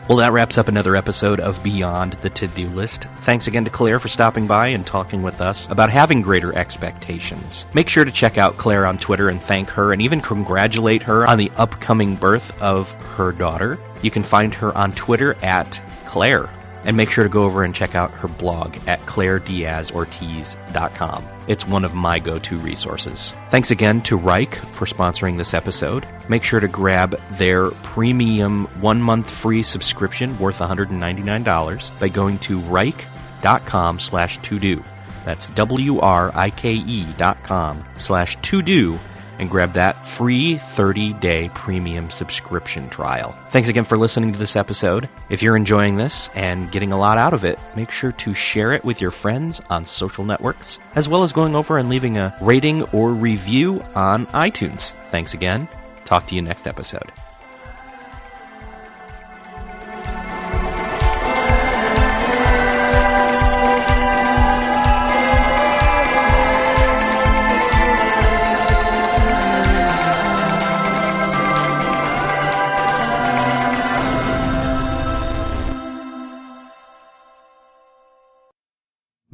Well, 0.09 0.17
that 0.17 0.31
wraps 0.31 0.57
up 0.57 0.67
another 0.67 0.95
episode 0.95 1.39
of 1.39 1.61
Beyond 1.61 2.13
the 2.13 2.31
To 2.31 2.47
Do 2.47 2.67
List. 2.69 3.03
Thanks 3.19 3.45
again 3.45 3.63
to 3.65 3.69
Claire 3.69 3.99
for 3.99 4.07
stopping 4.07 4.47
by 4.47 4.69
and 4.69 4.83
talking 4.83 5.21
with 5.21 5.39
us 5.39 5.69
about 5.69 5.91
having 5.91 6.23
greater 6.23 6.57
expectations. 6.57 7.67
Make 7.75 7.89
sure 7.89 8.05
to 8.05 8.11
check 8.11 8.39
out 8.39 8.57
Claire 8.57 8.87
on 8.87 8.97
Twitter 8.97 9.29
and 9.29 9.39
thank 9.39 9.69
her 9.69 9.93
and 9.93 10.01
even 10.01 10.19
congratulate 10.19 11.03
her 11.03 11.27
on 11.27 11.37
the 11.37 11.51
upcoming 11.57 12.15
birth 12.15 12.59
of 12.59 12.91
her 13.17 13.31
daughter. 13.31 13.77
You 14.01 14.09
can 14.09 14.23
find 14.23 14.51
her 14.55 14.75
on 14.75 14.93
Twitter 14.93 15.35
at 15.43 15.79
Claire 16.07 16.49
and 16.85 16.97
make 16.97 17.11
sure 17.11 17.23
to 17.23 17.29
go 17.29 17.43
over 17.43 17.63
and 17.63 17.75
check 17.75 17.93
out 17.93 18.09
her 18.09 18.27
blog 18.27 18.77
at 18.87 18.99
clairediazortiz.com. 19.01 21.38
It's 21.49 21.67
one 21.67 21.83
of 21.83 21.95
my 21.95 22.19
go 22.19 22.37
to 22.39 22.57
resources. 22.59 23.33
Thanks 23.49 23.71
again 23.71 24.01
to 24.01 24.17
Wrike 24.17 24.53
for 24.53 24.85
sponsoring 24.85 25.37
this 25.37 25.55
episode. 25.55 26.05
Make 26.29 26.43
sure 26.43 26.59
to 26.59 26.67
grab 26.67 27.19
their 27.31 27.71
premium 27.71 28.65
one 28.79 29.01
month 29.01 29.27
free 29.27 29.63
subscription 29.63 30.37
worth 30.37 30.59
$199 30.59 31.99
by 31.99 32.07
going 32.07 32.37
to 32.39 32.59
wrike.com 32.59 33.99
slash 33.99 34.37
to 34.37 34.59
do. 34.59 34.83
That's 35.25 35.47
W 35.47 35.99
R 35.99 36.31
I 36.35 36.51
K 36.51 36.73
E 36.75 37.03
dot 37.17 37.41
com 37.43 37.83
slash 37.97 38.35
to 38.37 38.61
do 38.61 38.99
and 39.39 39.49
grab 39.49 39.73
that 39.73 40.05
free 40.05 40.57
30 40.57 41.13
day 41.13 41.49
premium 41.53 42.09
subscription 42.09 42.89
trial. 42.89 43.31
Thanks 43.49 43.69
again 43.69 43.85
for 43.85 43.97
listening 43.97 44.33
to 44.33 44.39
this 44.39 44.55
episode. 44.55 45.09
If 45.29 45.41
you're 45.41 45.55
enjoying 45.55 45.97
this 45.97 46.29
and 46.35 46.71
getting 46.71 46.91
a 46.91 46.97
lot 46.97 47.17
out 47.17 47.33
of 47.33 47.43
it, 47.43 47.57
make 47.75 47.91
sure 47.91 48.11
to 48.11 48.33
share 48.33 48.73
it 48.73 48.85
with 48.85 49.01
your 49.01 49.11
friends 49.11 49.61
on 49.69 49.85
social 49.85 50.23
networks, 50.23 50.79
as 50.95 51.09
well 51.09 51.23
as 51.23 51.33
going 51.33 51.55
over 51.55 51.77
and 51.77 51.89
leaving 51.89 52.17
a 52.17 52.35
rating 52.41 52.83
or 52.89 53.11
review 53.11 53.83
on 53.95 54.25
iTunes. 54.27 54.91
Thanks 55.09 55.33
again. 55.33 55.67
Talk 56.05 56.27
to 56.27 56.35
you 56.35 56.41
next 56.41 56.67
episode. 56.67 57.11